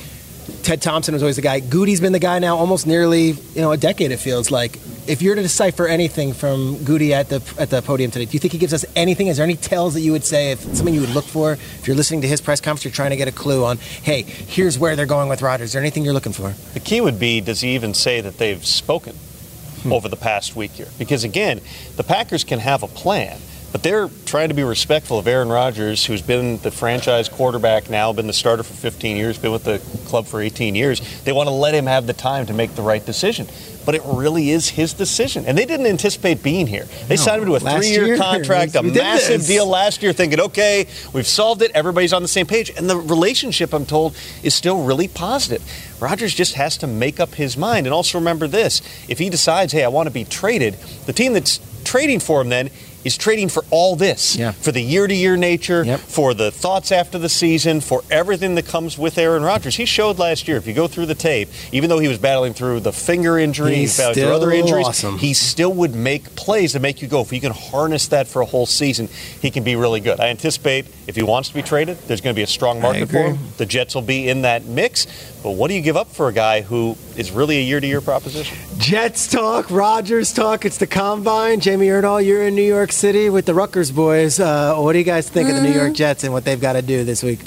Ted 0.64 0.82
Thompson 0.82 1.14
was 1.14 1.24
always 1.24 1.36
the 1.36 1.42
guy. 1.42 1.60
Goody's 1.60 2.02
been 2.02 2.14
the 2.14 2.20
guy 2.20 2.40
now 2.40 2.58
almost 2.58 2.88
nearly 2.88 3.32
you 3.32 3.62
know 3.62 3.72
a 3.72 3.78
decade. 3.78 4.12
It 4.12 4.18
feels 4.18 4.52
like. 4.52 4.80
If 5.08 5.24
you're 5.24 5.34
to 5.34 5.42
decipher 5.42 5.88
anything 5.88 6.34
from 6.34 6.84
Goody 6.84 7.16
at 7.16 7.30
the 7.30 7.42
at 7.58 7.72
the 7.72 7.82
podium 7.82 8.12
today, 8.12 8.26
do 8.26 8.34
you 8.34 8.40
think 8.40 8.54
he 8.54 8.60
gives 8.60 8.76
us 8.76 8.86
anything? 8.96 9.26
Is 9.26 9.38
there 9.38 9.44
any 9.44 9.56
tells 9.56 9.96
that 9.96 10.02
you 10.02 10.12
would 10.12 10.24
say 10.24 10.52
if 10.52 10.60
something 10.60 10.94
you 10.94 11.02
would 11.02 11.10
look 11.10 11.26
for 11.26 11.54
if 11.54 11.88
you're 11.88 11.96
listening 11.96 12.22
to 12.22 12.28
his 12.28 12.42
press 12.42 12.62
conference, 12.62 12.86
you're 12.86 12.92
trying 12.92 13.10
to 13.10 13.16
get 13.16 13.28
a 13.28 13.32
clue 13.32 13.66
on, 13.66 13.78
hey, 13.78 14.22
here's 14.22 14.78
where 14.78 14.96
they're 14.96 15.08
going 15.08 15.30
with 15.30 15.42
Rodgers. 15.42 15.70
Is 15.70 15.74
there 15.74 15.82
anything 15.82 16.04
you're 16.04 16.14
looking 16.14 16.34
for? 16.34 16.52
The 16.74 16.80
key 16.80 17.02
would 17.02 17.20
be, 17.20 17.42
does 17.42 17.62
he 17.62 17.74
even 17.74 17.94
say 17.94 18.22
that 18.22 18.38
they've 18.38 18.64
spoken 18.64 19.16
hmm. 19.16 19.92
over 19.92 20.08
the 20.10 20.16
past 20.16 20.56
week 20.56 20.72
here? 20.72 20.90
Because 21.00 21.24
again, 21.24 21.62
the 21.96 22.04
Packers 22.04 22.44
can 22.44 22.60
have 22.60 22.84
a 22.84 22.88
plan 22.88 23.40
but 23.72 23.84
they're 23.84 24.10
trying 24.26 24.50
to 24.50 24.56
be 24.56 24.64
respectful 24.64 25.20
of 25.20 25.28
Aaron 25.28 25.50
Rodgers, 25.50 26.06
who's 26.06 26.22
been 26.22 26.58
the 26.60 26.72
franchise 26.72 27.30
quarterback 27.30 27.90
now, 27.90 28.12
been 28.14 28.28
the 28.28 28.34
starter 28.34 28.64
for 28.64 28.74
15 28.74 29.16
years, 29.16 29.38
been 29.38 29.52
with 29.52 29.64
the 29.64 29.80
club 30.08 30.26
for 30.26 30.42
18 30.42 30.76
years. 30.76 31.22
They 31.24 31.32
want 31.32 31.48
to 31.48 31.54
let 31.54 31.76
him 31.76 31.86
have 31.86 32.08
the 32.08 32.14
time 32.14 32.48
to 32.48 32.54
make 32.54 32.76
the 32.76 32.82
right 32.82 33.06
decision. 33.06 33.48
But 33.86 33.96
it 33.96 34.02
really 34.06 34.52
is 34.52 34.70
his 34.70 34.94
decision. 34.94 35.46
And 35.46 35.58
they 35.58 35.66
didn't 35.66 35.86
anticipate 35.86 36.44
being 36.44 36.68
here. 36.68 36.86
They 37.08 37.16
no, 37.16 37.22
signed 37.22 37.42
him 37.42 37.48
to 37.48 37.56
a 37.56 37.60
three 37.60 37.90
year 37.90 38.18
contract, 38.18 38.76
a 38.76 38.84
massive 38.84 39.46
deal 39.46 39.66
last 39.66 40.04
year, 40.04 40.14
thinking, 40.14 40.40
okay, 40.40 40.88
we've 41.14 41.28
solved 41.28 41.62
it. 41.62 41.72
Everybody's 41.74 42.14
on 42.14 42.22
the 42.22 42.28
same 42.28 42.46
page. 42.46 42.70
And 42.72 42.90
the 42.90 42.98
relationship, 42.98 43.74
I'm 43.74 43.86
told, 43.86 44.16
is 44.44 44.54
still 44.54 44.84
really 44.84 45.08
positive. 45.08 45.64
Rodgers 46.00 46.34
just 46.36 46.56
has 46.56 46.78
to 46.78 46.88
make 46.88 47.20
up 47.20 47.36
his 47.36 47.58
mind. 47.58 47.88
And 47.88 47.94
also 47.94 48.20
remember 48.20 48.48
this 48.48 48.82
if 49.08 49.18
he 49.18 49.30
decides, 49.30 49.74
hey, 49.74 49.84
I 49.84 49.88
want 49.88 50.08
to 50.08 50.14
be 50.14 50.24
traded, 50.24 50.76
the 51.06 51.14
team 51.14 51.34
that's 51.34 51.60
trading 51.84 52.20
for 52.20 52.42
him 52.42 52.50
then 52.50 52.70
is 53.04 53.18
trading 53.18 53.50
for 53.50 53.64
all 53.70 53.96
this 53.96 54.36
yeah. 54.36 54.52
for 54.52 54.72
the 54.72 54.82
year 54.82 55.08
to 55.08 55.14
year 55.14 55.38
nature, 55.38 55.84
yep. 55.84 56.00
for 56.00 56.34
the 56.34 56.52
thoughts 56.52 56.92
after 56.92 57.18
the 57.18 57.30
season, 57.30 57.82
for 57.82 58.04
everything 58.12 58.56
that 58.56 58.66
comes 58.66 58.98
with 58.98 59.18
Aaron 59.18 59.44
Rodgers. 59.44 59.76
He 59.76 59.86
showed 59.86 60.20
last 60.20 60.48
year, 60.48 60.58
if 60.58 60.68
you 60.68 60.74
go 60.74 60.88
through 60.88 61.06
the 61.06 61.16
tape, 61.16 61.50
even 61.72 61.90
though 61.90 62.00
he 62.00 62.08
was 62.08 62.18
battling 62.18 62.54
through 62.54 62.82
the 62.82 62.92
finger 62.92 63.38
injury, 63.38 63.76
He's 63.76 63.96
through 63.96 64.34
other 64.34 64.52
injuries, 64.52 64.88
awesome. 64.88 65.18
he 65.18 65.34
still 65.34 65.74
would 65.74 65.96
make 65.96 66.36
plays 66.36 66.74
to 66.74 66.80
make 66.80 67.02
you 67.02 67.08
go. 67.08 67.22
If 67.22 67.32
you 67.32 67.42
can 67.42 67.54
harness 67.54 68.08
that 68.10 68.28
for 68.28 68.42
a 68.42 68.46
whole 68.46 68.66
season, 68.66 69.08
he 69.42 69.52
can 69.52 69.64
be 69.64 69.76
really 69.76 70.00
good. 70.00 70.20
I 70.20 70.28
anticipate 70.28 70.86
if 71.08 71.16
he 71.16 71.24
wants 71.24 71.50
to 71.50 71.56
be 71.56 71.62
traded, 71.62 71.98
there's 72.08 72.22
going 72.22 72.34
to 72.34 72.40
be 72.40 72.44
a 72.44 72.48
strong 72.48 72.82
market 72.82 73.10
for 73.10 73.18
him. 73.18 73.40
The 73.58 73.66
Jets 73.66 73.96
will 73.96 74.02
be 74.02 74.30
in 74.30 74.44
that 74.44 74.66
mix. 74.66 75.08
But 75.42 75.52
what 75.52 75.70
do 75.70 75.74
you 75.74 75.82
give 75.82 75.96
up 75.96 76.08
for 76.08 76.28
a 76.28 76.34
guy 76.34 76.62
who 76.62 76.98
is 77.16 77.32
really 77.32 77.58
a 77.60 77.62
year 77.62 77.80
to 77.80 77.88
year 77.88 78.02
proposition? 78.02 78.58
Jets 78.78 79.28
talk, 79.28 79.72
Rodgers 79.72 80.34
talk. 80.34 80.66
It's 80.66 80.78
the 80.78 80.88
combine. 80.88 81.62
Jamie 81.62 81.88
Erdahl, 81.88 82.26
you're 82.26 82.46
in 82.46 82.56
New 82.56 82.62
York 82.62 82.92
City 82.92 83.30
with 83.30 83.46
the 83.46 83.54
Rutgers 83.54 83.92
boys. 83.92 84.40
Uh, 84.40 84.76
what 84.76 84.94
do 84.94 85.00
you 85.00 85.06
guys 85.06 85.30
think 85.30 85.48
mm-hmm. 85.48 85.58
of 85.58 85.64
the 85.64 85.70
New 85.70 85.74
York 85.74 85.88
mm-hmm. 85.88 85.96
Jets 85.96 86.26
and 86.26 86.34
what 86.34 86.44
they've 86.44 86.60
got 86.60 86.74
to 86.74 86.82
do 86.82 87.06
this 87.06 87.24
week? 87.24 87.40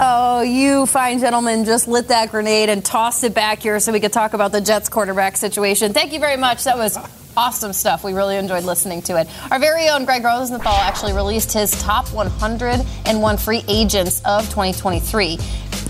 Oh, 0.00 0.42
you 0.42 0.86
fine 0.86 1.18
gentlemen 1.18 1.64
just 1.64 1.88
lit 1.88 2.08
that 2.08 2.30
grenade 2.30 2.68
and 2.68 2.84
tossed 2.84 3.24
it 3.24 3.34
back 3.34 3.60
here 3.62 3.80
so 3.80 3.90
we 3.90 3.98
could 3.98 4.12
talk 4.12 4.32
about 4.32 4.52
the 4.52 4.60
Jets 4.60 4.88
quarterback 4.88 5.36
situation. 5.36 5.92
Thank 5.92 6.12
you 6.12 6.20
very 6.20 6.36
much. 6.36 6.64
That 6.64 6.76
was 6.76 6.96
awesome 7.36 7.72
stuff. 7.72 8.04
We 8.04 8.12
really 8.12 8.36
enjoyed 8.36 8.64
listening 8.64 9.02
to 9.02 9.20
it. 9.20 9.28
Our 9.50 9.58
very 9.58 9.88
own 9.88 10.04
Greg 10.04 10.24
Rosenthal 10.24 10.74
actually 10.74 11.14
released 11.14 11.52
his 11.52 11.70
top 11.82 12.12
101 12.12 13.36
free 13.38 13.64
agents 13.66 14.20
of 14.24 14.44
2023 14.50 15.38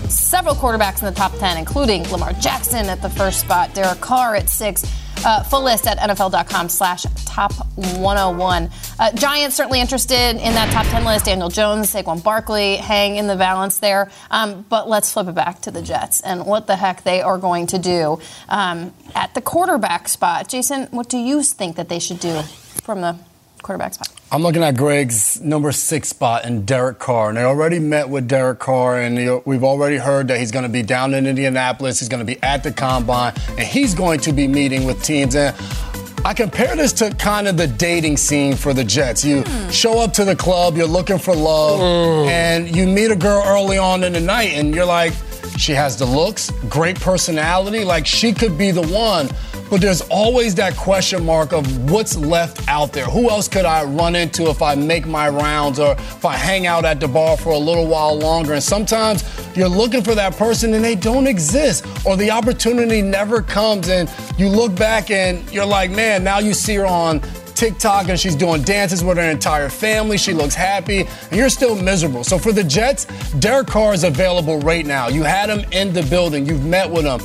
several 0.09 0.55
quarterbacks 0.55 0.99
in 0.99 1.05
the 1.05 1.11
top 1.11 1.33
10, 1.37 1.57
including 1.57 2.03
Lamar 2.11 2.33
Jackson 2.33 2.87
at 2.87 3.01
the 3.01 3.09
first 3.09 3.41
spot, 3.41 3.73
Derek 3.73 4.01
Carr 4.01 4.35
at 4.35 4.49
six. 4.49 4.83
Uh, 5.25 5.43
full 5.43 5.63
list 5.63 5.85
at 5.85 5.97
NFL.com 5.97 6.69
slash 6.69 7.05
top 7.25 7.51
101. 7.75 8.69
Uh, 8.97 9.11
Giants 9.11 9.55
certainly 9.55 9.81
interested 9.81 10.29
in 10.37 10.53
that 10.53 10.71
top 10.71 10.85
10 10.87 11.03
list. 11.03 11.25
Daniel 11.25 11.49
Jones, 11.49 11.93
Saquon 11.93 12.23
Barkley 12.23 12.77
hang 12.77 13.17
in 13.17 13.27
the 13.27 13.35
balance 13.35 13.79
there. 13.79 14.09
Um, 14.31 14.65
but 14.69 14.87
let's 14.87 15.11
flip 15.11 15.27
it 15.27 15.35
back 15.35 15.61
to 15.63 15.71
the 15.71 15.81
Jets 15.81 16.21
and 16.21 16.45
what 16.45 16.67
the 16.67 16.77
heck 16.77 17.03
they 17.03 17.21
are 17.21 17.37
going 17.37 17.67
to 17.67 17.79
do 17.79 18.19
um, 18.47 18.93
at 19.13 19.33
the 19.33 19.41
quarterback 19.41 20.07
spot. 20.07 20.47
Jason, 20.47 20.83
what 20.91 21.09
do 21.09 21.17
you 21.17 21.43
think 21.43 21.75
that 21.75 21.89
they 21.89 21.99
should 21.99 22.21
do 22.21 22.41
from 22.83 23.01
the 23.01 23.17
quarterback 23.61 23.93
spot? 23.93 24.09
I'm 24.31 24.43
looking 24.43 24.61
at 24.61 24.77
Greg's 24.77 25.41
number 25.41 25.71
six 25.71 26.09
spot 26.09 26.45
and 26.45 26.65
Derek 26.65 26.99
Carr. 26.99 27.29
And 27.29 27.37
they 27.37 27.43
already 27.43 27.79
met 27.79 28.09
with 28.09 28.27
Derek 28.27 28.59
Carr, 28.59 28.99
and 28.99 29.41
we've 29.45 29.63
already 29.63 29.97
heard 29.97 30.27
that 30.27 30.39
he's 30.39 30.51
going 30.51 30.63
to 30.63 30.69
be 30.69 30.83
down 30.83 31.13
in 31.13 31.25
Indianapolis. 31.25 31.99
He's 31.99 32.09
going 32.09 32.25
to 32.25 32.25
be 32.25 32.41
at 32.43 32.63
the 32.63 32.71
combine, 32.71 33.33
and 33.49 33.61
he's 33.61 33.95
going 33.95 34.19
to 34.21 34.31
be 34.31 34.47
meeting 34.47 34.85
with 34.85 35.01
teams. 35.03 35.35
And 35.35 35.55
I 36.23 36.33
compare 36.33 36.75
this 36.75 36.93
to 36.93 37.09
kind 37.15 37.47
of 37.47 37.57
the 37.57 37.65
dating 37.65 38.17
scene 38.17 38.55
for 38.55 38.73
the 38.73 38.83
Jets. 38.83 39.25
You 39.25 39.41
mm. 39.41 39.71
show 39.71 39.99
up 39.99 40.13
to 40.13 40.25
the 40.25 40.35
club, 40.35 40.77
you're 40.77 40.85
looking 40.85 41.17
for 41.17 41.35
love, 41.35 41.79
mm. 41.79 42.27
and 42.27 42.75
you 42.75 42.85
meet 42.85 43.09
a 43.09 43.15
girl 43.15 43.41
early 43.45 43.77
on 43.77 44.03
in 44.03 44.13
the 44.13 44.19
night, 44.19 44.51
and 44.53 44.75
you're 44.75 44.85
like, 44.85 45.13
she 45.57 45.73
has 45.73 45.97
the 45.97 46.05
looks, 46.05 46.51
great 46.69 46.99
personality, 46.99 47.83
like 47.83 48.05
she 48.05 48.31
could 48.31 48.57
be 48.57 48.71
the 48.71 48.85
one 48.87 49.27
but 49.69 49.81
there's 49.81 50.01
always 50.09 50.55
that 50.55 50.75
question 50.75 51.25
mark 51.25 51.53
of 51.53 51.91
what's 51.91 52.17
left 52.17 52.67
out 52.67 52.91
there. 52.91 53.05
Who 53.05 53.29
else 53.29 53.47
could 53.47 53.65
I 53.65 53.83
run 53.83 54.15
into 54.15 54.49
if 54.49 54.61
I 54.61 54.75
make 54.75 55.05
my 55.05 55.29
rounds 55.29 55.79
or 55.79 55.93
if 55.93 56.25
I 56.25 56.35
hang 56.35 56.67
out 56.67 56.85
at 56.85 56.99
the 56.99 57.07
bar 57.07 57.37
for 57.37 57.53
a 57.53 57.57
little 57.57 57.87
while 57.87 58.17
longer? 58.17 58.53
And 58.53 58.63
sometimes 58.63 59.23
you're 59.55 59.69
looking 59.69 60.03
for 60.03 60.15
that 60.15 60.35
person 60.35 60.73
and 60.73 60.83
they 60.83 60.95
don't 60.95 61.27
exist, 61.27 61.85
or 62.05 62.17
the 62.17 62.31
opportunity 62.31 63.01
never 63.01 63.41
comes, 63.41 63.89
and 63.89 64.11
you 64.37 64.49
look 64.49 64.75
back 64.75 65.11
and 65.11 65.49
you're 65.51 65.65
like, 65.65 65.91
man, 65.91 66.23
now 66.23 66.39
you 66.39 66.53
see 66.53 66.75
her 66.75 66.85
on 66.85 67.21
TikTok 67.55 68.07
and 68.07 68.17
she's 68.17 68.35
doing 68.35 68.61
dances 68.61 69.03
with 69.03 69.17
her 69.17 69.29
entire 69.29 69.67
family. 69.67 70.17
She 70.17 70.33
looks 70.33 70.55
happy, 70.55 71.01
and 71.01 71.33
you're 71.33 71.49
still 71.49 71.75
miserable. 71.75 72.23
So 72.23 72.37
for 72.37 72.53
the 72.53 72.63
Jets, 72.63 73.05
Derek 73.39 73.67
Carr 73.67 73.93
is 73.93 74.03
available 74.05 74.59
right 74.59 74.85
now. 74.85 75.09
You 75.09 75.23
had 75.23 75.49
him 75.49 75.69
in 75.71 75.93
the 75.93 76.03
building, 76.03 76.45
you've 76.45 76.65
met 76.65 76.89
with 76.89 77.05
him 77.05 77.19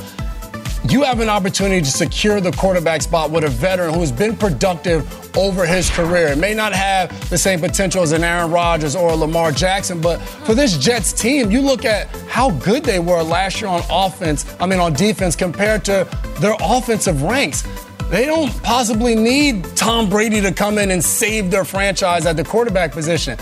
you 0.91 1.03
have 1.03 1.19
an 1.19 1.29
opportunity 1.29 1.81
to 1.81 1.91
secure 1.91 2.39
the 2.41 2.51
quarterback 2.51 3.01
spot 3.01 3.31
with 3.31 3.43
a 3.43 3.49
veteran 3.49 3.93
who's 3.93 4.11
been 4.11 4.35
productive 4.35 5.05
over 5.37 5.65
his 5.65 5.89
career. 5.89 6.27
It 6.27 6.37
may 6.37 6.53
not 6.53 6.73
have 6.73 7.29
the 7.29 7.37
same 7.37 7.59
potential 7.59 8.01
as 8.03 8.11
an 8.11 8.23
Aaron 8.23 8.51
Rodgers 8.51 8.95
or 8.95 9.09
a 9.11 9.15
Lamar 9.15 9.51
Jackson, 9.51 10.01
but 10.01 10.17
for 10.19 10.53
this 10.53 10.77
Jets 10.77 11.13
team, 11.13 11.49
you 11.49 11.61
look 11.61 11.85
at 11.85 12.07
how 12.27 12.51
good 12.51 12.83
they 12.83 12.99
were 12.99 13.21
last 13.23 13.61
year 13.61 13.69
on 13.69 13.83
offense, 13.89 14.45
I 14.59 14.65
mean 14.65 14.79
on 14.79 14.93
defense 14.93 15.35
compared 15.35 15.85
to 15.85 16.07
their 16.39 16.55
offensive 16.59 17.21
ranks. 17.23 17.63
They 18.09 18.25
don't 18.25 18.51
possibly 18.61 19.15
need 19.15 19.65
Tom 19.75 20.09
Brady 20.09 20.39
to 20.41 20.51
come 20.51 20.77
in 20.77 20.91
and 20.91 21.03
save 21.03 21.49
their 21.49 21.65
franchise 21.65 22.25
at 22.25 22.37
the 22.37 22.43
quarterback 22.43 22.91
position. 22.91 23.37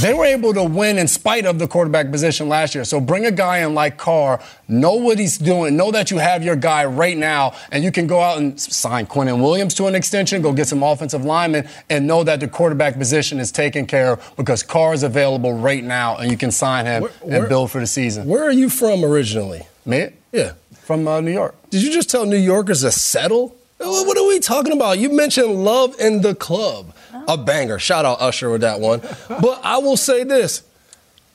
They 0.00 0.12
were 0.12 0.26
able 0.26 0.52
to 0.52 0.62
win 0.62 0.98
in 0.98 1.08
spite 1.08 1.46
of 1.46 1.58
the 1.58 1.66
quarterback 1.66 2.10
position 2.10 2.50
last 2.50 2.74
year. 2.74 2.84
So 2.84 3.00
bring 3.00 3.24
a 3.24 3.30
guy 3.30 3.58
in 3.58 3.72
like 3.74 3.96
Carr, 3.96 4.42
know 4.68 4.92
what 4.94 5.18
he's 5.18 5.38
doing, 5.38 5.74
know 5.74 5.90
that 5.90 6.10
you 6.10 6.18
have 6.18 6.44
your 6.44 6.54
guy 6.54 6.84
right 6.84 7.16
now, 7.16 7.54
and 7.72 7.82
you 7.82 7.90
can 7.90 8.06
go 8.06 8.20
out 8.20 8.36
and 8.36 8.60
sign 8.60 9.06
Quinnen 9.06 9.40
Williams 9.40 9.72
to 9.76 9.86
an 9.86 9.94
extension, 9.94 10.42
go 10.42 10.52
get 10.52 10.66
some 10.68 10.82
offensive 10.82 11.24
linemen, 11.24 11.66
and 11.88 12.06
know 12.06 12.22
that 12.24 12.40
the 12.40 12.48
quarterback 12.48 12.98
position 12.98 13.40
is 13.40 13.50
taken 13.50 13.86
care 13.86 14.12
of 14.12 14.32
because 14.36 14.62
Carr 14.62 14.92
is 14.92 15.02
available 15.02 15.54
right 15.54 15.82
now, 15.82 16.16
and 16.18 16.30
you 16.30 16.36
can 16.36 16.50
sign 16.50 16.84
him 16.84 17.02
Where- 17.04 17.10
where- 17.22 17.38
and 17.40 17.48
build 17.48 17.70
for 17.70 17.80
the 17.80 17.86
season. 17.86 18.28
Where 18.28 18.44
are 18.44 18.52
you 18.52 18.68
from 18.68 19.02
originally? 19.02 19.62
Me? 19.86 20.08
Yeah. 20.30 20.52
From 20.84 21.08
uh, 21.08 21.20
New 21.22 21.32
York. 21.32 21.54
Did 21.70 21.82
you 21.82 21.90
just 21.92 22.10
tell 22.10 22.26
New 22.26 22.36
Yorkers 22.36 22.82
to 22.82 22.90
settle? 22.92 23.56
What 23.78 24.06
what 24.06 24.16
are 24.18 24.26
we 24.26 24.40
talking 24.40 24.72
about? 24.72 24.98
You 24.98 25.10
mentioned 25.10 25.64
love 25.64 25.98
in 26.00 26.20
the 26.22 26.34
club. 26.34 26.92
A 27.28 27.36
banger. 27.36 27.78
Shout 27.78 28.04
out 28.04 28.20
Usher 28.20 28.50
with 28.50 28.60
that 28.62 28.80
one. 28.80 29.00
but 29.28 29.60
I 29.62 29.78
will 29.78 29.96
say 29.96 30.24
this. 30.24 30.62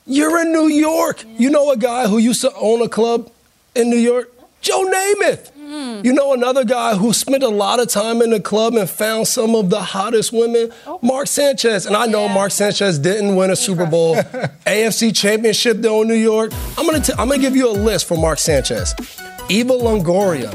You're 0.05 0.39
in 0.41 0.51
New 0.51 0.67
York. 0.67 1.23
You 1.37 1.49
know 1.49 1.71
a 1.71 1.77
guy 1.77 2.07
who 2.07 2.17
used 2.17 2.41
to 2.41 2.53
own 2.55 2.81
a 2.81 2.89
club 2.89 3.31
in 3.75 3.89
New 3.89 3.97
York? 3.97 4.31
Joe 4.61 4.85
Namath. 4.85 5.51
You 6.03 6.11
know 6.11 6.33
another 6.33 6.65
guy 6.65 6.95
who 6.95 7.13
spent 7.13 7.43
a 7.43 7.47
lot 7.47 7.79
of 7.79 7.87
time 7.87 8.21
in 8.21 8.31
the 8.31 8.41
club 8.41 8.73
and 8.75 8.89
found 8.89 9.27
some 9.27 9.55
of 9.55 9.69
the 9.69 9.79
hottest 9.81 10.33
women? 10.33 10.71
Mark 11.01 11.27
Sanchez. 11.27 11.85
And 11.85 11.95
I 11.95 12.07
know 12.07 12.27
Mark 12.27 12.51
Sanchez 12.51 12.99
didn't 12.99 13.35
win 13.37 13.51
a 13.51 13.55
Super 13.55 13.85
Bowl, 13.85 14.15
AFC 14.65 15.15
championship 15.15 15.77
though 15.77 16.01
in 16.01 16.09
New 16.09 16.13
York. 16.15 16.51
I'm 16.77 16.85
gonna 16.85 16.99
t- 16.99 17.13
I'm 17.17 17.29
gonna 17.29 17.39
give 17.41 17.55
you 17.55 17.69
a 17.69 17.71
list 17.71 18.05
for 18.07 18.17
Mark 18.17 18.39
Sanchez. 18.39 18.93
Eva 19.49 19.73
Longoria, 19.73 20.51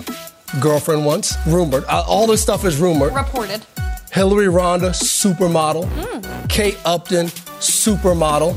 girlfriend 0.60 1.06
once, 1.06 1.34
rumored. 1.46 1.84
Uh, 1.84 2.04
all 2.06 2.26
this 2.26 2.42
stuff 2.42 2.64
is 2.66 2.76
rumored. 2.78 3.14
Reported. 3.14 3.62
Hilary 4.16 4.48
Rhoda, 4.48 4.92
supermodel. 4.92 5.84
Hmm. 5.84 6.46
Kate 6.46 6.78
Upton, 6.86 7.26
supermodel. 7.60 8.54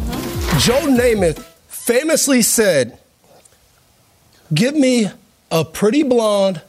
Joe 0.58 0.88
Namath 0.88 1.43
famously 1.67 2.41
said, 2.41 2.98
"Give 4.54 4.74
me 4.74 5.12
a 5.52 5.65
pretty 5.65 6.04
blonde, 6.04 6.62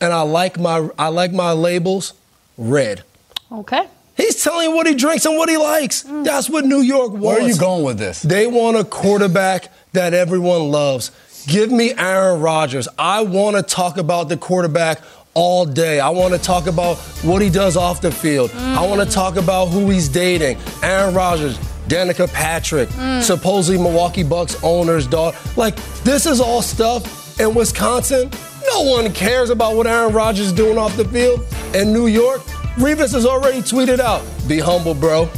and 0.00 0.12
I 0.12 0.22
like 0.22 0.58
my 0.58 0.88
I 0.98 1.06
like 1.06 1.30
my 1.30 1.52
labels 1.52 2.14
red." 2.58 3.04
Okay. 3.52 3.86
He's 4.16 4.42
telling 4.42 4.70
you 4.70 4.74
what 4.74 4.88
he 4.88 4.94
drinks 4.96 5.24
and 5.24 5.36
what 5.36 5.48
he 5.48 5.56
likes. 5.56 6.02
Hmm. 6.02 6.24
That's 6.24 6.50
what 6.50 6.64
New 6.64 6.80
York 6.80 7.12
wants. 7.12 7.24
Where 7.24 7.40
are 7.42 7.48
you 7.48 7.56
going 7.56 7.84
with 7.84 7.98
this? 7.98 8.22
They 8.22 8.48
want 8.48 8.76
a 8.76 8.82
quarterback 8.82 9.68
that 9.92 10.14
everyone 10.14 10.72
loves. 10.72 11.12
Give 11.46 11.70
me 11.70 11.92
Aaron 11.96 12.40
Rodgers. 12.40 12.88
I 12.98 13.22
want 13.22 13.54
to 13.54 13.62
talk 13.62 13.98
about 13.98 14.28
the 14.28 14.36
quarterback 14.36 14.98
all 15.34 15.64
day. 15.64 16.00
I 16.00 16.10
want 16.10 16.34
to 16.34 16.38
talk 16.38 16.66
about 16.66 16.98
what 17.22 17.42
he 17.42 17.50
does 17.50 17.76
off 17.76 18.00
the 18.00 18.12
field. 18.12 18.50
I 18.50 18.54
mm. 18.54 18.88
want 18.88 19.08
to 19.08 19.14
talk 19.14 19.36
about 19.36 19.66
who 19.66 19.88
he's 19.90 20.08
dating. 20.08 20.58
Aaron 20.82 21.14
Rodgers, 21.14 21.58
Danica 21.88 22.30
Patrick, 22.32 22.88
mm. 22.90 23.22
supposedly 23.22 23.82
Milwaukee 23.82 24.22
Bucks 24.22 24.62
owner's 24.62 25.06
daughter. 25.06 25.36
Like, 25.56 25.76
this 26.04 26.26
is 26.26 26.40
all 26.40 26.62
stuff 26.62 27.40
in 27.40 27.54
Wisconsin. 27.54 28.30
No 28.66 28.82
one 28.82 29.12
cares 29.12 29.50
about 29.50 29.76
what 29.76 29.86
Aaron 29.86 30.12
Rodgers 30.12 30.46
is 30.46 30.52
doing 30.52 30.78
off 30.78 30.96
the 30.96 31.04
field. 31.06 31.44
In 31.74 31.92
New 31.92 32.06
York, 32.06 32.40
Revis 32.76 33.12
has 33.12 33.26
already 33.26 33.58
tweeted 33.58 34.00
out, 34.00 34.22
be 34.48 34.58
humble, 34.58 34.94
bro. 34.94 35.28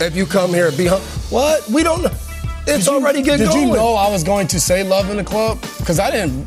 If 0.00 0.16
you 0.16 0.26
come 0.26 0.50
here, 0.50 0.72
be 0.72 0.86
humble. 0.86 1.06
What? 1.30 1.68
We 1.68 1.82
don't 1.82 2.02
know. 2.02 2.10
It's 2.66 2.84
Did 2.84 2.86
you- 2.86 2.92
already 2.92 3.22
getting 3.22 3.46
Did 3.46 3.52
going. 3.52 3.68
you 3.68 3.74
know 3.74 3.94
I 3.94 4.10
was 4.10 4.24
going 4.24 4.46
to 4.48 4.60
say 4.60 4.82
love 4.82 5.10
in 5.10 5.18
the 5.18 5.24
club? 5.24 5.60
Because 5.78 5.98
I 5.98 6.10
didn't. 6.10 6.46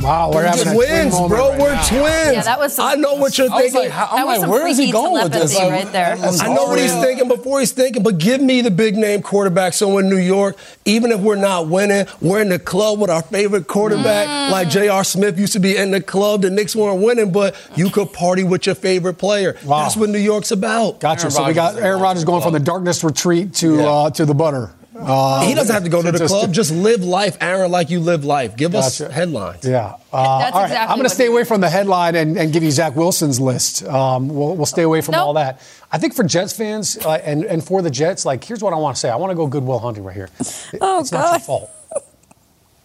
Wow, 0.00 0.30
we're 0.32 0.44
having 0.44 0.66
a 0.68 0.72
twin 0.74 1.10
twins, 1.10 1.28
bro. 1.28 1.50
right 1.50 1.60
We're 1.60 1.74
now. 1.74 1.82
twins. 1.82 2.32
Yeah, 2.32 2.42
that 2.44 2.58
was 2.58 2.74
some- 2.74 2.86
I 2.88 2.94
know 2.94 3.14
what 3.16 3.36
you're 3.36 3.50
I 3.50 3.54
was 3.54 3.62
thinking. 3.64 3.80
like, 3.82 3.90
how- 3.90 4.06
That 4.06 4.20
I'm 4.20 4.26
was 4.26 4.38
like, 4.38 4.40
some 4.40 4.50
where 4.50 4.66
is 4.66 4.76
he 4.78 4.84
freaky 4.84 4.92
going 4.92 5.12
with 5.24 5.32
this? 5.32 5.52
telepathy 5.52 5.70
right 5.84 5.92
there. 5.92 6.16
I 6.40 6.54
know 6.54 6.64
what 6.68 6.78
he's 6.78 6.94
thinking 6.94 7.28
before 7.28 7.60
he's 7.60 7.72
thinking, 7.72 8.02
but 8.02 8.16
give 8.16 8.40
me 8.40 8.62
the 8.62 8.70
big 8.70 8.96
name 8.96 9.20
quarterback. 9.20 9.74
So 9.74 9.98
in 9.98 10.08
New 10.08 10.16
York, 10.16 10.56
even 10.86 11.12
if 11.12 11.20
we're 11.20 11.36
not 11.36 11.68
winning, 11.68 12.06
we're 12.22 12.40
in 12.40 12.48
the 12.48 12.58
club 12.58 12.98
with 12.98 13.10
our 13.10 13.20
favorite 13.20 13.66
quarterback. 13.66 14.26
Mm. 14.26 14.50
Like 14.50 14.70
J.R. 14.70 15.04
Smith 15.04 15.38
used 15.38 15.52
to 15.52 15.60
be 15.60 15.76
in 15.76 15.90
the 15.90 16.00
club. 16.00 16.42
The 16.42 16.50
Knicks 16.50 16.74
weren't 16.74 17.02
winning, 17.02 17.30
but 17.30 17.54
you 17.76 17.90
could 17.90 18.10
party 18.14 18.42
with 18.42 18.64
your 18.64 18.74
favorite 18.76 19.18
player. 19.18 19.54
Wow. 19.66 19.82
That's 19.82 19.96
what 19.98 20.08
New 20.08 20.18
York's 20.18 20.50
about. 20.50 21.00
Gotcha. 21.00 21.24
Aaron 21.24 21.30
so 21.30 21.46
we 21.46 21.52
got 21.52 21.64
Rodgers 21.74 21.78
is 21.78 21.84
Aaron 21.84 22.00
Rodgers 22.00 22.24
going 22.24 22.42
from 22.42 22.54
the 22.54 22.60
darkness 22.60 23.04
retreat 23.04 23.52
to 23.56 23.76
Yeah. 23.76 23.84
uh, 23.90 24.10
to 24.10 24.24
the 24.24 24.34
butter. 24.34 24.70
Uh, 25.02 25.46
He 25.46 25.54
doesn't 25.54 25.72
have 25.74 25.84
to 25.84 25.90
go 25.90 26.02
to 26.02 26.12
the 26.12 26.18
just- 26.18 26.32
club. 26.34 26.52
Just 26.52 26.70
live 26.72 27.02
life, 27.04 27.36
Aaron, 27.40 27.70
like 27.70 27.90
you 27.90 28.00
live 28.00 28.24
life. 28.24 28.56
Give 28.56 28.74
us 28.74 28.98
headlines. 28.98 29.64
Yeah. 29.64 29.94
Uh, 30.12 30.38
That's 30.40 30.54
all 30.54 30.60
right. 30.62 30.66
exactly 30.66 30.92
I'm 30.92 30.98
going 30.98 31.08
to 31.08 31.14
stay 31.14 31.26
away 31.26 31.44
from 31.44 31.60
the 31.60 31.70
headline 31.70 32.14
and, 32.16 32.36
and 32.38 32.52
give 32.52 32.62
you 32.62 32.70
Zach 32.70 32.96
Wilson's 32.96 33.40
list. 33.40 33.84
Um, 33.84 34.28
we'll, 34.28 34.56
we'll 34.56 34.66
stay 34.66 34.82
away 34.82 35.00
from 35.00 35.12
Nope. 35.12 35.22
all 35.22 35.34
that. 35.34 35.60
I 35.92 35.98
think 35.98 36.14
for 36.14 36.24
Jets 36.24 36.56
fans 36.56 36.96
uh, 36.98 37.12
and, 37.24 37.44
and 37.44 37.64
for 37.64 37.82
the 37.82 37.90
Jets, 37.90 38.24
like, 38.24 38.44
here's 38.44 38.62
what 38.62 38.72
I 38.72 38.76
want 38.76 38.96
to 38.96 39.00
say. 39.00 39.08
I 39.10 39.16
want 39.16 39.30
to 39.30 39.34
go 39.36 39.46
Goodwill 39.46 39.78
Hunting 39.78 40.04
right 40.04 40.14
here. 40.16 40.28
It- 40.38 40.78
Oh, 40.80 41.00
it's 41.00 41.12
not 41.12 41.30
your 41.32 41.40
fault. 41.40 41.70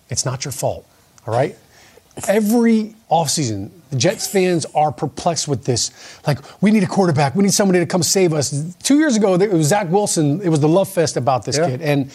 It's 0.10 0.26
not 0.26 0.46
your 0.46 0.52
fault. 0.52 0.86
All 1.28 1.34
right? 1.34 1.56
Every 2.28 2.96
offseason, 3.12 3.72
the 3.96 4.00
Jets 4.00 4.28
fans 4.28 4.66
are 4.76 4.92
perplexed 4.92 5.48
with 5.48 5.64
this. 5.66 5.92
Like, 6.28 6.40
we 6.62 6.72
need 6.72 6.84
a 6.84 6.88
quarterback. 6.88 7.36
We 7.36 7.44
need 7.44 7.54
somebody 7.54 7.80
to 7.80 7.86
come 7.86 8.04
save 8.04 8.34
us. 8.34 8.76
Two 8.84 8.98
years 8.98 9.16
ago, 9.16 9.36
it 9.36 9.52
was 9.52 9.68
Zach 9.68 9.90
Wilson. 9.90 10.42
It 10.42 10.50
was 10.50 10.60
the 10.60 10.68
love 10.70 10.90
fest 10.90 11.18
about 11.18 11.46
this 11.46 11.58
Yeah. 11.58 11.70
kid. 11.70 11.82
And 11.82 12.12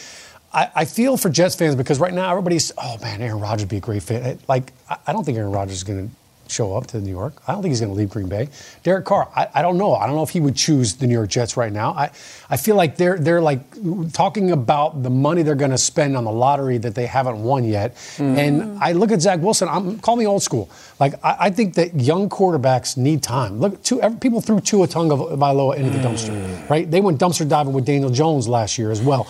I, 0.53 0.71
I 0.75 0.85
feel 0.85 1.17
for 1.17 1.29
Jets 1.31 1.55
fans 1.55 1.75
because 1.77 1.99
right 1.99 2.13
now 2.13 2.31
everybody's, 2.31 2.73
oh 2.77 2.99
man, 3.01 3.23
Aaron 3.23 3.41
Rodgers 3.41 3.63
would 3.63 3.69
be 3.71 3.77
a 3.79 3.81
great 3.81 4.03
fit. 4.03 4.41
Like, 4.49 4.73
I, 4.89 4.97
I 5.07 5.13
don't 5.13 5.25
think 5.25 5.39
Aaron 5.39 5.53
Rodgers 5.53 5.77
is 5.77 5.85
going 5.85 6.09
to 6.09 6.15
show 6.51 6.77
up 6.77 6.87
to 6.89 7.01
New 7.01 7.11
York. 7.11 7.35
I 7.47 7.53
don't 7.53 7.63
think 7.63 7.73
he's 7.73 7.81
going 7.81 7.93
to 7.93 7.99
leave 7.99 8.11
Green 8.11 8.29
Bay. 8.29 8.49
Derek 8.83 9.05
Carr, 9.05 9.29
I, 9.35 9.49
I 9.55 9.63
don't 9.63 9.79
know. 9.79 9.95
I 9.95 10.07
don't 10.07 10.17
know 10.17 10.23
if 10.23 10.31
he 10.31 10.41
would 10.41 10.57
choose 10.57 10.95
the 10.95 11.07
New 11.07 11.15
York 11.15 11.31
Jets 11.31 11.57
right 11.57 11.73
now. 11.73 11.93
I, 11.93 12.11
I 12.49 12.57
feel 12.57 12.77
like 12.77 12.97
they're 12.97 13.19
they're 13.19 13.41
like 13.41 13.61
talking 14.13 14.51
about 14.51 15.03
the 15.03 15.11
money 15.11 15.43
they're 15.43 15.55
going 15.55 15.71
to 15.71 15.79
spend 15.79 16.17
on 16.17 16.25
the 16.25 16.33
lottery 16.33 16.79
that 16.79 16.95
they 16.95 17.07
haven't 17.07 17.43
won 17.43 17.65
yet. 17.65 17.95
Mm-hmm. 17.95 18.39
And 18.39 18.79
I 18.79 18.93
look 18.93 19.13
at 19.13 19.21
Zach 19.21 19.41
Wilson. 19.41 19.69
I'm 19.69 19.99
call 20.01 20.17
me 20.17 20.27
old 20.27 20.43
school. 20.43 20.71
Like 20.99 21.15
I, 21.25 21.37
I 21.41 21.51
think 21.51 21.75
that 21.75 21.95
young 21.95 22.29
quarterbacks 22.29 22.97
need 22.97 23.23
time. 23.23 23.61
Look, 23.61 23.83
two, 23.83 24.01
every, 24.03 24.19
people 24.19 24.41
threw 24.41 24.61
Tua 24.61 24.87
Tagovailoa 24.87 25.77
into 25.77 25.91
the 25.91 25.99
dumpster, 25.99 26.31
mm. 26.31 26.69
right? 26.69 26.91
They 26.91 27.01
went 27.01 27.21
dumpster 27.21 27.49
diving 27.49 27.73
with 27.73 27.85
Daniel 27.85 28.11
Jones 28.11 28.49
last 28.49 28.79
year 28.79 28.91
as 28.91 29.01
well. 29.01 29.29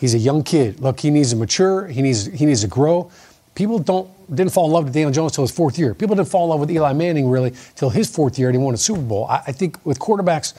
He's 0.00 0.14
a 0.14 0.18
young 0.18 0.44
kid. 0.44 0.80
Look, 0.80 1.00
he 1.00 1.10
needs 1.10 1.30
to 1.30 1.36
mature. 1.36 1.86
He 1.88 2.02
needs 2.02 2.26
he 2.26 2.46
needs 2.46 2.62
to 2.62 2.68
grow. 2.68 3.10
People 3.54 3.78
don't 3.78 4.08
didn't 4.28 4.52
fall 4.52 4.66
in 4.66 4.72
love 4.72 4.84
with 4.84 4.92
Daniel 4.92 5.10
Jones 5.10 5.32
till 5.32 5.44
his 5.44 5.50
fourth 5.50 5.78
year. 5.78 5.94
People 5.94 6.16
didn't 6.16 6.28
fall 6.28 6.44
in 6.44 6.50
love 6.50 6.60
with 6.60 6.70
Eli 6.70 6.92
Manning 6.92 7.28
really 7.28 7.52
till 7.74 7.90
his 7.90 8.10
fourth 8.10 8.38
year 8.38 8.48
and 8.48 8.58
he 8.58 8.62
won 8.62 8.74
a 8.74 8.78
Super 8.78 9.00
Bowl. 9.00 9.26
I, 9.26 9.42
I 9.46 9.52
think 9.52 9.84
with 9.86 9.98
quarterbacks 9.98 10.54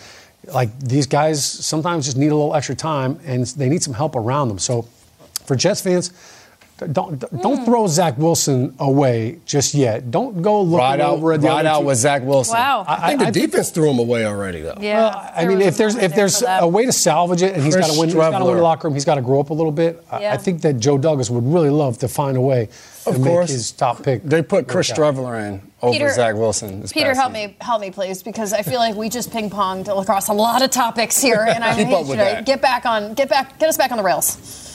like 0.53 0.77
these 0.79 1.05
guys 1.05 1.43
sometimes 1.43 2.05
just 2.05 2.17
need 2.17 2.31
a 2.31 2.35
little 2.35 2.55
extra 2.55 2.75
time 2.75 3.19
and 3.25 3.45
they 3.45 3.69
need 3.69 3.83
some 3.83 3.93
help 3.93 4.15
around 4.15 4.47
them. 4.47 4.59
So 4.59 4.83
for 5.45 5.55
Jets 5.55 5.81
fans, 5.81 6.11
don't 6.87 7.19
don't 7.41 7.59
hmm. 7.59 7.65
throw 7.65 7.87
Zach 7.87 8.17
Wilson 8.17 8.73
away 8.79 9.39
just 9.45 9.73
yet. 9.73 10.11
Don't 10.11 10.41
go 10.41 10.61
looking 10.61 10.77
Ride 10.77 11.01
out, 11.01 11.13
over 11.17 11.33
at 11.33 11.41
the 11.41 11.47
ride 11.47 11.65
other 11.65 11.69
out 11.69 11.79
two- 11.81 11.85
with 11.87 11.97
Zach 11.97 12.23
Wilson. 12.23 12.55
Wow. 12.57 12.85
I 12.87 13.09
think 13.09 13.19
the 13.19 13.27
I 13.27 13.31
think 13.31 13.51
defense 13.51 13.69
threw 13.71 13.89
him 13.89 13.99
away 13.99 14.25
already, 14.25 14.61
though. 14.61 14.75
yeah. 14.79 14.97
well, 15.01 15.31
I 15.35 15.45
mean, 15.45 15.61
if 15.61 15.77
there's 15.77 15.95
if 15.95 16.15
there's 16.15 16.43
a 16.45 16.67
way 16.67 16.85
to 16.85 16.91
salvage 16.91 17.41
it, 17.41 17.53
and 17.53 17.63
he's 17.63 17.75
got 17.75 17.91
to 17.91 17.99
win, 17.99 18.09
he's 18.09 18.15
got 18.15 18.37
to 18.39 18.45
win 18.45 18.55
the 18.55 18.61
locker 18.61 18.87
room. 18.87 18.93
He's 18.95 19.05
got 19.05 19.15
to 19.15 19.21
grow 19.21 19.39
up 19.39 19.49
a 19.49 19.53
little 19.53 19.71
bit. 19.71 20.03
I- 20.11 20.21
Yeah. 20.21 20.33
I 20.33 20.37
think 20.37 20.61
that 20.61 20.79
Joe 20.79 20.97
Douglas 20.97 21.29
would 21.29 21.45
really 21.45 21.69
love 21.69 21.97
to 21.99 22.07
find 22.07 22.35
a 22.37 22.41
way 22.41 22.69
Of 23.05 23.15
to 23.15 23.23
course. 23.23 23.49
make 23.49 23.55
his 23.55 23.71
top 23.71 24.03
pick. 24.03 24.23
They 24.23 24.41
put 24.41 24.67
Chris 24.67 24.89
work. 24.89 25.15
Streveler 25.15 25.47
in 25.47 25.61
over 25.81 25.93
Peter- 25.93 26.13
Zach 26.13 26.35
Wilson. 26.35 26.83
Peter, 26.91 27.13
help 27.15 27.33
season. 27.33 27.49
me, 27.51 27.55
help 27.61 27.81
me, 27.81 27.91
please, 27.91 28.21
because 28.21 28.53
I 28.53 28.61
feel 28.63 28.79
like 28.79 28.95
we 28.95 29.09
just 29.09 29.31
ping 29.31 29.49
ponged 29.49 29.87
across 29.87 30.27
a 30.27 30.33
lot 30.33 30.61
of 30.61 30.71
topics 30.71 31.21
here, 31.21 31.45
and 31.47 31.63
I 31.63 31.75
Keep 31.77 31.87
need 31.87 32.07
you 32.07 32.15
to 32.15 32.43
get 32.45 32.61
back 32.61 32.85
on, 32.85 33.13
get 33.13 33.29
back, 33.29 33.57
get 33.59 33.69
us 33.69 33.77
back 33.77 33.91
on 33.91 33.97
the 33.97 34.03
rails. 34.03 34.68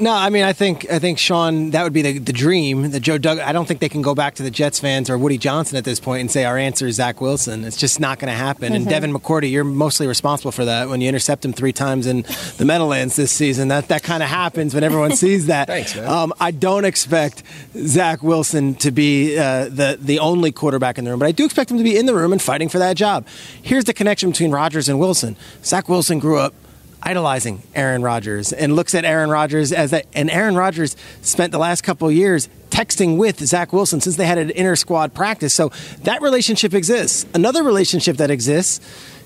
No, 0.00 0.12
I 0.12 0.30
mean, 0.30 0.44
I 0.44 0.52
think 0.52 0.88
I 0.90 1.00
think 1.00 1.18
Shaun, 1.18 1.70
that 1.70 1.82
would 1.82 1.92
be 1.92 2.02
the, 2.02 2.18
the 2.18 2.32
dream. 2.32 2.90
The 2.92 3.00
Joe 3.00 3.18
Doug. 3.18 3.40
I 3.40 3.50
don't 3.52 3.66
think 3.66 3.80
they 3.80 3.88
can 3.88 4.00
go 4.00 4.14
back 4.14 4.36
to 4.36 4.44
the 4.44 4.50
Jets 4.50 4.78
fans 4.78 5.10
or 5.10 5.18
Woody 5.18 5.38
Johnson 5.38 5.76
at 5.76 5.82
this 5.84 5.98
point 5.98 6.20
and 6.20 6.30
say 6.30 6.44
our 6.44 6.56
answer 6.56 6.86
is 6.86 6.96
Zach 6.96 7.20
Wilson. 7.20 7.64
It's 7.64 7.76
just 7.76 7.98
not 7.98 8.20
going 8.20 8.30
to 8.30 8.36
happen. 8.38 8.72
And 8.72 8.86
Mhm. 8.86 8.90
Devin 8.90 9.12
McCourty, 9.12 9.50
you're 9.50 9.64
mostly 9.64 10.06
responsible 10.06 10.52
for 10.52 10.64
that 10.66 10.88
when 10.88 11.00
you 11.00 11.08
intercept 11.08 11.44
him 11.44 11.52
three 11.52 11.72
times 11.72 12.06
in 12.06 12.24
the 12.58 12.64
Meadowlands 12.64 13.16
this 13.16 13.32
season. 13.32 13.68
That 13.68 13.88
that 13.88 14.04
kind 14.04 14.22
of 14.22 14.28
happens 14.28 14.72
when 14.72 14.84
everyone 14.84 15.16
sees 15.16 15.46
that. 15.46 15.66
Thanks, 15.66 15.96
man. 15.96 16.06
Um, 16.06 16.32
I 16.38 16.52
don't 16.52 16.84
expect 16.84 17.42
Zach 17.76 18.22
Wilson 18.22 18.76
to 18.76 18.92
be 18.92 19.36
uh, 19.36 19.64
the 19.64 19.98
the 20.00 20.20
only 20.20 20.52
quarterback 20.52 20.98
in 20.98 21.04
the 21.06 21.10
room, 21.10 21.18
but 21.18 21.26
I 21.26 21.32
do 21.32 21.44
expect 21.44 21.72
him 21.72 21.76
to 21.78 21.82
be 21.84 21.96
in 21.98 22.06
the 22.06 22.14
room 22.14 22.30
and 22.32 22.40
fighting 22.40 22.68
for 22.68 22.78
that 22.78 22.96
job. 22.96 23.26
Here's 23.60 23.84
the 23.84 23.94
connection 23.94 24.30
between 24.30 24.52
Rodgers 24.52 24.88
and 24.88 25.00
Wilson. 25.00 25.34
Zach 25.64 25.88
Wilson 25.88 26.20
grew 26.20 26.38
up 26.38 26.54
idolizing 27.02 27.62
Aaron 27.74 28.02
Rodgers 28.02 28.52
and 28.52 28.74
looks 28.74 28.94
at 28.94 29.04
Aaron 29.04 29.30
Rodgers 29.30 29.72
as 29.72 29.90
that. 29.92 30.06
And 30.14 30.30
Aaron 30.30 30.56
Rodgers 30.56 30.96
spent 31.22 31.52
the 31.52 31.58
last 31.58 31.82
couple 31.82 32.10
years 32.10 32.48
texting 32.70 33.16
with 33.16 33.38
Zach 33.40 33.72
Wilson 33.72 34.00
since 34.00 34.16
they 34.16 34.26
had 34.26 34.38
an 34.38 34.50
inter 34.50 34.76
squad 34.76 35.14
practice. 35.14 35.54
So 35.54 35.70
that 36.04 36.22
relationship 36.22 36.74
exists. 36.74 37.26
Another 37.34 37.62
relationship 37.62 38.16
that 38.18 38.30
exists 38.30 38.80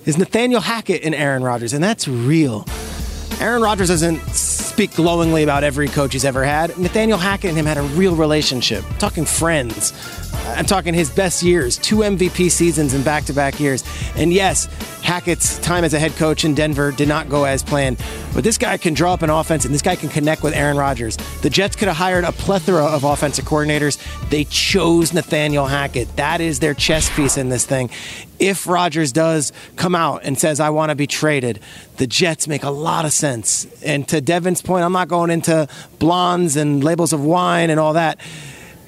is 0.04 0.18
Nathaniel 0.18 0.60
Hackett 0.60 1.02
and 1.04 1.14
Aaron 1.14 1.42
Rodgers, 1.42 1.72
and 1.72 1.82
that's 1.82 2.08
real. 2.08 2.66
Aaron 3.40 3.62
Rodgers 3.62 3.88
doesn't 3.88 4.20
speak 4.72 4.94
glowingly 4.94 5.42
about 5.42 5.64
every 5.64 5.88
coach 5.88 6.12
he's 6.12 6.24
ever 6.24 6.44
had. 6.44 6.76
Nathaniel 6.78 7.18
Hackett 7.18 7.50
and 7.50 7.58
him 7.58 7.66
had 7.66 7.76
a 7.76 7.82
real 7.82 8.16
relationship. 8.16 8.84
I'm 8.90 8.98
talking 8.98 9.24
friends. 9.24 9.92
Uh, 10.32 10.54
I'm 10.56 10.64
talking 10.64 10.94
his 10.94 11.10
best 11.10 11.42
years, 11.42 11.76
two 11.76 11.96
MVP 11.98 12.50
seasons 12.50 12.94
in 12.94 13.02
back 13.02 13.24
to 13.24 13.32
back 13.32 13.60
years. 13.60 13.84
And 14.16 14.32
yes, 14.32 14.66
Hackett's 15.02 15.58
time 15.58 15.84
as 15.84 15.92
a 15.94 15.98
head 15.98 16.12
coach 16.12 16.44
in 16.44 16.54
Denver 16.54 16.90
did 16.90 17.08
not 17.08 17.28
go 17.28 17.44
as 17.44 17.62
planned. 17.62 17.98
But 18.34 18.44
this 18.44 18.56
guy 18.56 18.78
can 18.78 18.94
draw 18.94 19.12
up 19.12 19.22
an 19.22 19.30
offense 19.30 19.64
and 19.64 19.74
this 19.74 19.82
guy 19.82 19.94
can 19.96 20.08
connect 20.08 20.42
with 20.42 20.54
Aaron 20.54 20.76
Rodgers. 20.76 21.16
The 21.42 21.50
Jets 21.50 21.76
could 21.76 21.88
have 21.88 21.96
hired 21.96 22.24
a 22.24 22.32
plethora 22.32 22.84
of 22.84 23.04
offensive 23.04 23.44
coordinators. 23.44 23.98
They 24.30 24.44
chose 24.44 25.12
Nathaniel 25.12 25.66
Hackett. 25.66 26.16
That 26.16 26.40
is 26.40 26.60
their 26.60 26.74
chess 26.74 27.14
piece 27.14 27.36
in 27.36 27.50
this 27.50 27.66
thing. 27.66 27.90
If 28.42 28.66
Rodgers 28.66 29.12
does 29.12 29.52
come 29.76 29.94
out 29.94 30.24
and 30.24 30.36
says, 30.38 30.58
I 30.58 30.70
want 30.70 30.90
to 30.90 30.96
be 30.96 31.06
traded, 31.06 31.60
the 31.98 32.08
Jets 32.08 32.48
make 32.48 32.64
a 32.64 32.70
lot 32.70 33.04
of 33.04 33.12
sense. 33.12 33.66
And 33.82 34.06
to 34.08 34.20
Devin's 34.20 34.60
point, 34.60 34.84
I'm 34.84 34.92
not 34.92 35.06
going 35.06 35.30
into 35.30 35.68
blondes 36.00 36.56
and 36.56 36.82
labels 36.82 37.12
of 37.12 37.24
wine 37.24 37.70
and 37.70 37.78
all 37.78 37.92
that 37.92 38.18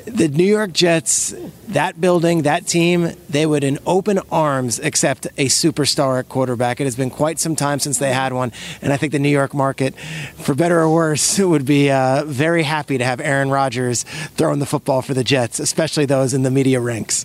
the 0.07 0.29
New 0.29 0.45
York 0.45 0.73
Jets, 0.73 1.35
that 1.69 2.01
building, 2.01 2.43
that 2.43 2.67
team, 2.67 3.13
they 3.29 3.47
would 3.47 3.65
in 3.65 3.79
open 3.87 4.21
arms 4.31 4.79
accept 4.79 5.27
a 5.39 5.47
superstar 5.47 6.19
at 6.19 6.29
quarterback. 6.29 6.81
It 6.81 6.85
has 6.85 6.97
been 6.97 7.11
quite 7.11 7.39
some 7.39 7.57
time 7.57 7.79
since 7.79 7.99
they 7.99 8.13
had 8.13 8.33
one, 8.33 8.53
and 8.83 8.93
I 8.93 8.97
think 8.97 9.13
the 9.13 9.19
New 9.19 9.31
York 9.31 9.55
market, 9.55 9.95
for 10.37 10.55
better 10.55 10.81
or 10.81 10.91
worse, 10.91 11.39
would 11.55 11.65
be 11.65 11.91
uh, 11.91 12.25
very 12.27 12.63
happy 12.65 12.99
to 12.99 13.05
have 13.05 13.21
Aaron 13.21 13.51
Rodgers 13.51 14.03
throwing 14.37 14.59
the 14.59 14.67
football 14.67 15.01
for 15.01 15.15
the 15.15 15.25
Jets, 15.25 15.59
especially 15.59 16.05
those 16.07 16.35
in 16.35 16.43
the 16.43 16.51
media 16.51 16.81
ranks. 16.81 17.25